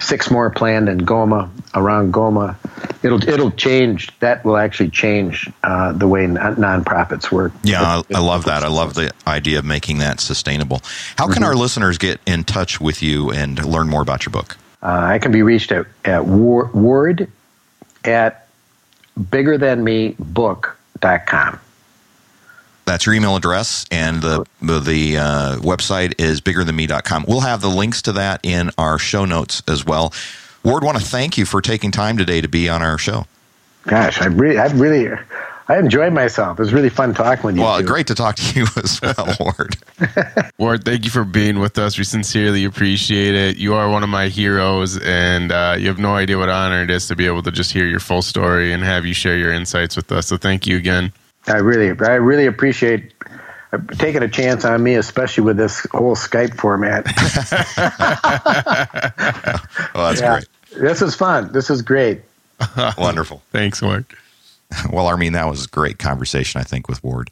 Six 0.00 0.30
more 0.30 0.50
planned 0.50 0.88
in 0.88 1.00
Goma, 1.00 1.50
around 1.74 2.12
Goma. 2.12 2.56
It'll 3.02 3.22
it'll 3.28 3.50
change. 3.52 4.16
That 4.20 4.44
will 4.44 4.56
actually 4.56 4.90
change 4.90 5.50
uh, 5.62 5.92
the 5.92 6.08
way 6.08 6.26
non- 6.26 6.56
nonprofits 6.56 7.30
work. 7.30 7.52
Yeah, 7.62 7.82
I, 7.82 8.02
I 8.14 8.20
love 8.20 8.46
that. 8.46 8.64
I 8.64 8.68
love 8.68 8.94
the 8.94 9.12
idea 9.26 9.58
of 9.58 9.64
making 9.64 9.98
that 9.98 10.20
sustainable. 10.20 10.80
How 11.16 11.28
can 11.28 11.44
our 11.44 11.54
listeners 11.54 11.98
get 11.98 12.20
in 12.26 12.44
touch 12.44 12.80
with 12.80 13.02
you 13.02 13.30
and 13.30 13.62
learn 13.64 13.88
more 13.88 14.02
about 14.02 14.24
your 14.24 14.32
book? 14.32 14.56
Uh, 14.82 15.00
I 15.04 15.18
can 15.18 15.32
be 15.32 15.42
reached 15.42 15.72
at, 15.72 15.86
at 16.04 16.26
Ward, 16.26 16.72
Ward 16.74 17.30
at 18.04 18.46
biggerthanmebook.com. 19.18 21.60
That's 22.84 23.04
your 23.04 23.16
email 23.16 23.34
address, 23.34 23.84
and 23.90 24.22
the 24.22 24.46
the, 24.62 24.78
the 24.78 25.18
uh, 25.18 25.56
website 25.56 26.20
is 26.20 26.40
biggerthanme.com. 26.40 27.24
We'll 27.26 27.40
have 27.40 27.60
the 27.60 27.68
links 27.68 28.02
to 28.02 28.12
that 28.12 28.38
in 28.44 28.70
our 28.78 28.96
show 28.98 29.24
notes 29.24 29.60
as 29.66 29.84
well. 29.84 30.12
Ward, 30.66 30.82
want 30.82 30.98
to 30.98 31.04
thank 31.04 31.38
you 31.38 31.46
for 31.46 31.62
taking 31.62 31.92
time 31.92 32.18
today 32.18 32.40
to 32.40 32.48
be 32.48 32.68
on 32.68 32.82
our 32.82 32.98
show. 32.98 33.24
Gosh, 33.84 34.20
I 34.20 34.26
really, 34.26 34.58
I 34.58 34.66
really, 34.72 35.08
I 35.68 35.78
enjoyed 35.78 36.12
myself. 36.12 36.58
It 36.58 36.62
was 36.62 36.74
really 36.74 36.88
fun 36.88 37.14
talking 37.14 37.44
with 37.44 37.54
you. 37.56 37.62
Well, 37.62 37.78
two. 37.78 37.86
great 37.86 38.08
to 38.08 38.16
talk 38.16 38.34
to 38.34 38.60
you 38.60 38.66
as 38.76 39.00
well, 39.00 39.36
Ward. 39.38 39.76
Ward, 40.58 40.84
thank 40.84 41.04
you 41.04 41.12
for 41.12 41.22
being 41.22 41.60
with 41.60 41.78
us. 41.78 41.96
We 41.96 42.02
sincerely 42.02 42.64
appreciate 42.64 43.36
it. 43.36 43.58
You 43.58 43.74
are 43.74 43.88
one 43.88 44.02
of 44.02 44.08
my 44.08 44.26
heroes, 44.26 44.98
and 44.98 45.52
uh, 45.52 45.76
you 45.78 45.86
have 45.86 46.00
no 46.00 46.16
idea 46.16 46.36
what 46.36 46.48
honor 46.48 46.82
it 46.82 46.90
is 46.90 47.06
to 47.06 47.14
be 47.14 47.26
able 47.26 47.44
to 47.44 47.52
just 47.52 47.70
hear 47.72 47.86
your 47.86 48.00
full 48.00 48.22
story 48.22 48.72
and 48.72 48.82
have 48.82 49.06
you 49.06 49.14
share 49.14 49.38
your 49.38 49.52
insights 49.52 49.94
with 49.94 50.10
us. 50.10 50.26
So 50.26 50.36
thank 50.36 50.66
you 50.66 50.76
again. 50.76 51.12
I 51.46 51.58
really, 51.58 51.90
I 52.04 52.14
really 52.14 52.46
appreciate 52.46 53.12
uh, 53.72 53.78
taking 53.98 54.24
a 54.24 54.28
chance 54.28 54.64
on 54.64 54.82
me, 54.82 54.96
especially 54.96 55.44
with 55.44 55.58
this 55.58 55.86
whole 55.92 56.16
Skype 56.16 56.56
format. 56.56 57.06
Well, 59.94 60.08
that's 60.08 60.20
Yeah. 60.20 60.32
great. 60.34 60.48
This 60.80 61.02
is 61.02 61.14
fun. 61.14 61.52
This 61.52 61.70
is 61.70 61.82
great. 61.82 62.22
Wonderful. 62.98 63.42
Thanks, 63.52 63.82
Ward. 63.82 64.06
Well, 64.90 65.06
I 65.06 65.14
mean, 65.14 65.34
that 65.34 65.48
was 65.48 65.66
a 65.66 65.68
great 65.68 66.00
conversation, 66.00 66.60
I 66.60 66.64
think, 66.64 66.88
with 66.88 67.04
Ward. 67.04 67.30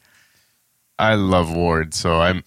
I 0.97 1.15
love 1.15 1.53
Ward, 1.53 1.93
so 1.93 2.21
I'm. 2.21 2.45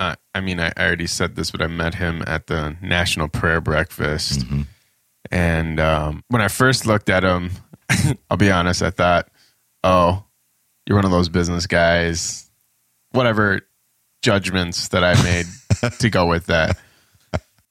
Uh, 0.00 0.16
I 0.34 0.40
mean, 0.40 0.58
I, 0.58 0.72
I 0.76 0.84
already 0.84 1.06
said 1.06 1.36
this, 1.36 1.52
but 1.52 1.62
I 1.62 1.68
met 1.68 1.94
him 1.94 2.24
at 2.26 2.48
the 2.48 2.76
National 2.82 3.28
Prayer 3.28 3.60
Breakfast, 3.60 4.44
and 5.30 5.78
um, 5.78 6.24
when 6.26 6.42
I 6.42 6.48
first 6.48 6.86
looked 6.86 7.08
at 7.08 7.22
him, 7.22 7.52
I'll 8.30 8.36
be 8.36 8.50
honest, 8.50 8.82
I 8.82 8.90
thought, 8.90 9.28
"Oh, 9.84 10.24
you're 10.86 10.96
one 10.96 11.04
of 11.04 11.12
those 11.12 11.28
business 11.28 11.68
guys." 11.68 12.50
Whatever 13.12 13.60
judgments 14.22 14.88
that 14.88 15.04
I 15.04 15.20
made 15.22 15.46
to 16.00 16.10
go 16.10 16.26
with 16.26 16.46
that, 16.46 16.76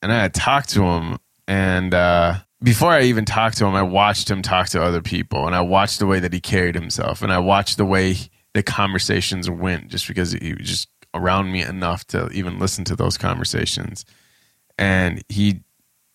and 0.01 0.13
I 0.13 0.21
had 0.21 0.33
talked 0.33 0.69
to 0.69 0.83
him, 0.83 1.17
and 1.49 1.95
uh, 1.95 2.35
before 2.61 2.91
I 2.91 3.01
even 3.01 3.25
talked 3.25 3.57
to 3.57 3.65
him, 3.65 3.73
I 3.73 3.81
watched 3.81 4.29
him 4.29 4.43
talk 4.43 4.69
to 4.69 4.83
other 4.83 5.01
people, 5.01 5.47
and 5.47 5.55
I 5.55 5.61
watched 5.61 5.97
the 5.97 6.05
way 6.05 6.19
that 6.19 6.31
he 6.31 6.39
carried 6.39 6.75
himself, 6.75 7.23
and 7.23 7.33
I 7.33 7.39
watched 7.39 7.77
the 7.77 7.85
way 7.85 8.15
the 8.53 8.61
conversations 8.61 9.49
went, 9.49 9.87
just 9.87 10.07
because 10.07 10.33
he 10.33 10.53
was 10.53 10.67
just 10.67 10.89
around 11.15 11.51
me 11.51 11.63
enough 11.63 12.05
to 12.07 12.29
even 12.29 12.59
listen 12.59 12.85
to 12.85 12.95
those 12.95 13.17
conversations, 13.17 14.05
and 14.77 15.23
he, 15.27 15.61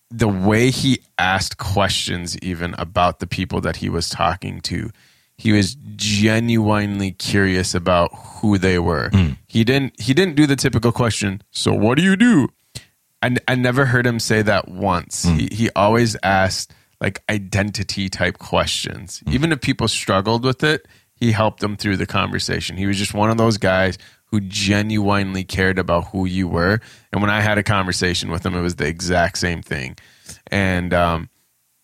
the 0.09 0.29
way 0.29 0.71
he 0.71 1.01
asked 1.19 1.57
questions, 1.57 2.37
even 2.39 2.73
about 2.77 3.19
the 3.19 3.27
people 3.27 3.59
that 3.59 3.75
he 3.77 3.89
was 3.89 4.09
talking 4.09 4.61
to. 4.61 4.89
He 5.37 5.51
was 5.51 5.75
genuinely 5.97 7.11
curious 7.11 7.75
about 7.75 8.09
who 8.13 8.57
they 8.57 8.79
were. 8.79 9.09
He 9.49 9.65
didn't. 9.65 9.99
He 9.99 10.13
didn't 10.13 10.35
do 10.35 10.47
the 10.47 10.55
typical 10.55 10.93
question. 10.93 11.41
So 11.51 11.73
what 11.73 11.97
do 11.97 12.03
you 12.05 12.15
do? 12.15 12.47
I, 13.25 13.35
I 13.47 13.55
never 13.55 13.85
heard 13.85 14.05
him 14.05 14.19
say 14.19 14.43
that 14.43 14.67
once. 14.67 15.23
He, 15.23 15.49
he 15.51 15.69
always 15.75 16.15
asked 16.21 16.73
like 17.01 17.23
identity 17.27 18.07
type 18.07 18.37
questions. 18.37 19.23
Even 19.27 19.51
if 19.51 19.61
people 19.61 19.87
struggled 19.87 20.45
with 20.45 20.63
it, 20.63 20.87
he 21.15 21.31
helped 21.31 21.59
them 21.59 21.75
through 21.75 21.97
the 21.97 22.05
conversation. 22.05 22.77
He 22.77 22.85
was 22.85 22.97
just 22.97 23.15
one 23.15 23.31
of 23.31 23.37
those 23.37 23.57
guys 23.57 23.97
who 24.25 24.41
genuinely 24.41 25.43
cared 25.43 25.79
about 25.79 26.09
who 26.09 26.25
you 26.25 26.47
were. 26.47 26.79
And 27.11 27.21
when 27.21 27.31
I 27.31 27.41
had 27.41 27.57
a 27.57 27.63
conversation 27.63 28.29
with 28.29 28.45
him, 28.45 28.53
it 28.53 28.61
was 28.61 28.75
the 28.75 28.87
exact 28.87 29.39
same 29.39 29.63
thing. 29.63 29.97
And 30.51 30.93
um, 30.93 31.29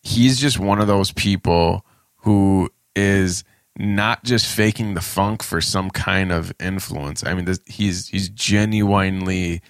he's 0.04 0.40
just 0.40 0.60
one 0.60 0.80
of 0.80 0.88
those 0.88 1.12
people 1.12 1.86
who 2.18 2.70
is 2.96 3.44
not 3.78 4.24
just 4.24 4.46
faking 4.46 4.94
the 4.94 5.02
funk 5.02 5.42
for 5.42 5.60
some 5.60 5.90
kind 5.90 6.32
of 6.32 6.54
influence. 6.60 7.26
I 7.26 7.34
mean, 7.34 7.46
this, 7.46 7.60
he's 7.66 8.10
he's 8.10 8.30
genuinely 8.30 9.62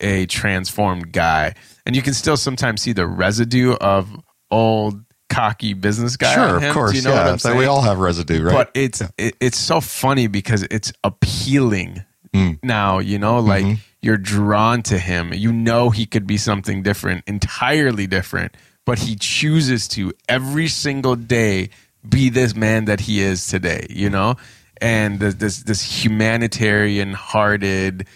a 0.00 0.26
transformed 0.26 1.12
guy, 1.12 1.54
and 1.86 1.94
you 1.96 2.02
can 2.02 2.14
still 2.14 2.36
sometimes 2.36 2.82
see 2.82 2.92
the 2.92 3.06
residue 3.06 3.74
of 3.74 4.08
old 4.50 5.02
cocky 5.28 5.74
business 5.74 6.16
guy. 6.16 6.34
Sure, 6.34 6.56
of 6.56 6.72
course. 6.74 6.92
Do 6.92 6.96
you 6.98 7.04
know 7.04 7.10
yeah, 7.14 7.24
what 7.24 7.32
I'm 7.32 7.38
saying? 7.38 7.58
we 7.58 7.66
all 7.66 7.82
have 7.82 7.98
residue, 7.98 8.42
right? 8.42 8.52
But 8.52 8.70
it's 8.74 9.02
it, 9.18 9.36
it's 9.40 9.58
so 9.58 9.80
funny 9.80 10.26
because 10.26 10.62
it's 10.64 10.92
appealing 11.04 12.04
Mm. 12.34 12.58
now. 12.62 12.98
You 12.98 13.18
know, 13.18 13.38
like 13.40 13.64
Mm-hmm. 13.64 13.74
you're 14.02 14.18
drawn 14.18 14.82
to 14.82 14.98
him. 14.98 15.32
You 15.32 15.50
know 15.52 15.88
he 15.90 16.04
could 16.06 16.26
be 16.26 16.36
something 16.36 16.82
different, 16.82 17.24
entirely 17.26 18.06
different, 18.06 18.54
but 18.84 18.98
he 18.98 19.16
chooses 19.16 19.88
to 19.88 20.12
every 20.28 20.68
single 20.68 21.16
day 21.16 21.70
be 22.06 22.28
this 22.28 22.54
man 22.54 22.84
that 22.84 23.00
he 23.00 23.20
is 23.20 23.46
today. 23.46 23.86
You 23.88 24.10
know, 24.10 24.36
and 24.80 25.20
this 25.20 25.34
this, 25.34 25.62
this 25.62 26.04
humanitarian 26.04 27.12
hearted. 27.14 28.06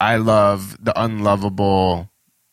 I 0.00 0.16
love 0.16 0.76
the 0.82 0.98
unlovable. 1.00 2.10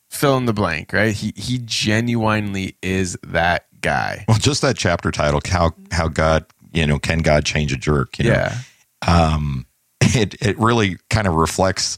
Fill 0.10 0.38
in 0.38 0.46
the 0.46 0.54
blank, 0.54 0.94
right? 0.94 1.14
He 1.14 1.34
he 1.36 1.60
genuinely 1.64 2.78
is 2.82 3.18
that 3.24 3.68
guy. 3.82 4.26
well, 4.28 4.38
just 4.38 4.62
that 4.62 4.78
chapter 4.78 5.12
title, 5.12 5.42
how 5.46 5.74
how 5.92 6.08
God, 6.08 6.46
you 6.72 6.88
know, 6.88 7.00
can 7.00 7.20
God 7.20 7.46
change 7.46 7.74
a 7.74 7.78
jerk? 7.78 8.18
You 8.18 8.26
know? 8.26 8.32
Yeah. 8.32 8.58
um, 9.06 9.66
it 10.02 10.36
it 10.42 10.58
really 10.58 10.98
kind 11.10 11.28
of 11.28 11.34
reflects, 11.36 11.98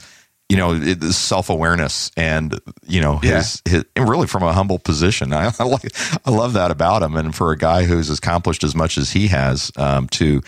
you 0.49 0.57
know, 0.57 0.77
the 0.77 1.13
self 1.13 1.49
awareness 1.49 2.11
and 2.17 2.59
you 2.87 3.01
know 3.01 3.17
his, 3.17 3.61
his 3.65 3.85
and 3.95 4.09
really 4.09 4.27
from 4.27 4.43
a 4.43 4.53
humble 4.53 4.79
position. 4.79 5.31
I, 5.33 5.51
I 5.59 5.63
like 5.63 5.91
I 6.25 6.31
love 6.31 6.53
that 6.53 6.71
about 6.71 7.03
him, 7.03 7.15
and 7.15 7.35
for 7.35 7.51
a 7.51 7.57
guy 7.57 7.83
who's 7.83 8.09
accomplished 8.09 8.63
as 8.63 8.75
much 8.75 8.97
as 8.97 9.11
he 9.11 9.27
has, 9.27 9.71
um, 9.77 10.07
to 10.09 10.41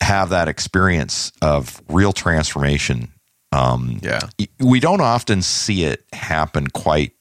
have 0.00 0.30
that 0.30 0.48
experience 0.48 1.32
of 1.42 1.82
real 1.88 2.12
transformation. 2.12 3.10
Um, 3.54 3.98
Yeah. 4.02 4.20
we 4.60 4.80
don't 4.80 5.00
often 5.00 5.42
see 5.42 5.84
it 5.84 6.04
happen 6.12 6.68
quite 6.68 7.12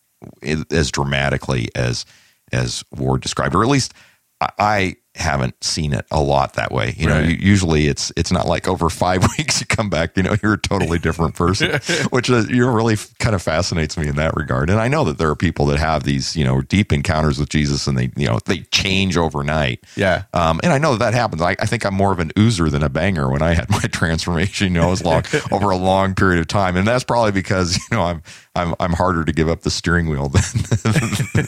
as 0.72 0.92
dramatically 0.92 1.70
as 1.76 2.06
as 2.52 2.84
Ward 2.96 3.22
described, 3.22 3.56
or 3.56 3.64
at 3.64 3.70
least 3.70 3.94
I, 4.42 4.50
I 4.60 4.96
haven't 5.16 5.62
seen 5.64 5.94
it 5.94 6.06
a 6.10 6.20
lot 6.22 6.54
that 6.54 6.72
way. 6.72 6.96
You 6.98 7.08
know, 7.08 7.20
Right. 7.20 7.30
u- 7.30 7.38
usually 7.40 7.88
it's 7.88 8.12
it's 8.18 8.32
not 8.32 8.48
like 8.48 8.68
over 8.68 8.90
five 8.90 9.22
weeks 9.38 9.60
you 9.62 9.68
come 9.68 9.90
back, 9.90 10.18
you 10.18 10.24
know, 10.24 10.36
you're 10.42 10.54
a 10.54 10.58
totally 10.62 10.98
different 11.00 11.36
person, 11.36 11.80
which 12.10 12.30
uh, 12.32 12.44
you 12.50 12.62
know, 12.66 12.72
really 12.74 12.96
kind 13.20 13.36
of 13.36 13.42
fascinates 13.42 13.98
me 13.98 14.08
in 14.08 14.16
that 14.16 14.36
regard. 14.36 14.70
And 14.70 14.80
I 14.80 14.88
know 14.88 15.04
that 15.04 15.18
there 15.20 15.30
are 15.30 15.36
people 15.36 15.66
that 15.68 15.78
have 15.80 16.04
these 16.04 16.36
you 16.36 16.44
know 16.44 16.62
deep 16.62 16.92
encounters 16.92 17.40
with 17.40 17.50
Jesus, 17.50 17.86
and 17.88 17.98
they 17.98 18.12
you 18.16 18.28
know 18.28 18.40
they 18.46 18.60
change 18.72 19.16
overnight. 19.18 19.84
Yeah. 19.96 20.24
Um, 20.34 20.60
and 20.64 20.74
I 20.74 20.78
know 20.80 20.92
that 20.96 21.00
that 21.04 21.14
happens. 21.14 21.42
I, 21.42 21.52
I 21.60 21.66
think 21.66 21.86
I'm 21.86 21.94
more 21.94 22.12
of 22.12 22.20
an 22.20 22.30
oozer 22.38 22.72
than 22.72 22.82
a 22.82 22.90
banger 22.90 23.30
when 23.30 23.42
I 23.42 23.54
had 23.54 23.70
my 23.70 23.80
transformation, 23.92 24.74
you 24.74 24.80
know, 24.82 24.92
as 24.92 25.04
long 25.04 25.24
over 25.52 25.70
a 25.70 25.78
long 25.78 26.16
period 26.16 26.40
of 26.40 26.48
time. 26.48 26.76
And 26.78 26.88
that's 26.88 27.04
probably 27.04 27.32
because, 27.34 27.78
you 27.78 27.98
know, 27.98 28.04
I'm 28.04 28.24
I'm 28.56 28.74
I'm 28.80 28.94
harder 28.94 29.26
to 29.26 29.32
give 29.34 29.48
up 29.50 29.62
the 29.62 29.70
steering 29.70 30.08
wheel 30.10 30.30
than 30.30 30.42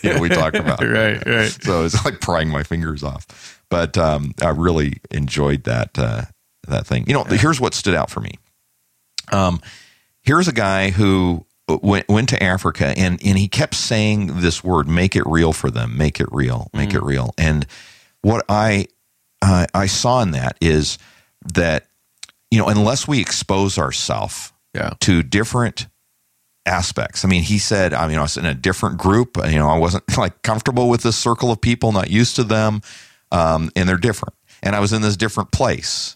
you 0.03 0.13
know, 0.13 0.19
we 0.19 0.29
talked 0.29 0.55
about. 0.57 0.81
Right, 0.81 1.25
right. 1.25 1.57
So 1.61 1.85
it's 1.85 2.03
like 2.05 2.19
prying 2.21 2.49
my 2.49 2.63
fingers 2.63 3.01
off. 3.03 3.25
But 3.75 3.97
um, 3.97 4.33
I 4.41 4.51
really 4.51 5.01
enjoyed 5.11 5.65
that 5.65 5.99
uh, 5.99 6.21
that 6.65 6.87
thing. 6.87 7.03
You 7.07 7.13
know, 7.13 7.25
here's 7.25 7.59
what 7.59 7.73
stood 7.73 7.93
out 7.93 8.09
for 8.09 8.21
me. 8.21 8.35
Um, 9.33 9.59
here's 10.21 10.47
a 10.47 10.53
guy 10.53 10.91
who 10.91 11.45
went 11.67 12.07
went 12.07 12.29
to 12.29 12.41
Africa 12.41 12.93
and 12.95 13.19
and 13.25 13.37
he 13.37 13.49
kept 13.49 13.75
saying 13.75 14.39
this 14.39 14.63
word, 14.63 14.87
"Make 14.87 15.17
it 15.17 15.25
real 15.25 15.51
for 15.51 15.69
them. 15.69 15.97
Make 15.97 16.21
it 16.21 16.27
real. 16.31 16.69
Make 16.73 16.93
it 16.93 17.03
real." 17.03 17.33
And 17.37 17.65
what 18.21 18.45
I 18.47 18.87
uh, 19.41 19.65
I 19.73 19.87
saw 19.87 20.21
in 20.21 20.31
that 20.31 20.55
is 20.61 20.97
that 21.53 21.87
you 22.49 22.57
know 22.57 22.69
unless 22.69 23.09
we 23.09 23.19
expose 23.19 23.77
ourselves 23.77 24.53
Yeah. 24.73 24.91
to 25.01 25.21
different 25.21 25.87
aspects. 26.65 27.25
I 27.25 27.27
mean, 27.27 27.43
he 27.43 27.59
said, 27.59 27.93
I 27.93 28.07
mean, 28.07 28.17
I 28.17 28.21
was 28.21 28.37
in 28.37 28.45
a 28.45 28.53
different 28.55 28.97
group. 28.97 29.35
You 29.37 29.59
know, 29.59 29.67
I 29.69 29.77
wasn't 29.77 30.17
like 30.17 30.41
comfortable 30.43 30.87
with 30.87 31.01
this 31.03 31.17
circle 31.17 31.51
of 31.51 31.59
people, 31.59 31.91
not 31.91 32.09
used 32.09 32.37
to 32.37 32.43
them, 32.45 32.81
um, 33.35 33.69
and 33.75 33.87
they're 33.89 33.97
different. 33.97 34.33
And 34.63 34.75
I 34.75 34.79
was 34.79 34.93
in 34.93 35.01
this 35.01 35.17
different 35.17 35.51
place, 35.51 36.15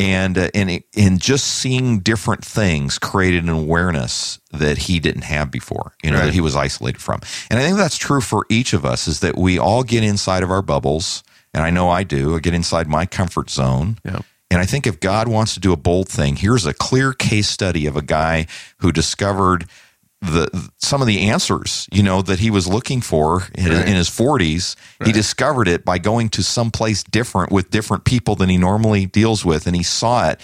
and 0.00 0.38
uh, 0.38 0.48
and 0.54 0.70
it, 0.70 0.84
and 0.96 1.20
just 1.20 1.44
seeing 1.46 2.00
different 2.00 2.44
things 2.44 2.98
created 2.98 3.42
an 3.44 3.50
awareness 3.50 4.38
that 4.52 4.78
he 4.78 4.98
didn't 5.00 5.22
have 5.24 5.50
before. 5.50 5.92
You 6.02 6.10
know, 6.10 6.18
Right. 6.18 6.26
that 6.26 6.34
he 6.34 6.40
was 6.40 6.56
isolated 6.56 7.00
from. 7.02 7.20
And 7.50 7.58
I 7.58 7.62
think 7.62 7.76
that's 7.76 7.98
true 7.98 8.20
for 8.20 8.46
each 8.48 8.72
of 8.72 8.84
us. 8.84 9.06
Is 9.08 9.20
that 9.20 9.36
we 9.36 9.58
all 9.58 9.82
get 9.82 10.02
inside 10.04 10.42
of 10.42 10.50
our 10.50 10.62
bubbles, 10.62 11.22
and 11.52 11.62
I 11.64 11.70
know 11.70 11.90
I 11.90 12.02
do. 12.04 12.36
I 12.36 12.38
get 12.38 12.54
inside 12.54 12.86
my 12.88 13.04
comfort 13.06 13.50
zone. 13.50 13.98
Yeah. 14.04 14.20
And 14.50 14.60
I 14.60 14.66
think 14.66 14.86
if 14.86 15.00
God 15.00 15.28
wants 15.28 15.54
to 15.54 15.60
do 15.60 15.72
a 15.72 15.78
bold 15.78 16.08
thing, 16.10 16.36
here's 16.36 16.66
a 16.66 16.74
clear 16.74 17.12
case 17.14 17.48
study 17.48 17.86
of 17.86 17.96
a 17.96 18.02
guy 18.02 18.46
who 18.78 18.92
discovered 18.92 19.64
the 20.22 20.70
some 20.78 21.00
of 21.00 21.06
the 21.08 21.28
answers, 21.28 21.88
you 21.92 22.02
know, 22.02 22.22
that 22.22 22.38
he 22.38 22.50
was 22.50 22.66
looking 22.68 23.00
for 23.00 23.48
in, 23.56 23.66
Right. 23.72 23.88
in 23.88 23.94
his 23.96 24.08
40s. 24.08 24.76
He 25.04 25.10
discovered 25.12 25.66
it 25.68 25.84
by 25.84 25.98
going 25.98 26.28
to 26.30 26.42
some 26.42 26.70
place 26.70 27.02
different 27.02 27.50
with 27.52 27.70
different 27.70 28.04
people 28.04 28.36
than 28.36 28.48
he 28.48 28.56
normally 28.56 29.04
deals 29.06 29.44
with, 29.44 29.66
and 29.66 29.74
he 29.76 29.82
saw 29.82 30.28
it 30.30 30.40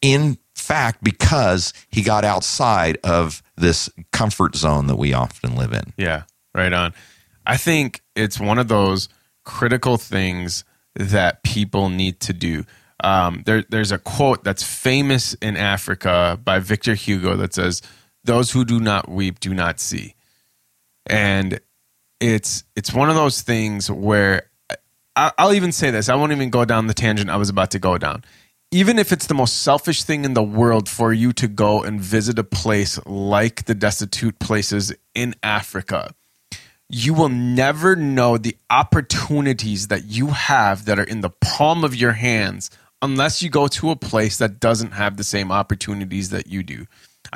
in 0.00 0.38
fact 0.54 1.02
because 1.02 1.72
he 1.90 2.02
got 2.02 2.24
outside 2.24 2.98
of 3.04 3.42
this 3.56 3.90
comfort 4.12 4.54
zone 4.56 4.86
that 4.86 4.96
we 4.96 5.12
often 5.12 5.56
live 5.56 5.72
in. 5.72 5.92
Yeah, 5.96 6.22
right 6.54 6.72
on. 6.72 6.94
I 7.44 7.56
think 7.56 8.02
it's 8.14 8.38
one 8.40 8.58
of 8.58 8.68
those 8.68 9.08
critical 9.44 9.96
things 9.96 10.64
that 10.94 11.42
people 11.42 11.88
need 11.88 12.20
to 12.20 12.32
do. 12.32 12.64
Um, 13.02 13.42
there, 13.44 13.64
there's 13.68 13.92
a 13.92 13.98
quote 13.98 14.42
that's 14.44 14.62
famous 14.62 15.34
in 15.34 15.56
Africa 15.56 16.38
by 16.42 16.58
Victor 16.58 16.94
Hugo 16.94 17.36
that 17.36 17.52
says, 17.54 17.82
"Those 18.26 18.50
who 18.50 18.64
do 18.64 18.80
not 18.80 19.08
weep 19.08 19.40
do 19.40 19.54
not 19.54 19.80
see," 19.80 20.14
and 21.06 21.60
it's 22.20 22.64
it's 22.74 22.92
one 22.92 23.08
of 23.08 23.14
those 23.14 23.42
things 23.42 23.90
where 23.90 24.50
I, 25.16 25.32
I'll 25.38 25.54
even 25.54 25.72
say 25.72 25.90
this. 25.90 26.08
I 26.08 26.14
won't 26.14 26.32
even 26.32 26.50
go 26.50 26.64
down 26.64 26.86
the 26.86 26.94
tangent 26.94 27.30
I 27.30 27.36
was 27.36 27.48
about 27.48 27.70
to 27.72 27.78
go 27.78 27.98
down. 27.98 28.24
Even 28.70 28.98
if 28.98 29.12
it's 29.12 29.26
the 29.26 29.34
most 29.34 29.62
selfish 29.62 30.02
thing 30.02 30.24
in 30.24 30.34
the 30.34 30.42
world 30.42 30.88
for 30.88 31.12
you 31.12 31.32
to 31.34 31.48
go 31.48 31.82
and 31.82 32.00
visit 32.00 32.38
a 32.38 32.44
place 32.44 32.98
like 33.06 33.64
the 33.64 33.74
destitute 33.74 34.38
places 34.38 34.92
in 35.14 35.34
Africa, 35.42 36.12
you 36.88 37.14
will 37.14 37.28
never 37.28 37.96
know 37.96 38.36
the 38.36 38.56
opportunities 38.68 39.88
that 39.88 40.04
you 40.04 40.28
have 40.28 40.84
that 40.84 40.98
are 40.98 41.04
in 41.04 41.20
the 41.20 41.30
palm 41.30 41.84
of 41.84 41.94
your 41.94 42.12
hands 42.12 42.70
unless 43.00 43.42
you 43.42 43.48
go 43.48 43.68
to 43.68 43.90
a 43.90 43.96
place 43.96 44.38
that 44.38 44.58
doesn't 44.58 44.92
have 44.92 45.16
the 45.16 45.24
same 45.24 45.52
opportunities 45.52 46.30
that 46.30 46.48
you 46.48 46.62
do. 46.62 46.86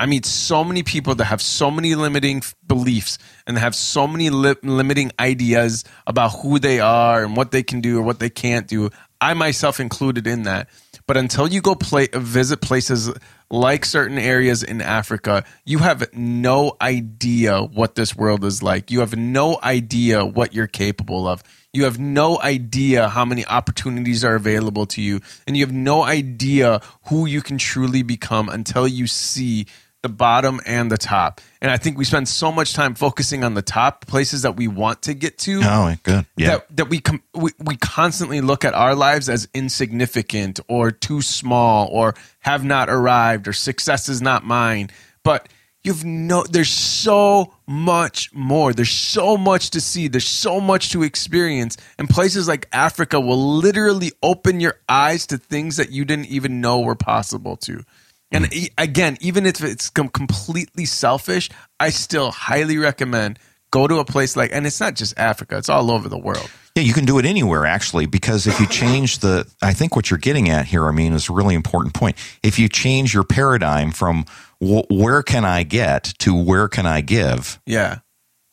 I 0.01 0.07
meet 0.07 0.25
so 0.25 0.63
many 0.63 0.81
people 0.81 1.13
that 1.13 1.25
have 1.25 1.43
so 1.43 1.69
many 1.69 1.93
limiting 1.93 2.41
beliefs 2.65 3.19
and 3.45 3.55
have 3.55 3.75
so 3.75 4.07
many 4.07 4.31
li- 4.31 4.55
limiting 4.63 5.11
ideas 5.19 5.83
about 6.07 6.29
who 6.29 6.57
they 6.57 6.79
are 6.79 7.23
and 7.23 7.37
what 7.37 7.51
they 7.51 7.61
can 7.61 7.81
do 7.81 7.99
or 7.99 8.01
what 8.01 8.17
they 8.17 8.31
can't 8.31 8.67
do. 8.67 8.89
I 9.21 9.35
myself 9.35 9.79
included 9.79 10.25
in 10.25 10.41
that. 10.43 10.69
But 11.05 11.17
until 11.17 11.47
you 11.47 11.61
go 11.61 11.75
play 11.75 12.07
visit 12.11 12.61
places 12.61 13.11
like 13.51 13.85
certain 13.85 14.17
areas 14.17 14.63
in 14.63 14.81
Africa, 14.81 15.43
you 15.65 15.77
have 15.77 16.11
no 16.15 16.77
idea 16.81 17.61
what 17.61 17.93
this 17.93 18.15
world 18.15 18.43
is 18.43 18.63
like. 18.63 18.89
You 18.89 19.01
have 19.01 19.15
no 19.15 19.59
idea 19.61 20.25
what 20.25 20.55
you're 20.55 20.65
capable 20.65 21.27
of. 21.27 21.43
You 21.73 21.83
have 21.83 21.99
no 21.99 22.41
idea 22.41 23.07
how 23.07 23.23
many 23.23 23.45
opportunities 23.45 24.25
are 24.25 24.33
available 24.33 24.87
to 24.87 25.01
you. 25.01 25.21
And 25.45 25.55
you 25.55 25.63
have 25.63 25.73
no 25.73 26.01
idea 26.01 26.81
who 27.09 27.27
you 27.27 27.43
can 27.43 27.59
truly 27.59 28.01
become 28.01 28.49
until 28.49 28.87
you 28.87 29.05
see 29.05 29.67
the 30.01 30.09
bottom 30.09 30.59
and 30.65 30.89
the 30.91 30.97
top. 30.97 31.41
And 31.61 31.69
I 31.69 31.77
think 31.77 31.97
we 31.97 32.05
spend 32.05 32.27
so 32.27 32.51
much 32.51 32.73
time 32.73 32.95
focusing 32.95 33.43
on 33.43 33.53
the 33.53 33.61
top 33.61 34.07
places 34.07 34.41
that 34.41 34.55
we 34.55 34.67
want 34.67 35.03
to 35.03 35.13
get 35.13 35.37
to 35.39 35.61
Oh, 35.63 35.95
good. 36.03 36.25
Yeah. 36.35 36.47
that 36.47 36.75
that 36.77 36.89
we, 36.89 36.99
com- 36.99 37.21
we 37.35 37.51
we 37.59 37.77
constantly 37.77 38.41
look 38.41 38.65
at 38.65 38.73
our 38.73 38.95
lives 38.95 39.29
as 39.29 39.47
insignificant 39.53 40.59
or 40.67 40.91
too 40.91 41.21
small 41.21 41.87
or 41.91 42.15
have 42.39 42.63
not 42.63 42.89
arrived 42.89 43.47
or 43.47 43.53
success 43.53 44.09
is 44.09 44.21
not 44.21 44.43
mine 44.45 44.89
but 45.23 45.49
you've 45.83 46.03
no 46.05 46.43
there's 46.43 46.69
so 46.69 47.53
much 47.67 48.33
more 48.33 48.73
there's 48.73 48.91
so 48.91 49.35
much 49.37 49.69
to 49.71 49.81
see 49.81 50.07
there's 50.07 50.27
so 50.27 50.59
much 50.59 50.89
to 50.91 51.03
experience 51.03 51.77
and 51.97 52.09
places 52.09 52.47
like 52.47 52.67
Africa 52.71 53.19
will 53.19 53.57
literally 53.57 54.11
open 54.23 54.59
your 54.59 54.75
eyes 54.89 55.25
to 55.27 55.37
things 55.37 55.77
that 55.77 55.91
you 55.91 56.05
didn't 56.05 56.27
even 56.27 56.61
know 56.61 56.79
were 56.79 56.95
possible 56.95 57.57
to 57.57 57.83
And 58.31 58.51
again, 58.77 59.17
even 59.21 59.45
if 59.45 59.63
it's 59.63 59.89
completely 59.89 60.85
selfish, 60.85 61.49
I 61.79 61.89
still 61.89 62.31
highly 62.31 62.77
recommend 62.77 63.39
go 63.71 63.87
to 63.87 63.99
a 63.99 64.05
place 64.05 64.35
like, 64.35 64.51
and 64.53 64.65
it's 64.67 64.79
not 64.79 64.95
just 64.95 65.17
Africa; 65.17 65.57
it's 65.57 65.69
all 65.69 65.91
over 65.91 66.07
the 66.07 66.17
world. 66.17 66.49
Yeah, 66.75 66.83
you 66.83 66.93
can 66.93 67.03
do 67.03 67.19
it 67.19 67.25
anywhere 67.25 67.65
actually, 67.65 68.05
because 68.05 68.47
if 68.47 68.59
you 68.59 68.67
change 68.67 69.19
the, 69.19 69.45
I 69.61 69.73
think 69.73 69.95
what 69.95 70.09
you're 70.09 70.17
getting 70.17 70.49
at 70.49 70.65
here, 70.65 70.87
I 70.87 70.91
mean, 70.91 71.11
is 71.11 71.27
a 71.27 71.33
really 71.33 71.55
important 71.55 71.93
point. 71.93 72.15
If 72.43 72.59
you 72.59 72.69
change 72.69 73.13
your 73.13 73.25
paradigm 73.25 73.91
from 73.91 74.25
wh- 74.59 74.89
where 74.89 75.21
can 75.21 75.43
I 75.43 75.63
get 75.63 76.13
to 76.19 76.33
where 76.33 76.69
can 76.69 76.85
I 76.85 77.01
give, 77.01 77.59
Yeah, 77.65 77.99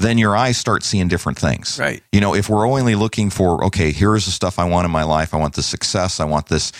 then 0.00 0.18
your 0.18 0.36
eyes 0.36 0.56
start 0.56 0.82
seeing 0.82 1.06
different 1.06 1.38
things. 1.38 1.78
Right. 1.78 2.02
You 2.12 2.20
know, 2.20 2.34
if 2.34 2.48
we're 2.48 2.66
only 2.66 2.96
looking 2.96 3.30
for, 3.30 3.64
okay, 3.66 3.92
here's 3.92 4.24
the 4.24 4.32
stuff 4.32 4.58
I 4.58 4.64
want 4.64 4.84
in 4.84 4.90
my 4.90 5.04
life. 5.04 5.32
I 5.32 5.36
want 5.36 5.54
this 5.54 5.66
success. 5.66 6.18
I 6.18 6.24
want 6.24 6.48
this, 6.48 6.72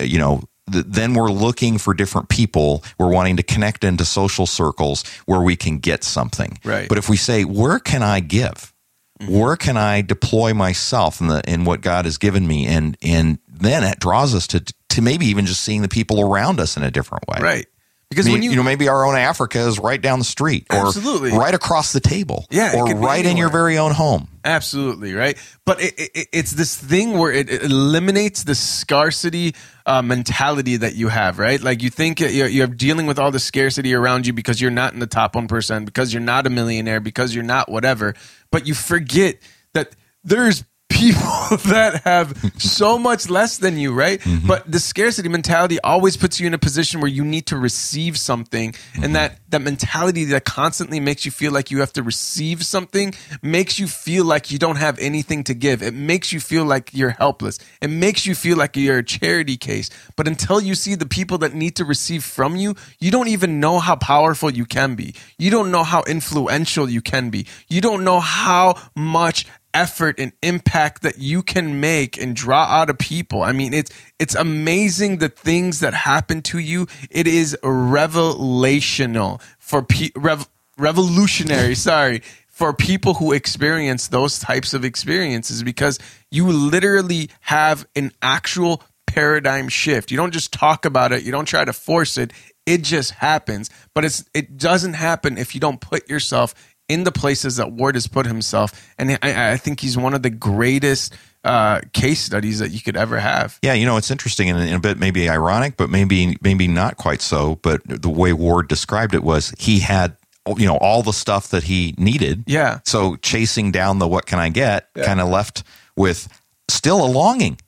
you 0.00 0.18
know, 0.18 0.42
then 0.66 1.14
we're 1.14 1.30
looking 1.30 1.78
for 1.78 1.94
different 1.94 2.28
people. 2.28 2.84
We're 2.98 3.10
wanting 3.10 3.36
to 3.38 3.42
connect 3.42 3.84
into 3.84 4.04
social 4.04 4.46
circles 4.46 5.04
where 5.26 5.40
we 5.40 5.56
can 5.56 5.78
get 5.78 6.04
something. 6.04 6.58
Right. 6.64 6.88
But 6.88 6.98
if 6.98 7.08
we 7.08 7.16
say, 7.16 7.44
where 7.44 7.78
can 7.78 8.02
I 8.02 8.20
give? 8.20 8.72
Mm-hmm. 9.20 9.38
Where 9.38 9.56
can 9.56 9.76
I 9.76 10.00
deploy 10.00 10.54
myself 10.54 11.20
in 11.20 11.26
the 11.26 11.42
in 11.46 11.64
what 11.64 11.82
God 11.82 12.06
has 12.06 12.16
given 12.16 12.46
me, 12.46 12.66
and 12.66 12.96
and 13.02 13.38
then 13.48 13.84
it 13.84 14.00
draws 14.00 14.34
us 14.34 14.46
to 14.48 14.64
to 14.90 15.02
maybe 15.02 15.26
even 15.26 15.46
just 15.46 15.62
seeing 15.62 15.82
the 15.82 15.88
people 15.88 16.20
around 16.20 16.58
us 16.58 16.76
in 16.76 16.82
a 16.82 16.90
different 16.90 17.24
way. 17.28 17.38
right. 17.40 17.66
Because 18.10 18.26
I 18.26 18.30
mean, 18.30 18.34
when 18.34 18.42
you, 18.42 18.50
you, 18.50 18.56
know, 18.56 18.64
maybe 18.64 18.88
our 18.88 19.06
own 19.06 19.14
Africa 19.14 19.60
is 19.60 19.78
right 19.78 20.02
down 20.02 20.18
the 20.18 20.24
street, 20.24 20.66
or 20.68 20.88
Absolutely. 20.88 21.30
right 21.30 21.54
across 21.54 21.92
the 21.92 22.00
table, 22.00 22.44
Yeah, 22.50 22.74
or 22.76 22.92
right 22.96 23.24
in 23.24 23.36
your 23.36 23.50
very 23.50 23.78
own 23.78 23.92
home. 23.92 24.26
Absolutely 24.44 25.14
right, 25.14 25.38
but 25.64 25.80
it, 25.80 25.94
it, 25.96 26.28
it's 26.32 26.50
this 26.50 26.76
thing 26.76 27.16
where 27.18 27.30
it, 27.30 27.48
it 27.48 27.62
eliminates 27.62 28.42
the 28.42 28.56
scarcity 28.56 29.54
uh, 29.86 30.02
mentality 30.02 30.76
that 30.78 30.96
you 30.96 31.06
have, 31.06 31.38
right? 31.38 31.62
Like 31.62 31.84
you 31.84 31.90
think 31.90 32.18
you're, 32.18 32.48
you're 32.48 32.66
dealing 32.66 33.06
with 33.06 33.20
all 33.20 33.30
the 33.30 33.38
scarcity 33.38 33.94
around 33.94 34.26
you 34.26 34.32
because 34.32 34.60
you're 34.60 34.72
not 34.72 34.92
in 34.92 34.98
the 34.98 35.06
top 35.06 35.36
one 35.36 35.46
percent, 35.46 35.84
because 35.84 36.12
you're 36.12 36.20
not 36.20 36.48
a 36.48 36.50
millionaire, 36.50 36.98
because 36.98 37.32
you're 37.32 37.44
not 37.44 37.70
whatever, 37.70 38.14
but 38.50 38.66
you 38.66 38.74
forget 38.74 39.36
that 39.72 39.94
there's 40.24 40.64
people 40.90 41.56
that 41.66 42.02
have 42.04 42.52
so 42.58 42.98
much 42.98 43.30
less 43.30 43.56
than 43.56 43.78
you, 43.78 43.94
right? 43.94 44.20
Mm-hmm. 44.20 44.46
But 44.46 44.70
the 44.70 44.80
scarcity 44.80 45.28
mentality 45.28 45.78
always 45.80 46.16
puts 46.16 46.38
you 46.38 46.46
in 46.46 46.54
a 46.54 46.58
position 46.58 47.00
where 47.00 47.10
you 47.10 47.24
need 47.24 47.46
to 47.46 47.56
receive 47.56 48.18
something, 48.18 48.74
and 48.94 49.04
mm-hmm. 49.04 49.12
that 49.14 49.38
that 49.48 49.62
mentality 49.62 50.24
that 50.26 50.44
constantly 50.44 51.00
makes 51.00 51.24
you 51.24 51.30
feel 51.30 51.52
like 51.52 51.70
you 51.70 51.80
have 51.80 51.92
to 51.94 52.02
receive 52.02 52.64
something 52.64 53.14
makes 53.42 53.78
you 53.78 53.86
feel 53.86 54.24
like 54.24 54.50
you 54.50 54.58
don't 54.58 54.76
have 54.76 54.98
anything 54.98 55.44
to 55.44 55.54
give. 55.54 55.82
It 55.82 55.94
makes 55.94 56.32
you 56.32 56.40
feel 56.40 56.64
like 56.64 56.90
you're 56.92 57.10
helpless. 57.10 57.58
It 57.80 57.88
makes 57.88 58.26
you 58.26 58.34
feel 58.34 58.56
like 58.56 58.76
you're 58.76 58.98
a 58.98 59.04
charity 59.04 59.56
case. 59.56 59.90
But 60.16 60.28
until 60.28 60.60
you 60.60 60.74
see 60.74 60.94
the 60.94 61.06
people 61.06 61.38
that 61.38 61.54
need 61.54 61.76
to 61.76 61.84
receive 61.84 62.24
from 62.24 62.56
you, 62.56 62.74
you 62.98 63.10
don't 63.10 63.28
even 63.28 63.60
know 63.60 63.78
how 63.78 63.96
powerful 63.96 64.50
you 64.50 64.66
can 64.66 64.94
be. 64.94 65.14
You 65.38 65.50
don't 65.50 65.70
know 65.70 65.84
how 65.84 66.02
influential 66.04 66.88
you 66.88 67.00
can 67.00 67.30
be. 67.30 67.46
You 67.68 67.80
don't 67.80 68.04
know 68.04 68.20
how 68.20 68.76
much 68.94 69.46
effort 69.74 70.18
and 70.18 70.32
impact 70.42 71.02
that 71.02 71.18
you 71.18 71.42
can 71.42 71.80
make 71.80 72.20
and 72.20 72.34
draw 72.34 72.64
out 72.64 72.90
of 72.90 72.98
people. 72.98 73.42
I 73.42 73.52
mean, 73.52 73.72
it's 73.72 73.90
it's 74.18 74.34
amazing 74.34 75.18
the 75.18 75.28
things 75.28 75.80
that 75.80 75.94
happen 75.94 76.42
to 76.42 76.58
you. 76.58 76.86
It 77.10 77.26
is 77.26 77.56
revelational 77.62 79.40
for 79.58 79.82
pe- 79.82 80.10
rev- 80.16 80.48
revolutionary. 80.78 81.74
sorry. 81.90 82.22
For 82.48 82.74
people 82.74 83.14
who 83.14 83.32
experience 83.32 84.08
those 84.08 84.38
types 84.38 84.74
of 84.74 84.84
experiences, 84.84 85.62
because 85.62 85.98
you 86.30 86.46
literally 86.48 87.30
have 87.40 87.86
an 87.96 88.12
actual 88.20 88.82
paradigm 89.06 89.68
shift. 89.68 90.10
You 90.10 90.16
don't 90.16 90.32
just 90.32 90.52
talk 90.52 90.84
about 90.84 91.12
it. 91.12 91.24
You 91.24 91.32
don't 91.32 91.46
try 91.46 91.64
to 91.64 91.72
force 91.72 92.16
it. 92.16 92.32
It 92.66 92.82
just 92.82 93.12
happens. 93.12 93.70
But 93.94 94.04
it's 94.04 94.24
it 94.34 94.56
doesn't 94.56 94.94
happen 94.94 95.38
if 95.38 95.54
you 95.54 95.60
don't 95.60 95.80
put 95.80 96.08
yourself 96.08 96.54
in 96.90 97.04
the 97.04 97.12
places 97.12 97.56
that 97.56 97.72
Ward 97.72 97.94
has 97.94 98.06
put 98.06 98.26
himself. 98.26 98.92
And 98.98 99.12
I, 99.22 99.52
I 99.52 99.56
think 99.56 99.80
he's 99.80 99.96
one 99.96 100.12
of 100.14 100.22
the 100.22 100.30
greatest 100.30 101.14
uh, 101.44 101.80
case 101.92 102.20
studies 102.20 102.58
that 102.58 102.70
you 102.70 102.80
could 102.80 102.96
ever 102.96 103.18
have. 103.18 103.58
Yeah, 103.62 103.72
you 103.74 103.86
know, 103.86 103.96
it's 103.96 104.10
interesting 104.10 104.50
and, 104.50 104.58
and 104.58 104.74
a 104.74 104.80
bit 104.80 104.98
maybe 104.98 105.28
ironic, 105.28 105.76
but 105.76 105.88
maybe 105.88 106.36
maybe 106.42 106.68
not 106.68 106.96
quite 106.96 107.22
so. 107.22 107.58
But 107.62 107.80
the 107.86 108.10
way 108.10 108.32
Ward 108.32 108.68
described 108.68 109.14
it 109.14 109.22
was 109.22 109.54
he 109.58 109.80
had 109.80 110.16
you 110.56 110.66
know 110.66 110.76
all 110.78 111.02
the 111.02 111.12
stuff 111.12 111.48
that 111.50 111.62
he 111.64 111.94
needed. 111.96 112.44
Yeah. 112.46 112.80
So 112.84 113.16
chasing 113.16 113.70
down 113.72 113.98
the 114.00 114.08
what 114.08 114.26
can 114.26 114.38
I 114.38 114.48
get 114.50 114.88
kind 114.94 115.20
of 115.20 115.28
left 115.28 115.62
with 115.96 116.28
still 116.68 117.04
a 117.04 117.08
longing. 117.08 117.58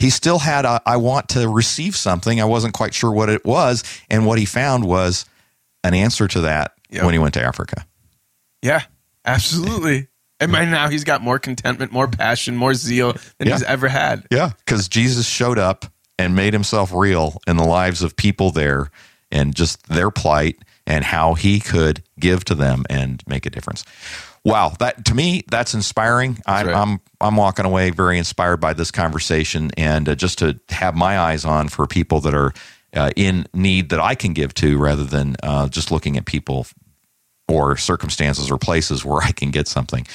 He 0.00 0.10
still 0.10 0.40
had 0.40 0.64
a 0.64 0.80
I 0.84 0.96
want 0.96 1.28
to 1.30 1.48
receive 1.48 1.94
something. 1.94 2.40
I 2.40 2.44
wasn't 2.46 2.74
quite 2.74 2.94
sure 2.94 3.12
what 3.12 3.28
it 3.28 3.44
was, 3.44 3.84
and 4.10 4.26
what 4.26 4.38
he 4.40 4.44
found 4.46 4.84
was 4.84 5.24
an 5.84 5.94
answer 5.94 6.26
to 6.28 6.40
that 6.42 6.72
Yep. 6.90 7.04
when 7.04 7.14
he 7.14 7.18
went 7.18 7.32
to 7.34 7.42
Africa. 7.42 7.86
Yeah, 8.62 8.82
absolutely. 9.24 10.08
And 10.40 10.50
by 10.50 10.64
now 10.64 10.88
he's 10.88 11.04
got 11.04 11.22
more 11.22 11.38
contentment, 11.38 11.92
more 11.92 12.08
passion, 12.08 12.56
more 12.56 12.74
zeal 12.74 13.12
than 13.38 13.48
Yeah. 13.48 13.54
he's 13.54 13.62
ever 13.62 13.88
had. 13.88 14.26
Yeah, 14.30 14.50
because 14.64 14.88
Jesus 14.88 15.26
showed 15.26 15.58
up 15.58 15.86
and 16.18 16.34
made 16.34 16.52
himself 16.52 16.92
real 16.92 17.40
in 17.46 17.56
the 17.56 17.64
lives 17.64 18.02
of 18.02 18.16
people 18.16 18.50
there 18.50 18.90
and 19.30 19.54
just 19.54 19.86
their 19.88 20.10
plight 20.10 20.56
and 20.86 21.04
how 21.04 21.34
he 21.34 21.60
could 21.60 22.02
give 22.18 22.44
to 22.46 22.54
them 22.56 22.84
and 22.90 23.22
make 23.26 23.46
a 23.46 23.50
difference. 23.50 23.84
Wow, 24.44 24.72
that 24.80 25.04
to 25.04 25.14
me 25.14 25.44
that's 25.48 25.74
inspiring. 25.74 26.38
I'm 26.46 26.66
right. 26.66 26.74
I'm 26.76 27.00
I'm 27.20 27.36
walking 27.36 27.64
away 27.64 27.90
very 27.90 28.18
inspired 28.18 28.56
by 28.56 28.72
this 28.72 28.90
conversation 28.90 29.70
and 29.76 30.08
uh, 30.08 30.16
just 30.16 30.38
to 30.40 30.58
have 30.70 30.96
my 30.96 31.16
eyes 31.20 31.44
on 31.44 31.68
for 31.68 31.86
people 31.86 32.18
that 32.22 32.34
are 32.34 32.52
uh, 32.94 33.10
in 33.14 33.46
need 33.54 33.90
that 33.90 34.00
I 34.00 34.16
can 34.16 34.32
give 34.32 34.52
to 34.54 34.76
rather 34.78 35.04
than 35.04 35.36
uh, 35.44 35.68
just 35.68 35.92
looking 35.92 36.16
at 36.16 36.24
people 36.26 36.66
or 37.52 37.76
circumstances 37.76 38.50
or 38.50 38.58
places 38.58 39.04
where 39.04 39.22
I 39.22 39.32
can 39.32 39.50
get 39.50 39.68
something. 39.68 40.06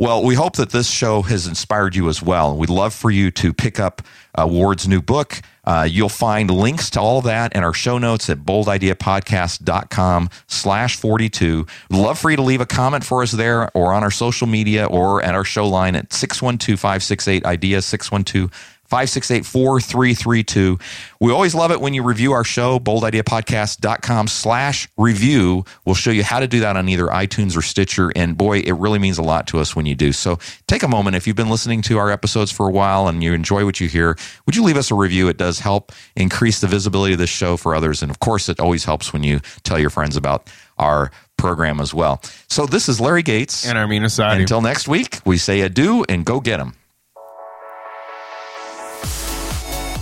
Well, 0.00 0.24
we 0.24 0.34
hope 0.34 0.56
that 0.56 0.70
this 0.70 0.90
show 0.90 1.20
has 1.22 1.46
inspired 1.46 1.94
you 1.94 2.08
as 2.08 2.22
well. 2.22 2.56
We'd 2.56 2.70
love 2.70 2.94
for 2.94 3.10
you 3.10 3.30
to 3.32 3.52
pick 3.52 3.78
up 3.78 4.00
uh, 4.34 4.46
Ward's 4.50 4.88
new 4.88 5.02
book. 5.02 5.42
Uh, 5.62 5.86
you'll 5.88 6.08
find 6.08 6.50
links 6.50 6.88
to 6.90 7.00
all 7.00 7.20
that 7.20 7.54
in 7.54 7.62
our 7.62 7.74
show 7.74 7.98
notes 7.98 8.30
at 8.30 8.38
boldideapodcast.com 8.38 10.30
slash 10.46 10.96
42. 10.96 11.66
Love 11.90 12.18
for 12.18 12.30
you 12.30 12.36
to 12.36 12.42
leave 12.42 12.62
a 12.62 12.66
comment 12.66 13.04
for 13.04 13.22
us 13.22 13.32
there 13.32 13.70
or 13.76 13.92
on 13.92 14.02
our 14.02 14.10
social 14.10 14.46
media 14.46 14.86
or 14.86 15.22
at 15.22 15.34
our 15.34 15.44
show 15.44 15.68
line 15.68 15.94
at 15.94 16.08
612-568-IDEA, 16.08 17.82
612 17.82 18.50
568 18.90 19.46
4332. 19.46 20.78
We 21.20 21.30
always 21.32 21.54
love 21.54 21.70
it 21.70 21.80
when 21.80 21.94
you 21.94 22.02
review 22.02 22.32
our 22.32 22.42
show, 22.42 22.80
boldideapodcast.com 22.80 24.26
slash 24.26 24.88
review. 24.96 25.64
We'll 25.84 25.94
show 25.94 26.10
you 26.10 26.24
how 26.24 26.40
to 26.40 26.48
do 26.48 26.58
that 26.60 26.76
on 26.76 26.88
either 26.88 27.06
iTunes 27.06 27.56
or 27.56 27.62
Stitcher. 27.62 28.10
And 28.16 28.36
boy, 28.36 28.58
it 28.58 28.72
really 28.72 28.98
means 28.98 29.16
a 29.16 29.22
lot 29.22 29.46
to 29.48 29.60
us 29.60 29.76
when 29.76 29.86
you 29.86 29.94
do. 29.94 30.12
So 30.12 30.40
take 30.66 30.82
a 30.82 30.88
moment. 30.88 31.14
If 31.14 31.28
you've 31.28 31.36
been 31.36 31.50
listening 31.50 31.82
to 31.82 31.98
our 31.98 32.10
episodes 32.10 32.50
for 32.50 32.68
a 32.68 32.72
while 32.72 33.06
and 33.06 33.22
you 33.22 33.32
enjoy 33.32 33.64
what 33.64 33.78
you 33.78 33.88
hear, 33.88 34.18
would 34.44 34.56
you 34.56 34.64
leave 34.64 34.76
us 34.76 34.90
a 34.90 34.96
review? 34.96 35.28
It 35.28 35.36
does 35.36 35.60
help 35.60 35.92
increase 36.16 36.60
the 36.60 36.66
visibility 36.66 37.12
of 37.12 37.20
this 37.20 37.30
show 37.30 37.56
for 37.56 37.76
others. 37.76 38.02
And 38.02 38.10
of 38.10 38.18
course, 38.18 38.48
it 38.48 38.58
always 38.58 38.84
helps 38.84 39.12
when 39.12 39.22
you 39.22 39.38
tell 39.62 39.78
your 39.78 39.90
friends 39.90 40.16
about 40.16 40.50
our 40.78 41.12
program 41.36 41.80
as 41.80 41.94
well. 41.94 42.20
So 42.48 42.66
this 42.66 42.88
is 42.88 43.00
Larry 43.00 43.22
Gates. 43.22 43.66
And 43.66 43.78
Armin 43.78 44.02
Asadi. 44.02 44.40
Until 44.40 44.60
next 44.60 44.88
week, 44.88 45.20
we 45.24 45.38
say 45.38 45.60
adieu 45.60 46.04
and 46.08 46.24
go 46.24 46.40
get 46.40 46.56
them. 46.56 46.74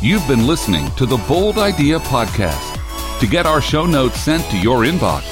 You've 0.01 0.29
been 0.29 0.47
listening 0.47 0.89
to 0.95 1.07
the 1.07 1.17
Bold 1.27 1.59
Idea 1.59 1.99
Podcast. 1.99 2.79
To 3.19 3.27
get 3.27 3.47
our 3.47 3.61
show 3.61 3.85
notes 3.85 4.21
sent 4.21 4.49
to 4.51 4.57
your 4.57 4.85
inbox, 4.85 5.25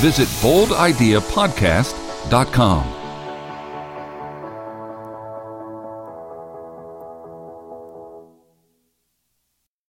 visit 0.00 0.26
boldideapodcast.com. 0.42 2.97